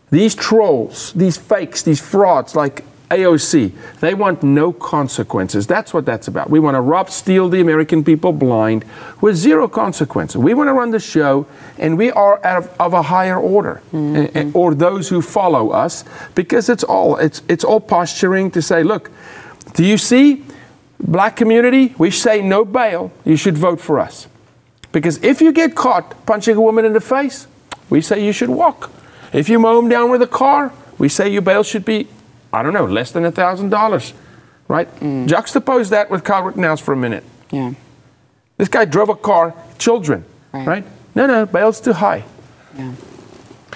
these 0.10 0.36
trolls 0.36 1.14
these 1.14 1.38
fakes 1.38 1.84
these 1.84 2.02
frauds 2.02 2.56
like 2.56 2.84
AOC, 3.10 3.72
they 4.02 4.14
want 4.14 4.44
no 4.44 4.72
consequences. 4.72 5.66
That's 5.68 5.94
what 5.94 6.06
that's 6.06 6.28
about. 6.28 6.50
We 6.50 6.60
want 6.60 6.76
to 6.76 6.82
rob, 6.82 7.10
steal 7.10 7.50
the 7.50 7.60
American 7.62 8.04
people 8.04 8.32
blind 8.34 8.86
with 9.22 9.36
zero 9.36 9.68
consequences. 9.68 10.38
We 10.38 10.54
want 10.54 10.68
to 10.68 10.74
run 10.74 10.92
the 10.92 11.00
show, 11.00 11.46
and 11.78 11.98
we 11.98 12.12
are 12.12 12.38
of, 12.38 12.70
of 12.80 12.94
a 12.94 13.02
higher 13.02 13.38
order, 13.40 13.82
and- 13.92 14.30
and- 14.36 14.56
or 14.56 14.74
those 14.76 15.10
who 15.10 15.22
follow 15.22 15.70
us, 15.72 16.04
because 16.36 16.70
it's 16.70 16.84
all 16.84 17.18
it's 17.18 17.42
it's 17.48 17.64
all 17.64 17.80
posturing 17.80 18.52
to 18.52 18.62
say, 18.62 18.84
look, 18.84 19.10
do 19.74 19.84
you 19.84 19.98
see, 19.98 20.44
black 21.00 21.36
community? 21.36 21.94
We 21.98 22.12
say 22.12 22.42
no 22.42 22.64
bail. 22.66 23.12
You 23.26 23.36
should 23.38 23.58
vote 23.58 23.82
for 23.82 24.00
us, 24.00 24.28
because 24.92 25.18
if 25.24 25.42
you 25.42 25.52
get 25.52 25.74
caught 25.76 26.26
punching 26.26 26.56
a 26.56 26.62
woman 26.62 26.86
in 26.86 26.94
the 26.94 27.02
face, 27.02 27.48
we 27.90 28.02
say 28.02 28.24
you 28.24 28.34
should 28.34 28.50
walk. 28.50 28.92
If 29.34 29.50
you 29.50 29.58
mow 29.60 29.76
them 29.82 29.90
down 29.90 30.10
with 30.12 30.22
a 30.22 30.28
car, 30.28 30.72
we 30.98 31.10
say 31.10 31.30
your 31.30 31.42
bail 31.44 31.64
should 31.64 31.86
be, 31.86 32.08
I 32.52 32.64
don't 32.64 32.74
know, 32.74 32.86
less 32.86 33.12
than 33.12 33.26
a 33.26 33.32
thousand 33.32 33.70
dollars, 33.70 34.14
right? 34.68 34.94
Mm. 35.00 35.28
Juxtapose 35.28 35.90
that 35.90 36.10
with 36.10 36.24
Kyle 36.24 36.44
Rittenhouse 36.44 36.80
for 36.82 36.94
a 36.94 36.98
minute. 36.98 37.24
Yeah. 37.52 37.74
This 38.58 38.68
guy 38.70 38.86
drove 38.86 39.10
a 39.10 39.16
car, 39.16 39.54
children, 39.78 40.26
Right. 40.54 40.68
right? 40.68 40.86
No, 41.16 41.28
no, 41.28 41.46
bail's 41.46 41.80
too 41.82 41.94
high. 41.94 42.24
Yeah. 42.78 42.94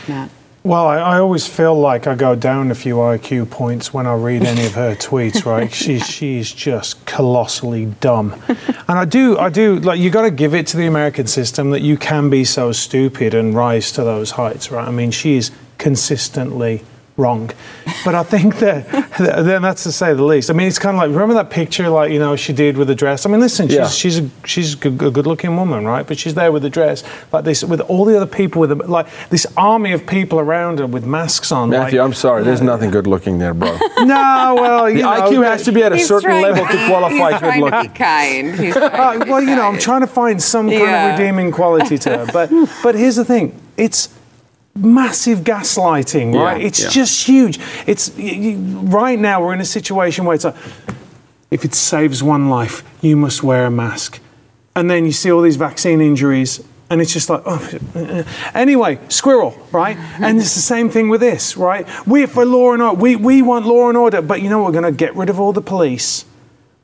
Matt. 0.08 0.30
Well, 0.66 0.88
I, 0.88 0.96
I 0.98 1.20
always 1.20 1.46
feel 1.46 1.76
like 1.78 2.08
I 2.08 2.16
go 2.16 2.36
down 2.36 2.72
a 2.72 2.76
few 2.76 2.96
IQ 2.96 3.50
points 3.50 3.94
when 3.94 4.08
I 4.08 4.14
read 4.16 4.44
any 4.44 4.66
of 4.66 4.76
her 4.76 4.96
tweets. 4.96 5.46
Right? 5.46 5.72
She's 5.74 6.08
she's 6.08 6.52
just 6.52 7.06
colossally 7.06 7.88
dumb, 8.00 8.42
and 8.48 8.98
I 8.98 9.04
do 9.04 9.38
I 9.38 9.50
do 9.50 9.80
like 9.80 10.00
you 10.00 10.10
got 10.10 10.22
to 10.22 10.32
give 10.32 10.54
it 10.56 10.66
to 10.68 10.78
the 10.78 10.86
American 10.88 11.28
system 11.28 11.72
that 11.72 11.82
you 11.82 11.98
can 11.98 12.30
be 12.30 12.46
so 12.46 12.72
stupid 12.72 13.34
and 13.34 13.54
rise 13.54 13.92
to 13.94 14.04
those 14.04 14.32
heights. 14.32 14.72
Right? 14.72 14.88
I 14.88 14.92
mean, 14.92 15.12
she 15.12 15.36
is 15.36 15.52
consistently 15.78 16.84
wrong, 17.16 17.52
but 18.04 18.16
I 18.16 18.24
think 18.24 18.58
that 18.60 18.90
then 19.20 19.62
that's 19.62 19.84
to 19.84 19.92
say 19.92 20.14
the 20.16 20.24
least. 20.24 20.50
I 20.50 20.54
mean, 20.54 20.68
it's 20.68 20.80
kind 20.80 20.96
of 20.98 21.02
like 21.04 21.10
remember 21.12 21.36
that 21.36 21.50
picture 21.52 21.88
like 21.90 22.12
you 22.12 22.18
know 22.20 22.36
she 22.36 22.54
did 22.54 22.76
with 22.76 22.88
the 22.88 22.96
dress. 22.96 23.26
I 23.26 23.30
mean, 23.30 23.40
listen, 23.40 23.68
she's 23.68 23.78
Yeah. 23.78 23.88
she's 23.88 24.20
a 24.20 24.30
she's 24.46 24.74
a 24.74 24.90
good 24.90 25.28
looking 25.28 25.56
woman, 25.56 25.86
right? 25.86 26.08
But 26.08 26.18
she's 26.18 26.34
there 26.34 26.52
with 26.52 26.64
the 26.64 26.70
dress 26.72 27.04
like 27.32 27.44
this 27.46 27.64
with 27.64 27.82
all 27.82 28.06
the 28.06 28.16
other 28.18 28.26
people 28.26 28.60
with 28.62 28.70
them, 28.70 28.80
like 28.80 29.08
this 29.30 29.46
army 29.58 29.92
of 29.94 30.08
people 30.08 30.40
around 30.40 30.80
her 30.80 30.88
with 30.88 31.06
masks 31.06 31.52
on. 31.52 31.70
Matthew, 31.70 32.00
like, 32.00 32.06
I'm 32.08 32.14
sorry, 32.14 32.44
there's 32.44 32.62
nothing 32.62 32.90
good 32.90 33.06
looking 33.06 33.38
there, 33.38 33.54
bro. 33.54 33.78
no, 34.00 34.56
well, 34.60 34.90
you 34.90 34.98
The 34.98 35.02
know, 35.04 35.22
IQ 35.30 35.44
has 35.44 35.64
to 35.66 35.72
be 35.72 35.84
at 35.84 35.94
a 35.94 36.00
certain 36.00 36.42
level 36.42 36.66
to 36.66 36.88
qualify 36.88 37.32
he's 37.34 37.40
good 37.40 37.40
trying 37.40 37.60
to 37.62 37.66
be 37.66 37.72
looking. 37.72 37.92
kind. 37.92 38.56
He's 38.60 38.76
Uh, 38.76 38.90
trying 38.96 39.20
to 39.20 39.26
be 39.26 39.32
well, 39.32 39.42
you 39.42 39.56
know, 39.56 39.68
I'm 39.68 39.78
trying 39.78 40.02
to 40.02 40.08
find 40.08 40.42
some 40.42 40.68
kind 40.70 40.80
Yeah. 40.82 41.14
of 41.14 41.20
redeeming 41.20 41.52
quality 41.52 41.98
to 42.00 42.18
her. 42.18 42.26
But 42.34 42.50
but 42.82 42.96
here's 42.96 43.18
the 43.18 43.26
thing: 43.26 43.54
it's 43.78 44.10
massive 44.76 45.40
gaslighting, 45.40 46.34
right? 46.36 46.60
Yeah, 46.60 46.68
it's 46.68 46.84
yeah. 46.84 46.90
just 46.90 47.28
huge. 47.28 47.60
It's 47.86 48.10
right 48.18 49.20
now 49.20 49.44
we're 49.44 49.54
in 49.54 49.62
a 49.62 49.66
situation 49.66 50.26
where 50.26 50.36
it's 50.36 50.46
like, 50.46 50.56
if 51.52 51.64
it 51.66 51.74
saves 51.76 52.24
one 52.24 52.50
life, 52.50 52.84
you 53.02 53.16
must 53.16 53.44
wear 53.44 53.66
a 53.66 53.72
mask, 53.72 54.20
and 54.76 54.90
then 54.90 55.06
you 55.06 55.12
see 55.12 55.32
all 55.32 55.42
these 55.42 55.58
vaccine 55.58 56.02
injuries. 56.02 56.64
And 56.90 57.02
it's 57.02 57.14
just 57.14 57.28
like, 57.28 57.42
oh. 57.46 58.24
Anyway, 58.54 59.00
squirrel, 59.10 59.56
right? 59.72 59.98
Mm-hmm. 59.98 60.24
And 60.24 60.40
it's 60.40 60.54
the 60.54 60.62
same 60.62 60.92
thing 60.92 61.10
with 61.10 61.22
this, 61.22 61.58
right? 61.58 61.88
We're 62.06 62.28
for 62.28 62.46
law 62.46 62.74
and 62.74 62.84
order. 62.84 63.00
We, 63.00 63.16
we 63.16 63.42
want 63.42 63.66
law 63.66 63.90
and 63.90 63.98
order, 63.98 64.22
but 64.22 64.44
you 64.44 64.50
know, 64.50 64.64
we're 64.64 64.74
going 64.74 64.84
to 64.84 64.92
get 64.92 65.16
rid 65.16 65.30
of 65.30 65.40
all 65.40 65.54
the 65.54 65.62
police 65.62 66.26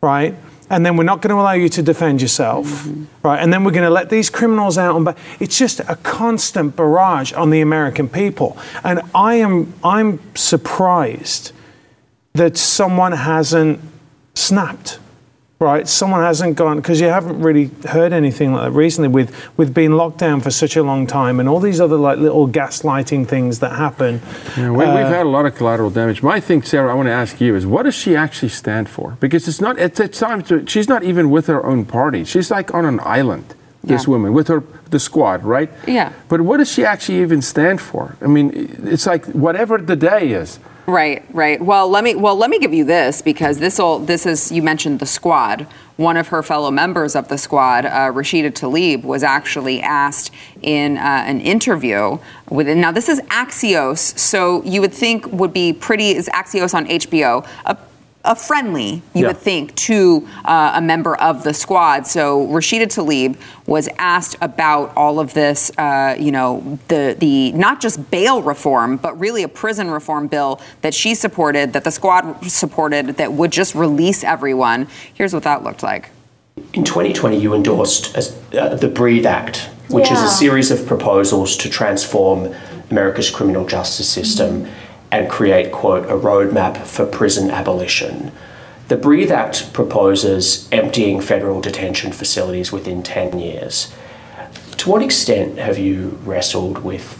right? 0.01 0.35
And 0.69 0.85
then 0.85 0.97
we're 0.97 1.03
not 1.03 1.21
going 1.21 1.29
to 1.29 1.41
allow 1.41 1.53
you 1.53 1.69
to 1.69 1.81
defend 1.81 2.21
yourself, 2.21 2.67
mm-hmm. 2.67 3.05
right? 3.23 3.41
And 3.41 3.51
then 3.51 3.63
we're 3.63 3.71
going 3.71 3.85
to 3.85 3.89
let 3.89 4.09
these 4.09 4.29
criminals 4.29 4.77
out. 4.77 4.95
And 4.95 5.05
but 5.05 5.17
it's 5.39 5.57
just 5.57 5.79
a 5.81 5.95
constant 6.03 6.75
barrage 6.75 7.33
on 7.33 7.49
the 7.49 7.61
American 7.61 8.07
people. 8.07 8.57
And 8.83 9.01
I 9.15 9.35
am 9.35 9.73
I'm 9.83 10.19
surprised 10.35 11.53
that 12.33 12.57
someone 12.57 13.11
hasn't 13.11 13.79
snapped, 14.35 14.99
right? 15.59 15.87
Someone 15.87 16.21
hasn't 16.21 16.55
gone 16.55 16.77
because 16.77 17.01
you 17.01 17.07
haven't 17.07 17.41
really 17.41 17.69
heard 17.87 18.13
anything 18.13 18.53
like 18.53 18.63
that 18.63 18.71
recently 18.71 19.09
with 19.09 19.35
with 19.57 19.73
being 19.73 19.91
locked 19.91 20.17
down 20.17 20.39
for 20.41 20.51
such 20.51 20.75
a 20.77 20.83
long 20.83 21.05
time 21.05 21.39
and 21.39 21.49
all 21.49 21.59
these 21.59 21.81
other 21.81 21.97
like 21.97 22.17
little 22.17 22.47
gaslighting 22.47 23.27
things 23.27 23.59
that 23.59 23.73
happen. 23.73 24.21
Yeah, 24.57 24.71
we, 24.71 24.77
we've 24.77 24.87
uh, 24.87 25.07
had 25.09 25.25
a 25.25 25.29
lot 25.29 25.45
of 25.45 25.55
collateral 25.55 25.89
damage. 25.89 26.23
My 26.23 26.39
thing, 26.39 26.61
Sarah, 26.63 26.91
I 26.91 26.93
want 26.95 27.07
to 27.07 27.11
ask 27.13 27.41
you 27.41 27.55
is 27.55 27.65
what 27.65 27.83
does 27.83 27.95
she 27.95 28.15
actually 28.15 28.49
stand 28.49 28.89
for? 28.89 29.17
Because 29.19 29.47
it's 29.47 29.59
not, 29.59 29.77
it's, 29.77 29.99
it's 29.99 30.19
time 30.19 30.41
to, 30.43 30.65
she's 30.65 30.87
not 30.87 31.03
even 31.03 31.29
with 31.29 31.47
her 31.47 31.65
own 31.65 31.85
party. 31.85 32.23
She's 32.23 32.49
like 32.49 32.73
on 32.73 32.85
an 32.85 32.99
island, 33.03 33.53
this 33.83 34.05
Yeah. 34.05 34.11
woman, 34.11 34.33
with 34.33 34.47
her, 34.47 34.63
the 34.91 34.99
squad, 34.99 35.43
right? 35.43 35.69
Yeah. 35.85 36.13
But 36.29 36.41
what 36.41 36.57
does 36.57 36.71
she 36.71 36.85
actually 36.85 37.19
even 37.21 37.41
stand 37.41 37.81
for? 37.81 38.15
I 38.21 38.27
mean, 38.27 38.51
it's 38.85 39.05
like 39.05 39.25
whatever 39.27 39.77
the 39.77 39.95
day 39.97 40.31
is. 40.31 40.59
Right, 40.89 41.23
right. 41.35 41.61
Well, 41.61 41.87
let 41.87 42.03
me 42.03 42.15
well 42.15 42.35
let 42.35 42.49
me 42.49 42.57
give 42.57 42.73
you 42.73 42.83
this 42.83 43.21
because 43.21 43.59
this 43.59 43.77
will 43.77 43.99
this 43.99 44.25
is 44.25 44.51
you 44.51 44.63
mentioned 44.63 44.99
the 44.99 45.05
squad. 45.05 45.67
One 45.97 46.17
of 46.17 46.29
her 46.29 46.41
fellow 46.41 46.71
members 46.71 47.15
of 47.15 47.27
the 47.27 47.37
squad, 47.37 47.85
uh, 47.85 48.11
Rashida 48.11 48.51
Tlaib, 48.51 49.03
was 49.03 49.21
actually 49.21 49.81
asked 49.81 50.31
in 50.63 50.97
uh, 50.97 51.01
an 51.01 51.41
interview 51.41 52.17
with. 52.49 52.67
Now 52.69 52.91
this 52.91 53.07
is 53.07 53.21
Axios, 53.29 54.17
so 54.17 54.63
you 54.63 54.81
would 54.81 54.93
think 54.93 55.27
would 55.27 55.53
be 55.53 55.73
pretty. 55.73 56.15
Is 56.15 56.27
Axios 56.29 56.73
on 56.73 56.87
HBO? 56.87 57.47
A, 57.65 57.77
a 58.29 58.35
friendly, 58.35 59.01
you 59.15 59.21
Yeah. 59.23 59.27
would 59.29 59.37
think, 59.37 59.73
to 59.75 60.25
uh, 60.45 60.73
a 60.75 60.81
member 60.81 61.15
of 61.15 61.43
the 61.43 61.53
squad. 61.53 62.05
So 62.05 62.45
Rashida 62.47 62.85
Tlaib 62.87 63.35
was 63.65 63.89
asked 63.97 64.35
about 64.39 64.93
all 64.95 65.19
of 65.19 65.33
this, 65.33 65.71
uh, 65.79 66.15
you 66.17 66.31
know, 66.31 66.77
the 66.89 67.15
the 67.19 67.51
not 67.53 67.81
just 67.81 68.11
bail 68.11 68.41
reform, 68.43 68.97
but 68.97 69.19
really 69.19 69.41
a 69.41 69.47
prison 69.47 69.89
reform 69.89 70.27
bill 70.27 70.61
that 70.81 70.93
she 70.93 71.15
supported, 71.15 71.73
that 71.73 71.83
the 71.83 71.91
squad 71.91 72.45
supported, 72.45 73.17
that 73.17 73.33
would 73.33 73.51
just 73.51 73.73
release 73.73 74.23
everyone. 74.23 74.87
Here's 75.13 75.33
what 75.33 75.43
that 75.43 75.63
looked 75.63 75.81
like. 75.81 76.09
In 76.73 76.83
2020, 76.83 77.39
you 77.39 77.55
endorsed 77.55 78.15
as, 78.15 78.37
uh, 78.55 78.75
the 78.75 78.89
Breathe 78.89 79.25
Act, 79.25 79.69
which 79.87 80.11
is 80.11 80.21
a 80.21 80.27
series 80.29 80.69
of 80.69 80.85
proposals 80.85 81.57
to 81.57 81.69
transform 81.69 82.53
America's 82.91 83.31
criminal 83.31 83.65
justice 83.65 84.07
system 84.07 84.67
and 85.11 85.29
create, 85.29 85.71
quote, 85.71 86.05
a 86.05 86.13
roadmap 86.13 86.85
for 86.85 87.05
prison 87.05 87.49
abolition. 87.49 88.31
The 88.89 88.97
Breathe 88.97 89.31
Act 89.31 89.71
proposes 89.73 90.67
emptying 90.71 91.21
federal 91.21 91.61
detention 91.61 92.11
facilities 92.11 92.71
within 92.71 93.03
10 93.03 93.37
years. 93.39 93.93
To 94.77 94.89
what 94.89 95.01
extent 95.01 95.57
have 95.57 95.77
you 95.77 96.19
wrestled 96.23 96.79
with 96.79 97.15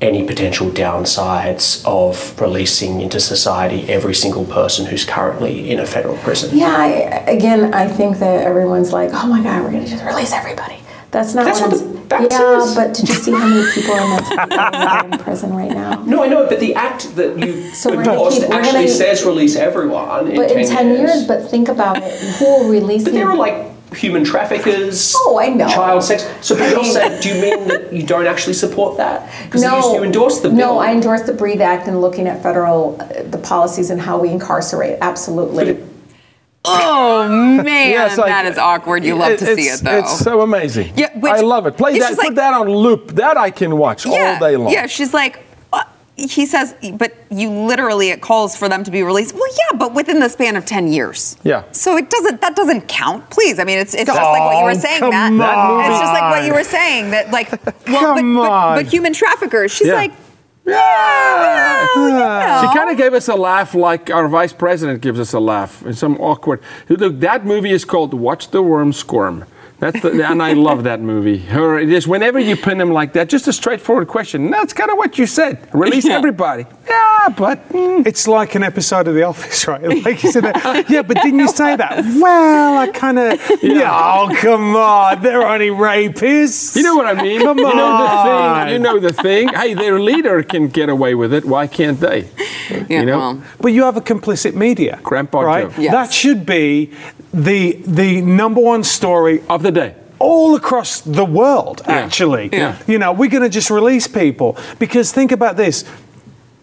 any 0.00 0.26
potential 0.26 0.68
downsides 0.68 1.84
of 1.86 2.38
releasing 2.40 3.00
into 3.00 3.20
society 3.20 3.88
every 3.90 4.14
single 4.14 4.44
person 4.44 4.86
who's 4.86 5.04
currently 5.04 5.70
in 5.70 5.78
a 5.78 5.86
federal 5.86 6.16
prison? 6.18 6.56
Yeah, 6.56 6.76
I, 6.76 6.86
again, 7.30 7.72
I 7.72 7.86
think 7.86 8.18
that 8.18 8.44
everyone's 8.44 8.92
like, 8.92 9.10
oh 9.12 9.26
my 9.26 9.42
God, 9.42 9.62
we're 9.62 9.70
going 9.70 9.84
to 9.84 9.90
just 9.90 10.04
release 10.04 10.32
everybody. 10.32 10.81
That's 11.12 11.34
not 11.34 11.44
That's 11.44 11.60
what, 11.60 11.70
the 11.70 12.28
Yeah, 12.30 12.62
is. 12.62 12.74
but 12.74 12.94
did 12.94 13.06
you 13.08 13.14
see 13.14 13.32
how 13.32 13.46
many 13.46 13.70
people 13.72 13.92
are 13.94 14.08
mentally 14.08 14.36
ill 14.40 14.46
that 14.48 15.02
are 15.04 15.04
in 15.12 15.18
prison 15.18 15.54
right 15.54 15.70
now? 15.70 16.02
No, 16.04 16.24
I 16.24 16.28
know, 16.28 16.46
but 16.48 16.58
the 16.58 16.74
act 16.74 17.14
that 17.16 17.38
you 17.38 17.70
So 17.74 17.92
endorsed 17.92 18.40
keep- 18.40 18.50
actually 18.50 18.72
gonna- 18.84 18.88
says 18.88 19.24
release 19.24 19.54
everyone 19.54 20.34
But 20.34 20.48
10 20.48 20.58
in 20.58 20.66
10 20.68 20.88
years, 20.96 21.24
but 21.26 21.48
think 21.50 21.68
about 21.68 21.98
it. 22.02 22.18
Who 22.38 22.44
will 22.46 22.68
release 22.70 23.04
But 23.04 23.12
there 23.12 23.28
are 23.28 23.36
like 23.36 23.68
human 23.94 24.24
traffickers. 24.24 25.12
Oh, 25.18 25.38
I 25.38 25.48
know. 25.48 25.68
Child 25.68 26.02
sex. 26.02 26.26
So, 26.40 26.54
but 26.56 26.62
I 26.64 26.70
you're 26.70 26.84
saying, 26.84 27.20
do 27.20 27.28
you 27.28 27.42
mean 27.42 27.68
that 27.68 27.92
you 27.92 28.02
don't 28.06 28.26
actually 28.26 28.54
support 28.54 28.96
that? 28.96 29.30
Because 29.44 29.60
no, 29.62 29.92
you, 29.92 29.98
you 29.98 30.04
endorsed 30.04 30.42
the 30.42 30.48
bill. 30.48 30.56
No, 30.58 30.78
I 30.78 30.92
endorse 30.92 31.22
the 31.22 31.34
Breathe 31.34 31.60
Act 31.60 31.88
and 31.88 32.00
looking 32.00 32.26
at 32.26 32.42
federal 32.42 32.96
uh, 32.98 33.22
the 33.24 33.36
policies 33.36 33.90
and 33.90 34.00
how 34.00 34.18
we 34.18 34.30
incarcerate. 34.30 34.96
Absolutely. 35.02 35.76
Oh 36.64 37.28
man, 37.62 37.90
Yeah, 37.90 38.04
like- 38.04 38.26
that 38.26 38.46
is 38.46 38.56
awkward. 38.58 39.04
You 39.04 39.16
love 39.16 39.38
to 39.38 39.54
see 39.56 39.62
it 39.62 39.80
though. 39.80 39.98
It's 39.98 40.18
so 40.20 40.42
amazing. 40.42 40.92
Yeah, 40.96 41.16
which- 41.18 41.32
I 41.32 41.40
love 41.40 41.66
it. 41.66 41.76
Play 41.76 41.98
that, 41.98 42.10
put 42.10 42.18
like- 42.18 42.34
that 42.36 42.54
on 42.54 42.68
loop. 42.70 43.12
That 43.12 43.36
I 43.36 43.50
can 43.50 43.76
watch 43.76 44.06
all 44.06 44.12
day 44.38 44.56
long. 44.56 44.72
Yeah, 44.72 44.86
she's 44.86 45.12
like, 45.12 45.40
uh, 45.72 45.82
he 46.16 46.46
says, 46.46 46.74
but 46.94 47.14
you 47.30 47.50
literally 47.50 48.10
it 48.10 48.20
calls 48.20 48.54
for 48.54 48.68
them 48.68 48.84
to 48.84 48.90
be 48.92 49.02
released. 49.02 49.34
Well, 49.34 49.48
yeah, 49.50 49.76
but 49.76 49.92
within 49.92 50.20
the 50.20 50.28
span 50.28 50.54
of 50.54 50.64
ten 50.64 50.86
years. 50.92 51.36
Yeah. 51.42 51.64
So 51.72 51.96
it 51.96 52.10
doesn't 52.10 52.40
that 52.42 52.54
doesn't 52.54 52.82
count. 52.86 53.28
Please, 53.30 53.58
I 53.58 53.64
mean, 53.64 53.78
it's 53.78 53.94
it's 53.94 54.06
just 54.06 54.16
like 54.20 54.40
what 54.40 54.58
you 54.58 54.64
were 54.64 54.70
Oh, 54.70 54.74
saying, 54.74 55.00
Matt. 55.36 55.90
It's 55.90 55.98
just 55.98 56.12
like 56.12 56.30
what 56.30 56.44
you 56.46 56.54
were 56.54 56.64
saying 56.64 57.10
that 57.10 57.32
like, 57.32 57.50
well, 57.88 58.14
Come 58.14 58.36
but, 58.36 58.48
but, 58.48 58.74
but 58.84 58.86
human 58.86 59.12
traffickers. 59.14 59.72
She's 59.72 59.88
Yeah. 59.88 59.94
like, 59.94 60.12
Yeah. 60.64 62.60
She 62.60 62.78
kind 62.78 62.90
of 62.90 62.96
gave 62.96 63.14
us 63.14 63.28
a 63.28 63.34
laugh 63.34 63.74
like 63.74 64.10
our 64.10 64.28
vice 64.28 64.52
president 64.52 65.00
gives 65.00 65.18
us 65.18 65.32
a 65.32 65.40
laugh 65.40 65.84
in 65.84 65.94
some 65.94 66.16
awkward. 66.20 66.60
Look, 66.88 67.20
that 67.20 67.44
movie 67.44 67.72
is 67.72 67.84
called 67.84 68.14
Watch 68.14 68.50
the 68.50 68.62
Worm 68.62 68.92
Squirm. 68.92 69.44
That's 69.82 70.00
the, 70.00 70.30
and 70.30 70.40
I 70.40 70.52
love 70.52 70.84
that 70.84 71.00
movie. 71.00 71.38
Her, 71.38 71.76
it 71.76 71.90
is 71.90 72.06
whenever 72.06 72.38
you 72.38 72.56
pin 72.56 72.80
him 72.80 72.92
like 72.92 73.14
that, 73.14 73.28
just 73.28 73.48
a 73.48 73.52
straightforward 73.52 74.06
question. 74.06 74.48
That's 74.48 74.72
kind 74.72 74.92
of 74.92 74.96
what 74.96 75.18
you 75.18 75.26
said. 75.26 75.58
Release 75.74 76.04
Yeah. 76.06 76.18
everybody. 76.18 76.66
Yeah, 76.88 77.28
but 77.36 77.68
mm, 77.70 78.06
It's 78.06 78.28
like 78.28 78.54
an 78.54 78.62
episode 78.62 79.08
of 79.08 79.14
The 79.16 79.24
Office, 79.24 79.66
right? 79.72 79.82
Like 80.04 80.22
you 80.22 80.30
said, 80.30 80.44
that, 80.44 80.88
yeah, 80.88 81.02
but 81.02 81.16
didn't 81.20 81.40
you 81.40 81.48
say 81.48 81.74
that? 81.74 81.96
Well, 82.20 82.78
I 82.78 82.86
kind 82.88 83.18
of, 83.18 83.40
yeah. 83.60 83.90
Oh, 83.92 84.32
come 84.40 84.76
on, 84.76 85.20
they're 85.20 85.42
only 85.46 85.70
rapists. 85.70 86.76
you 86.76 86.84
know 86.84 86.94
what 86.94 87.06
I 87.06 87.20
mean. 87.20 87.40
Come 87.40 87.58
You 87.58 87.64
know 87.74 87.98
the 87.98 88.22
thing. 88.64 88.72
You 88.72 88.78
know 88.78 88.98
the 89.00 89.12
thing. 89.12 89.48
Hey, 89.48 89.74
their 89.74 89.98
leader 89.98 90.44
can 90.44 90.68
get 90.68 90.90
away 90.90 91.16
with 91.16 91.32
it. 91.32 91.44
Why 91.44 91.66
can't 91.66 91.98
they? 91.98 92.28
Yeah, 92.70 93.00
you 93.00 93.06
know? 93.06 93.18
well, 93.18 93.42
But 93.60 93.72
you 93.72 93.82
have 93.84 93.96
a 93.96 94.00
complicit 94.00 94.54
media, 94.54 94.98
Grandpa 95.02 95.40
right? 95.40 95.70
Joe. 95.70 95.82
Yes. 95.82 95.92
That 95.92 96.12
should 96.12 96.44
be 96.46 96.90
the 97.32 97.72
the 97.86 98.20
number 98.22 98.60
one 98.60 98.84
story 98.84 99.42
Of 99.48 99.62
the 99.62 99.70
day. 99.72 99.94
all 100.18 100.54
across 100.54 101.00
the 101.00 101.24
world, 101.24 101.82
actually. 101.86 102.48
Yeah. 102.52 102.76
You 102.86 102.98
know, 102.98 103.12
we're 103.12 103.30
going 103.30 103.42
to 103.42 103.48
just 103.48 103.70
release 103.70 104.06
people 104.06 104.56
because 104.78 105.12
think 105.12 105.32
about 105.32 105.56
this: 105.56 105.84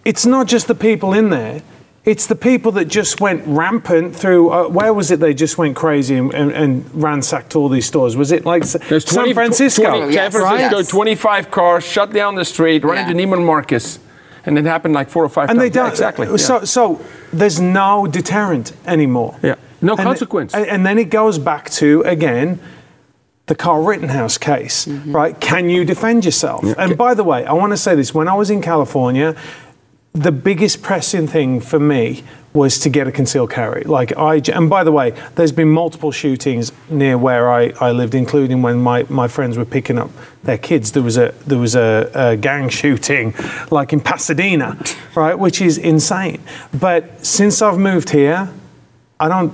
it's 0.06 0.26
not 0.26 0.48
just 0.48 0.68
the 0.68 0.76
people 0.76 1.14
in 1.14 1.30
there. 1.30 1.62
It's 2.06 2.28
the 2.28 2.36
people 2.36 2.72
that 2.74 2.86
just 2.86 3.20
went 3.20 3.44
rampant 3.46 4.16
through. 4.16 4.50
Uh, 4.50 4.68
where 4.70 4.94
was 4.94 5.12
it? 5.12 5.20
They 5.20 5.34
just 5.34 5.58
went 5.58 5.76
crazy 5.76 6.16
and, 6.16 6.34
and, 6.34 6.52
and 6.52 6.90
ransacked 7.04 7.56
all 7.56 7.68
these 7.70 7.86
stores. 7.86 8.16
Was 8.16 8.32
it 8.32 8.46
like 8.46 8.64
S- 8.64 8.78
There's 8.88 9.04
20, 9.06 9.28
San 9.30 9.34
Francisco? 9.36 9.84
20, 10.00 10.14
Yes, 10.14 10.32
San 10.34 10.42
Francisco, 10.42 10.78
yes. 10.78 10.88
25 10.88 11.52
cars 11.52 11.84
shut 11.86 12.12
down 12.14 12.36
the 12.36 12.46
street, 12.46 12.84
run 12.86 12.96
Yeah. 12.96 13.10
into 13.12 13.22
Neiman 13.22 13.46
Marcus. 13.46 14.00
And 14.46 14.58
it 14.58 14.66
happened 14.66 14.94
like 14.94 15.10
four 15.10 15.24
or 15.24 15.30
five 15.30 15.50
and 15.50 15.60
times. 15.60 15.70
they 15.72 15.74
don't 15.74 15.86
Yeah, 15.86 15.92
exactly. 15.92 16.28
yeah. 16.28 16.38
So, 16.38 16.64
so 16.64 17.06
there's 17.34 17.60
no 17.60 18.08
deterrent 18.08 18.74
anymore. 18.86 19.38
Yeah. 19.44 19.56
No 19.82 19.94
And- 19.94 20.02
consequence. 20.02 20.54
And, 20.54 20.66
and 20.66 20.86
then 20.86 20.98
it 20.98 21.10
goes 21.10 21.40
back 21.40 21.70
to 21.72 22.02
again 22.02 22.60
the 23.48 23.56
Carl 23.56 23.84
Rittenhouse 23.84 24.38
case, 24.38 24.86
mm-hmm. 24.86 25.16
right? 25.16 25.40
Can 25.40 25.70
you 25.70 25.84
defend 25.84 26.24
yourself? 26.24 26.64
And 26.78 26.96
by 26.96 27.16
the 27.16 27.24
way, 27.24 27.46
I 27.46 27.54
want 27.54 27.72
to 27.72 27.78
say 27.78 27.96
this: 27.96 28.14
when 28.14 28.28
I 28.28 28.36
was 28.36 28.50
in 28.52 28.62
California, 28.62 29.36
the 30.14 30.32
biggest 30.32 30.82
pressing 30.84 31.28
thing 31.28 31.60
for 31.60 31.80
me 31.80 32.24
was 32.54 32.80
to 32.80 32.90
get 32.90 33.08
a 33.08 33.12
concealed 33.12 33.52
carry. 33.52 33.84
Like 33.84 34.16
I, 34.18 34.42
and 34.54 34.70
by 34.70 34.84
the 34.84 34.92
way, 34.92 35.12
there's 35.36 35.52
been 35.52 35.70
multiple 35.70 36.12
shootings 36.12 36.72
near 36.90 37.18
where 37.18 37.52
I, 37.52 37.72
I 37.80 37.92
lived, 37.92 38.16
including 38.16 38.62
when 38.62 38.82
my, 38.82 39.04
my 39.04 39.28
friends 39.28 39.58
were 39.58 39.66
picking 39.66 40.00
up 40.00 40.10
their 40.44 40.58
kids. 40.58 40.92
There 40.94 41.04
was 41.04 41.18
a 41.18 41.34
there 41.46 41.60
was 41.60 41.76
a, 41.76 42.10
a 42.14 42.38
gang 42.38 42.70
shooting, 42.80 43.34
like 43.70 43.94
in 43.94 44.00
Pasadena, 44.02 44.78
right, 45.16 45.38
which 45.38 45.62
is 45.62 45.78
insane. 45.78 46.42
But 46.80 47.26
since 47.26 47.62
I've 47.62 47.78
moved 47.78 48.10
here, 48.10 48.50
I 49.20 49.28
don't 49.28 49.54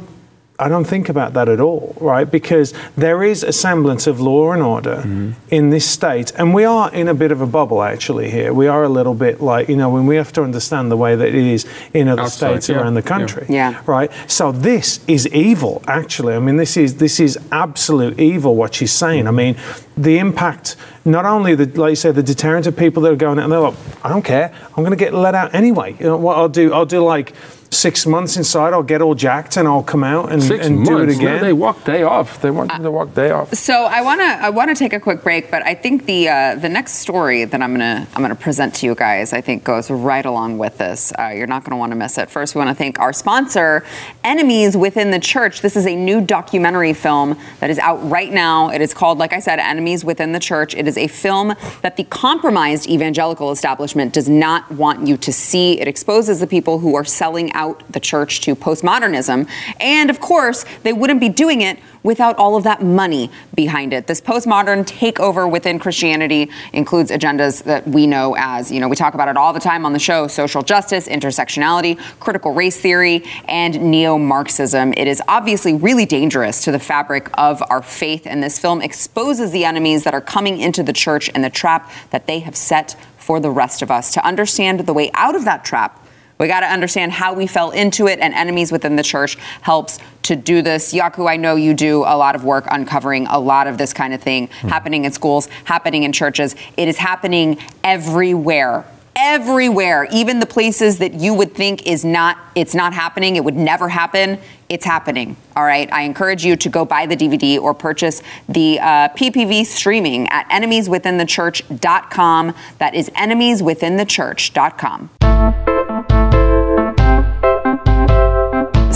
I 0.57 0.69
don't 0.69 0.85
think 0.85 1.09
about 1.09 1.33
that 1.33 1.49
at 1.49 1.59
all, 1.59 1.95
right? 1.99 2.29
Because 2.29 2.73
there 2.95 3.23
is 3.23 3.43
a 3.43 3.51
semblance 3.51 4.07
of 4.07 4.21
law 4.21 4.51
and 4.53 4.61
order 4.61 4.95
Mm-hmm. 5.05 5.31
in 5.51 5.69
this 5.69 5.89
state, 5.89 6.31
and 6.37 6.53
we 6.53 6.63
are 6.63 6.89
in 6.93 7.07
a 7.09 7.13
bit 7.13 7.31
of 7.33 7.41
a 7.41 7.45
bubble 7.45 7.81
actually 7.83 8.31
here. 8.31 8.53
We 8.53 8.67
are 8.67 8.83
a 8.83 8.89
little 8.89 9.13
bit 9.13 9.41
like 9.41 9.67
you 9.67 9.75
know 9.75 9.89
when 9.89 10.05
we 10.07 10.15
have 10.15 10.31
to 10.33 10.43
understand 10.43 10.89
the 10.91 10.95
way 10.97 11.15
that 11.15 11.27
it 11.27 11.35
is 11.35 11.65
in 11.93 12.07
other 12.07 12.21
Outside, 12.21 12.51
states 12.63 12.69
yeah, 12.69 12.77
around 12.77 12.93
the 12.93 13.01
country, 13.01 13.45
Yeah. 13.49 13.81
right? 13.85 14.09
So 14.27 14.51
this 14.53 15.01
is 15.07 15.27
evil, 15.27 15.83
actually. 15.87 16.33
I 16.35 16.39
mean, 16.39 16.55
this 16.57 16.77
is 16.77 16.95
this 16.97 17.19
is 17.19 17.37
absolute 17.51 18.17
evil. 18.19 18.55
What 18.55 18.73
she's 18.75 18.93
saying. 18.93 19.27
I 19.27 19.31
mean, 19.31 19.55
the 19.97 20.17
impact. 20.19 20.75
Not 21.05 21.25
only 21.25 21.55
the 21.55 21.65
like 21.79 21.91
you 21.91 21.95
say 21.95 22.11
the 22.11 22.23
deterrent 22.23 22.65
of 22.67 22.75
people 22.75 23.03
that 23.03 23.13
are 23.13 23.15
going 23.15 23.37
out 23.39 23.43
and 23.43 23.51
they're 23.53 23.59
like, 23.59 23.75
I 24.03 24.09
don't 24.09 24.23
care. 24.25 24.53
I'm 24.75 24.83
going 24.83 24.89
to 24.91 24.95
get 24.95 25.13
let 25.13 25.35
out 25.35 25.53
anyway. 25.53 25.95
You 25.99 26.05
know 26.07 26.17
what 26.17 26.37
I'll 26.37 26.49
do? 26.49 26.73
I'll 26.73 26.85
do 26.85 27.01
like 27.03 27.33
six 27.71 28.05
months 28.05 28.37
inside. 28.37 28.73
I'll 28.73 28.83
get 28.83 29.01
all 29.01 29.15
jacked 29.15 29.57
and 29.57 29.67
I'll 29.67 29.83
come 29.83 30.03
out 30.03 30.31
and, 30.31 30.41
Six 30.41 30.65
and 30.65 30.77
months. 30.77 30.89
do 30.89 30.97
it 30.99 31.07
No, 31.07 31.13
again. 31.13 31.41
they 31.41 31.51
walk 31.53 31.83
day 31.83 32.03
off. 32.03 32.41
They 32.41 32.49
want 32.49 32.69
them 32.71 32.83
to 32.83 32.91
walk 32.91 33.13
day 33.13 33.31
off. 33.31 33.53
So 33.53 33.73
I 33.85 34.01
want 34.01 34.21
to 34.21 34.25
I 34.25 34.49
want 34.49 34.69
to 34.69 34.75
take 34.75 34.93
a 34.93 34.99
quick 34.99 35.23
break, 35.23 35.51
but 35.51 35.61
I 35.65 35.75
think 35.75 36.05
the 36.05 36.29
uh, 36.29 36.55
the 36.55 36.69
next 36.69 36.93
story 36.95 37.43
that 37.45 37.61
I'm 37.61 37.71
gonna 37.73 38.07
I'm 38.15 38.21
gonna 38.21 38.33
present 38.35 38.73
to 38.75 38.85
you 38.85 38.95
guys 38.95 39.33
I 39.33 39.41
think 39.41 39.63
goes 39.63 39.91
right 39.91 40.25
along 40.25 40.57
with 40.57 40.77
this. 40.77 41.11
Uh, 41.19 41.33
you're 41.35 41.47
not 41.47 41.63
gonna 41.65 41.77
want 41.77 41.91
to 41.91 41.95
miss 41.97 42.17
it. 42.17 42.29
First, 42.29 42.55
we 42.55 42.59
want 42.59 42.69
to 42.69 42.75
thank 42.75 42.97
our 42.99 43.11
sponsor, 43.13 43.83
Enemies 44.23 44.75
Within 44.77 45.11
the 45.11 45.19
Church. 45.19 45.61
This 45.61 45.75
is 45.75 45.85
a 45.85 45.95
new 45.95 46.21
documentary 46.21 46.93
film 46.93 47.37
that 47.59 47.69
is 47.69 47.77
out 47.79 47.97
right 48.09 48.31
now. 48.31 48.69
It 48.69 48.81
is 48.81 48.93
called, 48.93 49.17
like 49.17 49.33
I 49.33 49.39
said, 49.39 49.59
Enemies 49.59 49.84
Within 49.85 50.31
the 50.31 50.39
Church. 50.39 50.73
It 50.75 50.87
is 50.87 50.97
a 50.97 51.07
film 51.07 51.53
that 51.81 51.97
the 51.97 52.03
compromised 52.05 52.89
evangelical 52.89 53.51
establishment 53.51 54.13
does 54.13 54.27
not 54.27 54.69
want 54.71 55.07
you 55.07 55.17
to 55.17 55.31
see. 55.31 55.79
It 55.79 55.87
exposes 55.87 56.39
the 56.39 56.47
people 56.47 56.79
who 56.79 56.95
are 56.95 57.05
selling 57.05 57.51
out 57.53 57.83
the 57.91 57.99
church 57.99 58.41
to 58.41 58.55
postmodernism, 58.55 59.47
and 59.79 60.09
of 60.09 60.19
course, 60.19 60.65
they 60.83 60.93
wouldn't 60.93 61.19
be 61.19 61.29
doing 61.29 61.61
it 61.61 61.79
without 62.05 62.37
all 62.37 62.55
of 62.55 62.63
that 62.63 62.83
money 62.83 63.31
behind 63.55 63.91
it. 63.91 64.05
This 64.05 64.21
postmodern 64.21 64.85
takeover 64.85 65.51
within 65.51 65.79
Christianity 65.79 66.51
includes 66.71 67.09
agendas 67.09 67.63
that 67.63 67.87
we 67.87 68.05
know 68.05 68.35
as, 68.37 68.71
you 68.71 68.79
know, 68.79 68.87
we 68.87 68.95
talk 68.95 69.15
about 69.15 69.27
it 69.27 69.35
all 69.35 69.51
the 69.51 69.59
time 69.59 69.87
on 69.87 69.91
the 69.91 69.99
show 69.99 70.27
social 70.27 70.61
justice, 70.61 71.07
intersectionality, 71.07 71.97
critical 72.19 72.53
race 72.53 72.79
theory, 72.79 73.23
and 73.47 73.81
neo 73.81 74.19
Marxism. 74.19 74.93
It 74.95 75.07
is 75.07 75.21
obviously 75.27 75.73
really 75.73 76.05
dangerous 76.05 76.63
to 76.65 76.71
the 76.71 76.79
fabric 76.79 77.27
of 77.33 77.63
our 77.71 77.81
faith, 77.81 78.27
and 78.27 78.43
this 78.43 78.59
film 78.59 78.83
exposes 78.83 79.51
the 79.51 79.65
enemies 79.65 80.03
that 80.03 80.13
are 80.13 80.21
coming 80.21 80.59
into 80.59 80.83
the 80.83 80.93
church 80.93 81.31
and 81.33 81.43
the 81.43 81.49
trap 81.49 81.91
that 82.11 82.27
they 82.27 82.39
have 82.39 82.55
set 82.55 82.95
for 83.17 83.39
the 83.39 83.49
rest 83.49 83.81
of 83.81 83.89
us. 83.89 84.13
To 84.13 84.23
understand 84.23 84.81
the 84.81 84.93
way 84.93 85.09
out 85.15 85.35
of 85.35 85.45
that 85.45 85.65
trap, 85.65 86.04
we 86.37 86.47
got 86.47 86.61
to 86.61 86.67
understand 86.67 87.13
how 87.13 87.33
we 87.33 87.47
fell 87.47 87.71
into 87.71 88.07
it, 88.07 88.19
and 88.19 88.33
enemies 88.33 88.71
within 88.71 88.95
the 88.95 89.03
church 89.03 89.35
helps 89.61 89.99
to 90.23 90.35
do 90.35 90.61
this. 90.61 90.93
Jaco, 90.93 91.29
I 91.29 91.37
know 91.37 91.55
you 91.55 91.73
do 91.73 91.99
a 91.99 92.17
lot 92.17 92.35
of 92.35 92.43
work 92.43 92.65
uncovering 92.69 93.27
a 93.27 93.39
lot 93.39 93.67
of 93.67 93.77
this 93.77 93.93
kind 93.93 94.13
of 94.13 94.21
thing 94.21 94.47
happening 94.47 95.05
in 95.05 95.11
schools, 95.11 95.47
happening 95.65 96.03
in 96.03 96.11
churches. 96.11 96.55
It 96.77 96.87
is 96.87 96.97
happening 96.97 97.57
everywhere. 97.83 98.85
Everywhere, 99.17 100.07
even 100.11 100.39
the 100.39 100.45
places 100.45 100.97
that 100.97 101.13
you 101.13 101.33
would 101.33 101.55
think 101.55 101.87
is 101.87 102.03
not, 102.03 102.37
it's 102.53 102.75
not 102.75 102.91
happening, 102.91 103.37
it 103.37 103.45
would 103.45 103.55
never 103.55 103.87
happen, 103.87 104.37
it's 104.67 104.83
happening. 104.83 105.37
All 105.55 105.63
right. 105.63 105.89
I 105.93 106.01
encourage 106.01 106.43
you 106.43 106.57
to 106.57 106.67
go 106.67 106.83
buy 106.83 107.05
the 107.05 107.15
DVD 107.15 107.57
or 107.57 107.73
purchase 107.73 108.21
the 108.49 108.77
uh, 108.79 109.07
PPV 109.09 109.65
streaming 109.67 110.27
at 110.29 110.49
enemieswithinthechurch.com. 110.49 112.55
That 112.79 112.93
is 112.93 113.09
enemieswithinthechurch.com. 113.11 115.11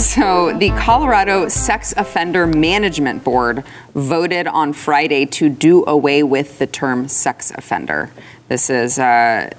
So, 0.00 0.56
the 0.56 0.70
Colorado 0.70 1.48
Sex 1.48 1.92
Offender 1.94 2.46
Management 2.46 3.22
Board 3.22 3.64
voted 3.94 4.46
on 4.46 4.72
Friday 4.72 5.26
to 5.26 5.50
do 5.50 5.84
away 5.86 6.22
with 6.22 6.58
the 6.58 6.66
term 6.66 7.06
sex 7.06 7.52
offender. 7.54 8.10
This 8.48 8.70
is, 8.70 8.98
uh, 8.98 9.50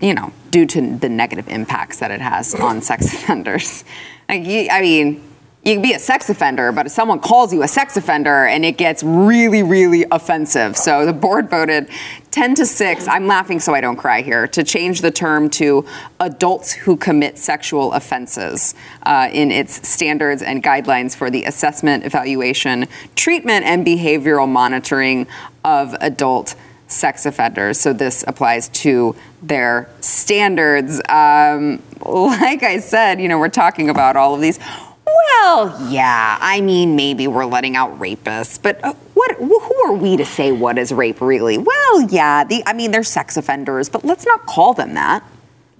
you 0.00 0.14
know, 0.14 0.32
due 0.50 0.64
to 0.64 0.96
the 0.96 1.10
negative 1.10 1.46
impacts 1.48 1.98
that 1.98 2.10
it 2.10 2.22
has 2.22 2.54
on 2.54 2.80
sex 2.80 3.06
offenders. 3.12 3.84
I 4.30 4.38
mean, 4.80 5.22
you 5.62 5.74
can 5.74 5.82
be 5.82 5.92
a 5.92 5.98
sex 5.98 6.30
offender, 6.30 6.72
but 6.72 6.86
if 6.86 6.92
someone 6.92 7.20
calls 7.20 7.52
you 7.52 7.62
a 7.62 7.68
sex 7.68 7.98
offender 7.98 8.46
and 8.46 8.64
it 8.64 8.78
gets 8.78 9.02
really, 9.02 9.62
really 9.62 10.06
offensive. 10.10 10.76
So 10.76 11.04
the 11.04 11.12
board 11.12 11.50
voted 11.50 11.90
10 12.36 12.54
to 12.54 12.66
6, 12.66 13.08
I'm 13.08 13.26
laughing 13.26 13.58
so 13.60 13.72
I 13.72 13.80
don't 13.80 13.96
cry 13.96 14.20
here, 14.20 14.46
to 14.48 14.62
change 14.62 15.00
the 15.00 15.10
term 15.10 15.48
to 15.52 15.86
adults 16.20 16.70
who 16.70 16.98
commit 16.98 17.38
sexual 17.38 17.94
offenses 17.94 18.74
uh, 19.04 19.30
in 19.32 19.50
its 19.50 19.88
standards 19.88 20.42
and 20.42 20.62
guidelines 20.62 21.16
for 21.16 21.30
the 21.30 21.44
assessment, 21.44 22.04
evaluation, 22.04 22.88
treatment, 23.14 23.64
and 23.64 23.86
behavioral 23.86 24.46
monitoring 24.46 25.26
of 25.64 25.96
adult 26.02 26.56
sex 26.88 27.24
offenders. 27.24 27.80
So 27.80 27.94
this 27.94 28.22
applies 28.28 28.68
to 28.84 29.16
their 29.40 29.88
standards. 30.02 31.00
Um, 31.08 31.82
like 32.04 32.62
I 32.62 32.80
said, 32.80 33.18
you 33.18 33.28
know, 33.28 33.38
we're 33.38 33.48
talking 33.48 33.88
about 33.88 34.14
all 34.14 34.34
of 34.34 34.42
these. 34.42 34.58
Well, 35.06 35.90
yeah, 35.90 36.36
I 36.38 36.60
mean, 36.60 36.96
maybe 36.96 37.28
we're 37.28 37.46
letting 37.46 37.76
out 37.76 37.98
rapists, 37.98 38.60
but 38.60 38.84
uh, 38.84 38.92
what? 39.16 39.32
Who 39.38 39.74
are 39.86 39.94
we 39.94 40.18
to 40.18 40.26
say 40.26 40.52
what 40.52 40.76
is 40.76 40.92
rape 40.92 41.22
really? 41.22 41.56
Well, 41.56 42.02
yeah, 42.02 42.44
the, 42.44 42.62
I 42.66 42.74
mean, 42.74 42.90
they're 42.90 43.02
sex 43.02 43.38
offenders, 43.38 43.88
but 43.88 44.04
let's 44.04 44.26
not 44.26 44.44
call 44.44 44.74
them 44.74 44.92
that. 44.92 45.24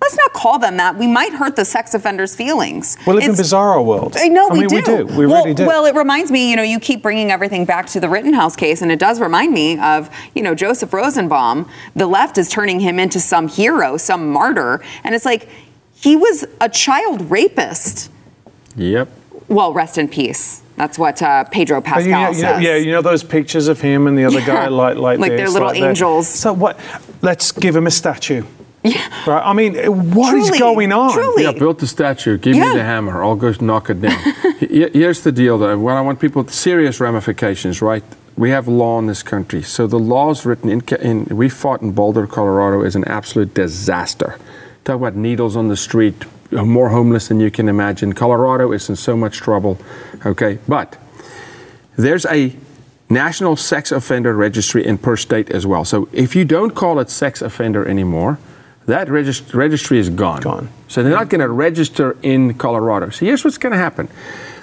Let's 0.01 0.17
not 0.17 0.33
call 0.33 0.59
them 0.59 0.79
that. 0.79 0.97
We 0.97 1.07
might 1.07 1.33
hurt 1.35 1.55
the 1.55 1.65
sex 1.67 1.93
offenders' 1.93 2.35
feelings. 2.35 2.97
we 3.07 3.13
live 3.13 3.25
in 3.25 3.31
It's- 3.33 3.53
bizarro 3.53 3.85
world. 3.85 4.17
I 4.19 4.29
know 4.29 4.49
I 4.49 4.53
we 4.53 4.61
mean, 4.61 4.69
do. 4.69 4.77
we 4.77 4.83
do. 4.83 5.05
We 5.05 5.27
well, 5.27 5.43
really 5.45 5.55
do. 5.55 5.67
Well, 5.67 5.85
it 5.85 5.95
reminds 5.95 6.31
me, 6.31 6.49
you 6.51 6.57
know, 6.57 6.63
you 6.63 6.81
keep 6.81 7.03
bringing 7.03 7.31
everything 7.31 7.67
back 7.67 7.87
to 7.89 8.01
the 8.01 8.09
Rittenhouse 8.09 8.57
case, 8.57 8.81
and 8.81 8.91
it 8.91 8.99
does 8.99 9.21
remind 9.21 9.53
me 9.53 9.79
of, 9.81 10.09
you 10.35 10.43
know, 10.43 10.55
Joseph 10.55 10.93
Rosenbaum. 10.95 11.69
The 11.95 12.07
left 12.07 12.39
is 12.39 12.49
turning 12.49 12.81
him 12.81 12.99
into 12.99 13.21
some 13.21 13.49
hero, 13.49 13.99
some 13.99 14.31
martyr, 14.33 14.83
and 15.05 15.15
it's 15.15 15.25
like 15.27 15.49
he 15.95 16.17
was 16.17 16.47
a 16.61 16.69
child 16.71 17.31
rapist. 17.31 18.11
Yep. 18.77 19.09
Well, 19.49 19.73
rest 19.75 19.99
in 19.99 20.09
peace. 20.09 20.63
That's 20.77 20.99
what 20.99 21.21
uh, 21.23 21.45
Pedro 21.45 21.77
And 21.79 21.85
Pascal 21.87 22.05
you 22.07 22.11
know, 22.13 22.19
you 22.19 22.43
know- 22.43 22.53
says. 22.55 22.63
yeah, 22.63 22.77
you 22.77 22.91
know 22.93 23.03
those 23.03 23.25
pictures 23.25 23.67
of 23.69 23.81
him 23.81 24.07
and 24.07 24.17
the 24.17 24.25
other 24.25 24.41
guy, 24.41 24.65
Yeah. 24.65 24.69
like 24.85 24.97
like, 24.97 25.19
Like 25.19 25.31
they're 25.33 25.49
little 25.49 25.69
that. 25.69 25.77
angels. 25.77 26.29
So 26.29 26.53
what? 26.53 26.79
Let's 27.23 27.51
give 27.53 27.75
him 27.75 27.87
a 27.87 27.91
statue. 27.91 28.45
Yeah. 28.85 29.01
Right. 29.27 29.43
I 29.45 29.53
mean, 29.53 29.75
what 30.15 30.33
is 30.37 30.47
Truly, 30.47 30.59
going 30.61 30.93
on? 30.93 31.13
truly. 31.13 31.43
Yeah, 31.43 31.51
build 31.51 31.81
the 31.81 31.89
statue. 31.89 32.39
Give 32.39 32.55
Yeah. 32.55 32.69
me 32.69 32.77
the 32.77 32.85
hammer. 32.85 33.21
I'll 33.25 33.35
go 33.35 33.53
knock 33.61 33.91
it 33.91 34.01
down. 34.01 34.17
Here's 34.61 35.23
the 35.23 35.33
deal, 35.33 35.59
though. 35.59 35.77
What 35.77 35.95
I 35.97 36.01
want 36.03 36.21
people 36.21 36.47
serious 36.47 37.01
ramifications, 37.01 37.83
right? 37.83 38.05
We 38.37 38.51
have 38.51 38.69
law 38.69 39.01
in 39.01 39.07
this 39.09 39.25
country. 39.25 39.63
So 39.65 39.89
the 39.89 39.99
laws 39.99 40.47
written 40.47 40.71
in, 40.71 40.83
in 41.01 41.25
we 41.37 41.49
fought 41.49 41.83
in 41.83 41.91
Boulder, 41.93 42.29
Colorado, 42.29 42.83
is 42.85 42.95
an 42.95 43.03
absolute 43.09 43.55
disaster. 43.55 44.37
Talk 44.85 44.97
about 44.97 45.17
needles 45.17 45.57
on 45.57 45.67
the 45.67 45.77
street, 45.77 46.25
more 46.51 46.91
homeless 46.91 47.29
than 47.29 47.41
you 47.41 47.51
can 47.51 47.69
imagine. 47.69 48.13
Colorado 48.13 48.73
is 48.73 48.89
in 48.89 48.97
so 48.97 49.17
much 49.17 49.39
trouble. 49.39 49.79
Okay, 50.25 50.59
but 50.69 50.97
there's 51.97 52.27
a 52.27 52.57
national 53.09 53.57
sex 53.57 53.93
offender 53.93 54.35
registry 54.35 54.85
in 54.85 54.99
per 54.99 55.17
state 55.17 55.51
as 55.51 55.67
well. 55.67 55.85
So 55.85 56.09
if 56.13 56.35
you 56.35 56.45
don't 56.45 56.73
call 56.73 56.99
it 56.99 57.11
sex 57.11 57.41
offender 57.43 57.87
anymore, 57.87 58.39
that 58.87 59.09
regist- 59.09 59.55
registry 59.55 59.99
is 59.99 60.11
gone. 60.11 60.43
Gone. 60.43 60.69
So 60.89 61.03
they're 61.03 61.13
not 61.13 61.29
going 61.29 61.41
to 61.41 61.49
register 61.49 62.17
in 62.23 62.55
Colorado. 62.55 63.11
So 63.11 63.27
here's 63.27 63.45
what's 63.45 63.59
going 63.59 63.73
to 63.73 63.79
happen 63.79 64.09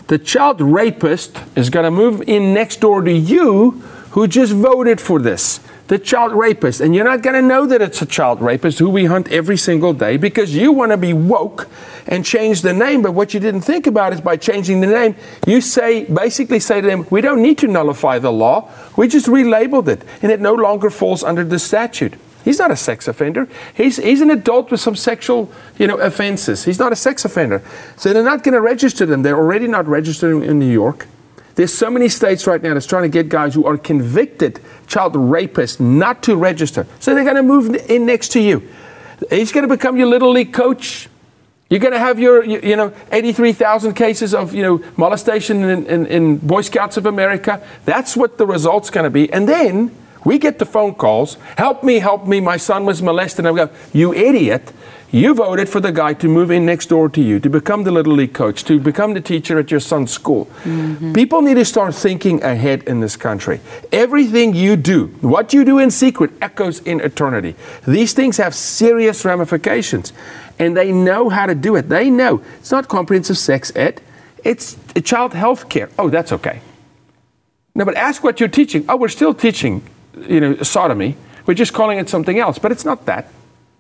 the 0.08 0.18
child 0.18 0.60
rapist 0.60 1.42
is 1.56 1.70
going 1.70 1.86
to 1.86 1.92
move 1.92 2.22
in 2.28 2.54
next 2.54 2.82
door 2.82 3.02
to 3.02 3.12
you 3.12 3.72
who 4.12 4.28
just 4.28 4.54
voted 4.54 5.00
for 5.00 5.20
this. 5.20 5.60
The 5.88 6.00
child 6.00 6.32
rapist. 6.34 6.82
And 6.82 6.96
you're 6.96 7.04
not 7.04 7.22
going 7.22 7.36
to 7.36 7.42
know 7.42 7.66
that 7.66 7.82
it's 7.82 8.02
a 8.02 8.06
child 8.06 8.42
rapist 8.42 8.80
who 8.80 8.90
we 8.90 9.06
hunt 9.06 9.32
every 9.32 9.58
single 9.58 9.94
day 9.94 10.18
because 10.18 10.56
you 10.56 10.72
want 10.72 10.92
to 10.92 10.98
be 10.98 11.14
woke 11.14 11.70
and 12.08 12.26
change 12.26 12.62
the 12.62 12.74
name. 12.74 13.02
But 13.02 13.14
what 13.14 13.34
you 13.34 13.40
didn't 13.40 13.62
think 13.62 13.86
about 13.88 14.14
is 14.14 14.22
by 14.22 14.38
changing 14.38 14.82
the 14.82 14.88
name, 14.88 15.16
you 15.46 15.62
say, 15.62 16.06
basically 16.06 16.60
say 16.60 16.82
to 16.82 16.88
them, 16.88 17.06
we 17.10 17.22
don't 17.22 17.42
need 17.42 17.58
to 17.60 17.68
nullify 17.68 18.20
the 18.20 18.32
law. 18.32 18.70
We 18.96 19.08
just 19.08 19.28
relabeled 19.28 19.88
it 19.88 20.04
and 20.22 20.32
it 20.32 20.40
no 20.40 20.54
longer 20.54 20.90
falls 20.90 21.24
under 21.24 21.44
the 21.44 21.60
statute. 21.60 22.14
He's 22.44 22.60
not 22.60 22.72
a 22.72 22.76
sex 22.76 23.08
offender. 23.08 23.48
He's, 23.74 23.98
he's 23.98 24.20
an 24.22 24.30
adult 24.30 24.70
with 24.70 24.82
some 24.82 24.96
sexual, 24.96 25.50
you 25.78 25.88
know, 25.88 25.98
offenses. 25.98 26.66
He's 26.66 26.80
not 26.80 26.92
a 26.92 26.96
sex 26.96 27.24
offender. 27.24 27.62
So 27.96 28.12
they're 28.12 28.24
not 28.24 28.44
going 28.44 28.54
to 28.54 28.62
register 28.62 29.06
them. 29.06 29.22
They're 29.24 29.38
already 29.38 29.68
not 29.68 29.88
registered 29.88 30.44
in 30.44 30.60
New 30.60 30.72
York. 30.72 31.08
There's 31.56 31.74
so 31.74 31.90
many 31.90 32.10
states 32.10 32.48
right 32.48 32.62
now 32.62 32.74
that's 32.74 32.88
trying 32.88 33.04
to 33.04 33.10
get 33.10 33.30
guys 33.30 33.54
who 33.54 33.66
are 33.66 33.78
convicted 33.78 34.60
child 34.88 35.14
rapists 35.14 35.80
not 35.80 36.24
to 36.24 36.36
register. 36.36 36.88
So 37.00 37.14
they're 37.14 37.24
going 37.24 37.36
to 37.36 37.44
move 37.44 37.76
in 37.90 38.06
next 38.06 38.30
to 38.30 38.40
you. 38.40 38.68
He's 39.30 39.52
going 39.52 39.68
to 39.68 39.74
become 39.74 39.98
your 39.98 40.08
little 40.08 40.32
league 40.32 40.54
coach. 40.54 41.08
You're 41.70 41.80
going 41.80 41.94
to 41.94 42.00
have 42.00 42.20
your, 42.20 42.44
you, 42.44 42.76
know, 42.76 42.94
83,000 43.12 43.94
cases 43.94 44.34
of, 44.34 44.54
you 44.54 44.62
know, 44.62 44.84
molestation 44.98 45.64
in, 45.64 45.86
in, 45.86 46.06
in 46.08 46.38
Boy 46.38 46.62
Scouts 46.62 46.98
of 46.98 47.06
America. 47.06 47.66
That's 47.86 48.18
what 48.18 48.38
the 48.38 48.46
result's 48.46 48.90
going 48.90 49.06
to 49.06 49.10
be. 49.10 49.32
And 49.32 49.48
then 49.48 49.96
we 50.26 50.38
get 50.38 50.60
the 50.60 50.66
phone 50.66 50.96
calls, 50.96 51.36
help 51.58 51.84
me, 51.84 52.00
help 52.00 52.28
me, 52.28 52.40
my 52.40 52.58
son 52.58 52.86
was 52.86 53.02
molested. 53.02 53.46
And 53.46 53.60
I 53.60 53.66
go, 53.66 53.74
you 53.92 54.14
idiot. 54.14 54.72
You 55.14 55.36
voted 55.36 55.70
for 55.70 55.80
the 55.80 55.92
guy 55.92 56.14
to 56.16 56.28
move 56.28 56.50
in 56.50 56.66
next 56.66 56.88
door 56.88 57.08
to 57.08 57.22
you, 57.22 57.40
to 57.42 57.48
become 57.48 57.84
the 57.84 57.92
little 57.92 58.14
league 58.14 58.34
coach, 58.34 58.64
to 58.64 58.80
become 58.80 59.14
the 59.14 59.22
teacher 59.22 59.60
at 59.60 59.70
your 59.70 59.80
son's 59.80 60.12
school. 60.12 60.48
Mm-hmm. 60.64 61.14
People 61.14 61.44
need 61.44 61.54
to 61.54 61.66
start 61.66 61.94
thinking 61.94 62.42
ahead 62.42 62.82
in 62.86 63.00
this 63.00 63.16
country. 63.16 63.60
Everything 63.92 64.56
you 64.56 64.76
do, 64.76 65.10
what 65.22 65.54
you 65.54 65.64
do 65.66 65.78
in 65.78 65.92
secret, 65.92 66.32
echoes 66.42 66.80
in 66.80 67.00
eternity. 67.00 67.54
These 67.88 68.14
things 68.14 68.38
have 68.38 68.56
serious 68.56 69.24
ramifications, 69.24 70.14
and 70.58 70.76
they 70.76 70.92
know 70.92 71.30
how 71.30 71.46
to 71.46 71.54
do 71.54 71.76
it. 71.76 71.90
They 71.90 72.10
know. 72.10 72.42
It's 72.58 72.72
not 72.72 72.88
comprehensive 72.88 73.38
sex 73.38 73.72
ed, 73.76 74.02
it's 74.44 74.78
child 75.04 75.36
health 75.36 75.70
care. 75.70 75.92
Oh, 76.00 76.10
that's 76.10 76.32
okay. 76.32 76.62
No, 77.76 77.86
but 77.86 77.94
ask 77.94 78.24
what 78.24 78.40
you're 78.40 78.50
teaching. 78.50 78.84
Oh, 78.90 78.98
we're 78.98 79.10
still 79.10 79.36
teaching 79.36 79.84
you 80.28 80.40
know, 80.40 80.58
sodomy. 80.64 81.18
We're 81.46 81.54
just 81.54 81.72
calling 81.72 82.00
it 82.00 82.10
something 82.10 82.40
else, 82.40 82.58
but 82.58 82.72
it's 82.72 82.84
not 82.84 83.06
that. 83.06 83.32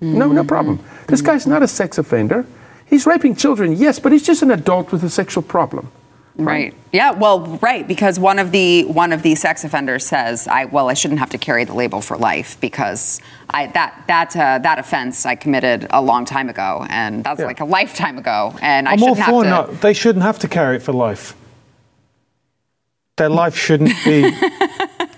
Mm-hmm. 0.03 0.17
No, 0.17 0.27
no 0.31 0.43
problem. 0.43 0.83
This 1.07 1.21
guy's 1.21 1.47
not 1.47 1.63
a 1.63 1.67
sex 1.67 1.97
offender. 1.97 2.45
He's 2.85 3.05
raping 3.05 3.35
children, 3.35 3.73
yes, 3.73 3.99
but 3.99 4.11
he's 4.11 4.23
just 4.23 4.41
an 4.41 4.51
adult 4.51 4.91
with 4.91 5.03
a 5.03 5.09
sexual 5.09 5.43
problem. 5.43 5.91
Right. 6.35 6.73
Yeah. 6.91 7.11
Well, 7.11 7.59
right. 7.61 7.87
Because 7.87 8.19
one 8.19 8.39
of 8.39 8.51
the 8.51 8.85
one 8.85 9.13
of 9.13 9.21
the 9.21 9.35
sex 9.35 9.63
offenders 9.63 10.05
says, 10.05 10.47
"I 10.47 10.65
well, 10.65 10.89
I 10.89 10.95
shouldn't 10.95 11.19
have 11.19 11.29
to 11.29 11.37
carry 11.37 11.63
the 11.63 11.75
label 11.75 12.01
for 12.01 12.17
life 12.17 12.59
because 12.59 13.21
I 13.51 13.67
that 13.67 14.03
that 14.07 14.35
uh, 14.35 14.57
that 14.57 14.79
offense 14.79 15.27
I 15.27 15.35
committed 15.35 15.87
a 15.91 16.01
long 16.01 16.25
time 16.25 16.49
ago, 16.49 16.85
and 16.89 17.23
that's 17.23 17.39
yeah. 17.39 17.45
like 17.45 17.59
a 17.59 17.65
lifetime 17.65 18.17
ago, 18.17 18.55
and 18.61 18.89
I 18.89 18.93
I'm 18.93 18.97
shouldn't 18.97 19.19
all 19.19 19.41
for 19.41 19.47
have 19.47 19.67
to." 19.67 19.71
No, 19.71 19.77
they 19.79 19.93
shouldn't 19.93 20.23
have 20.23 20.39
to 20.39 20.47
carry 20.47 20.77
it 20.77 20.81
for 20.81 20.91
life. 20.91 21.35
Their 23.15 23.29
life 23.29 23.55
shouldn't 23.55 23.93
be 24.03 24.35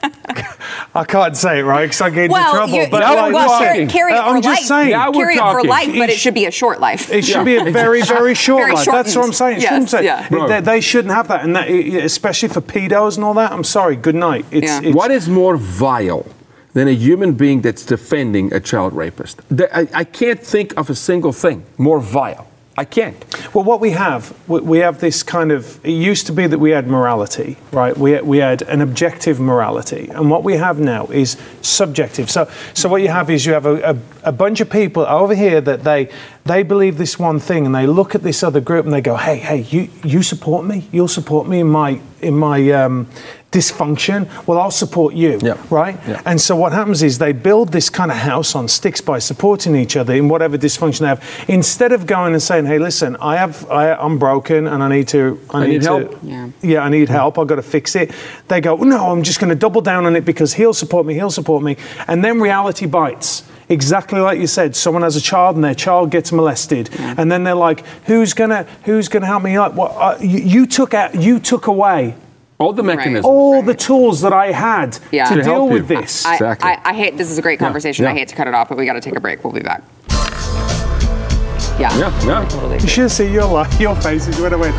I 0.96 1.04
can't 1.04 1.36
say 1.36 1.60
it 1.60 1.64
right 1.64 1.84
because 1.84 2.00
I 2.00 2.10
get 2.10 2.26
into 2.26 2.36
trouble. 2.38 2.74
You, 2.74 2.88
but 2.90 3.06
you, 3.06 3.16
like, 3.16 3.34
well, 3.34 3.60
carry, 3.60 3.86
carry 3.86 4.14
it 4.14 4.16
uh, 4.16 4.24
for 4.24 4.36
I'm 4.38 4.42
just 4.42 4.62
life. 4.62 4.68
saying. 4.68 4.90
Yeah, 4.92 5.12
carry 5.12 5.34
it 5.34 5.38
for 5.38 5.44
talking. 5.44 5.70
life, 5.70 5.88
but 5.88 6.10
it 6.10 6.18
should 6.18 6.34
be 6.34 6.46
a 6.46 6.52
short 6.52 6.80
life. 6.80 7.12
It 7.12 7.26
should 7.26 7.46
yeah. 7.46 7.64
be 7.64 7.70
a 7.70 7.72
very, 7.72 8.02
very 8.02 8.34
short 8.34 8.62
very 8.62 8.74
life. 8.74 8.86
That's 8.86 9.14
what 9.14 9.26
I'm 9.26 9.34
saying. 9.34 9.58
It 9.58 9.64
yes, 9.64 9.72
shouldn't 9.72 9.90
say. 9.90 10.06
yeah. 10.06 10.30
They, 10.30 10.62
they, 10.62 10.82
shouldn't 10.82 11.14
have 11.14 11.28
that, 11.28 11.44
and 11.44 11.54
that, 11.58 11.70
especially 11.70 12.48
for 12.48 12.62
pedos 12.62 13.18
and 13.18 13.26
all 13.26 13.34
that. 13.34 13.52
I'm 13.52 13.66
sorry. 13.66 13.98
Good 13.98 14.16
night. 14.16 14.46
It's, 14.52 14.68
yeah. 14.68 14.82
it's, 14.84 14.96
what 14.96 15.12
is 15.12 15.28
more 15.28 15.58
vile? 15.58 16.26
Than 16.74 16.90
a 16.90 16.92
human 16.94 17.36
being 17.36 17.62
that's 17.62 17.86
defending 17.86 18.54
a 18.54 18.60
child 18.60 18.92
rapist. 18.92 19.40
I, 19.74 19.88
I 19.94 20.04
can't 20.04 20.42
think 20.42 20.76
of 20.76 20.90
a 20.90 20.96
single 20.96 21.32
thing 21.32 21.64
more 21.78 22.02
vile. 22.02 22.48
I 22.78 22.84
can't. 22.84 23.24
Well, 23.54 23.64
what 23.64 23.80
we 23.80 23.92
have, 23.92 24.38
we 24.50 24.80
have 24.80 25.00
this 25.00 25.24
kind 25.24 25.54
of. 25.54 25.84
It 25.86 25.92
used 25.92 26.26
to 26.26 26.34
be 26.34 26.46
that 26.46 26.60
we 26.60 26.72
had 26.72 26.88
morality, 26.88 27.56
right? 27.72 27.98
We, 27.98 28.20
we 28.20 28.40
had 28.40 28.64
an 28.64 28.82
objective 28.82 29.40
morality, 29.40 30.10
and 30.10 30.30
what 30.30 30.44
we 30.44 30.58
have 30.58 30.78
now 30.78 31.08
is 31.08 31.38
subjective. 31.62 32.30
So, 32.30 32.50
so 32.74 32.90
what 32.90 33.02
you 33.02 33.08
have 33.08 33.30
is 33.30 33.46
you 33.46 33.54
have 33.54 33.66
a, 33.66 33.92
a, 33.92 33.98
a 34.24 34.32
bunch 34.34 34.60
of 34.60 34.70
people 34.70 35.06
over 35.06 35.34
here 35.34 35.62
that 35.62 35.86
they 35.86 36.10
they 36.44 36.64
believe 36.64 36.98
this 36.98 37.18
one 37.18 37.40
thing, 37.40 37.66
and 37.66 37.74
they 37.74 37.88
look 37.88 38.14
at 38.14 38.24
this 38.24 38.44
other 38.44 38.60
group 38.60 38.84
and 38.84 38.94
they 38.94 39.02
go, 39.02 39.16
"Hey, 39.16 39.38
hey, 39.38 39.62
you 39.62 39.90
you 40.04 40.22
support 40.22 40.66
me? 40.66 40.90
You'll 40.92 41.08
support 41.08 41.48
me 41.48 41.62
in 41.62 41.68
my 41.68 42.02
in 42.22 42.38
my 42.38 42.72
um, 42.72 43.08
dysfunction, 43.56 44.28
well, 44.46 44.60
I'll 44.60 44.70
support 44.70 45.14
you, 45.14 45.40
yeah. 45.42 45.58
right? 45.70 45.98
Yeah. 46.08 46.22
And 46.26 46.40
so 46.42 46.56
what 46.56 46.74
happens 46.74 47.02
is 47.02 47.18
they 47.18 47.32
build 47.32 47.72
this 47.72 47.90
kind 47.90 48.12
of 48.12 48.18
house 48.18 48.54
on 48.54 48.68
sticks 48.68 49.00
by 49.00 49.20
supporting 49.20 49.76
each 49.76 49.96
other 49.96 50.14
in 50.14 50.28
whatever 50.28 50.58
dysfunction 50.58 51.00
they 51.00 51.08
have, 51.08 51.24
instead 51.48 51.94
of 51.94 52.06
going 52.06 52.34
and 52.34 52.42
saying, 52.42 52.66
"Hey, 52.66 52.80
listen, 52.80 53.16
I 53.22 53.38
have, 53.38 53.70
I, 53.72 53.96
am 54.06 54.20
broken 54.20 54.68
and 54.68 54.84
I 54.84 54.90
need 54.90 55.08
to, 55.10 55.40
I, 55.50 55.58
I 55.58 55.68
need, 55.68 55.74
need 55.74 55.82
to, 55.84 55.88
help. 55.88 56.20
Yeah. 56.22 56.50
yeah, 56.62 56.80
I 56.82 56.90
need 56.90 57.08
help. 57.08 57.40
I've 57.40 57.48
got 57.48 57.56
to 57.56 57.64
fix 57.64 57.96
it." 57.96 58.12
They 58.50 58.60
go, 58.60 58.76
"No, 58.76 59.12
I'm 59.12 59.24
just 59.24 59.40
going 59.40 59.50
to 59.50 59.56
double 59.56 59.82
down 59.82 60.06
on 60.06 60.16
it 60.16 60.26
because 60.26 60.54
he'll 60.54 60.74
support 60.74 61.06
me. 61.06 61.14
He'll 61.14 61.32
support 61.32 61.64
me," 61.64 61.78
and 62.08 62.24
then 62.24 62.42
reality 62.42 62.86
bites 62.86 63.44
exactly 63.68 64.20
like 64.20 64.40
you 64.40 64.46
said 64.46 64.76
someone 64.76 65.02
has 65.02 65.16
a 65.16 65.22
child 65.22 65.56
and 65.56 65.64
their 65.64 65.74
child 65.74 66.12
gets 66.12 66.32
molested 66.32 66.88
yeah. 66.94 67.16
and 67.18 67.32
then 67.32 67.44
they're 67.44 67.56
like 67.56 67.84
who's 68.06 68.32
gonna 68.32 68.62
who's 68.84 69.08
gonna 69.08 69.26
help 69.26 69.42
me 69.42 69.58
like 69.58 69.74
what 69.74 69.92
uh, 69.94 70.16
you, 70.22 70.38
you, 70.38 70.66
took 70.68 70.94
out 70.94 71.16
you 71.16 71.40
took 71.40 71.66
away 71.66 72.14
all 72.58 72.74
the 72.74 72.84
mechanisms, 72.84 73.26
all 73.26 73.62
the 73.62 73.74
tools 73.74 74.22
that 74.22 74.34
I 74.34 74.52
had 74.52 74.98
yeah. 75.12 75.26
to, 75.26 75.36
to 75.36 75.42
deal 75.42 75.68
with 75.68 75.90
you. 75.90 76.02
this. 76.02 76.26
I, 76.26 76.34
exactly. 76.36 76.70
I, 76.70 76.82
I, 76.86 76.94
hate 76.94 77.18
this 77.18 77.30
is 77.30 77.38
a 77.38 77.42
great 77.42 77.60
conversation. 77.60 78.04
Yeah. 78.04 78.10
Yeah. 78.10 78.16
I 78.16 78.20
hate 78.20 78.28
to 78.30 78.36
cut 78.36 78.48
it 78.48 78.54
off, 78.54 78.70
but 78.70 78.78
we 78.78 78.86
got 78.86 78.94
to 78.94 79.02
take 79.02 79.16
a 79.16 79.20
break. 79.20 79.44
We'll 79.44 79.54
be 79.54 79.62
back. 79.62 79.84
Yeah, 81.78 81.98
yeah, 81.98 82.26
yeah. 82.26 82.48
Totally. 82.48 82.80
You 82.80 82.88
should 82.88 83.12
see 83.12 83.32
your 83.32 83.68
your 83.80 83.96
faces 83.98 84.40
when 84.40 84.54
I 84.54 84.56
went. 84.56 84.76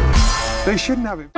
They 0.65 0.79
shouldn't 0.79 1.07
have 1.07 1.21
it. 1.21 1.31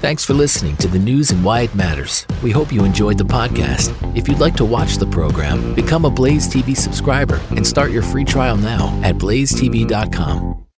Thanks 0.00 0.24
for 0.24 0.34
listening 0.34 0.76
to 0.76 0.88
the 0.88 0.98
news 0.98 1.30
and 1.30 1.42
why 1.42 1.62
it 1.62 1.74
matters. 1.74 2.26
We 2.42 2.50
hope 2.50 2.70
you 2.72 2.84
enjoyed 2.84 3.18
the 3.18 3.24
podcast. 3.24 3.92
If 4.16 4.28
you'd 4.28 4.38
like 4.38 4.54
to 4.56 4.64
watch 4.64 4.98
the 4.98 5.06
program, 5.06 5.74
become 5.74 6.04
a 6.04 6.10
Blaze 6.10 6.46
TV 6.46 6.76
subscriber 6.76 7.40
and 7.50 7.66
start 7.66 7.90
your 7.90 8.02
free 8.02 8.24
trial 8.24 8.56
now 8.56 9.00
at 9.02 9.16
blazetv.com. 9.16 10.65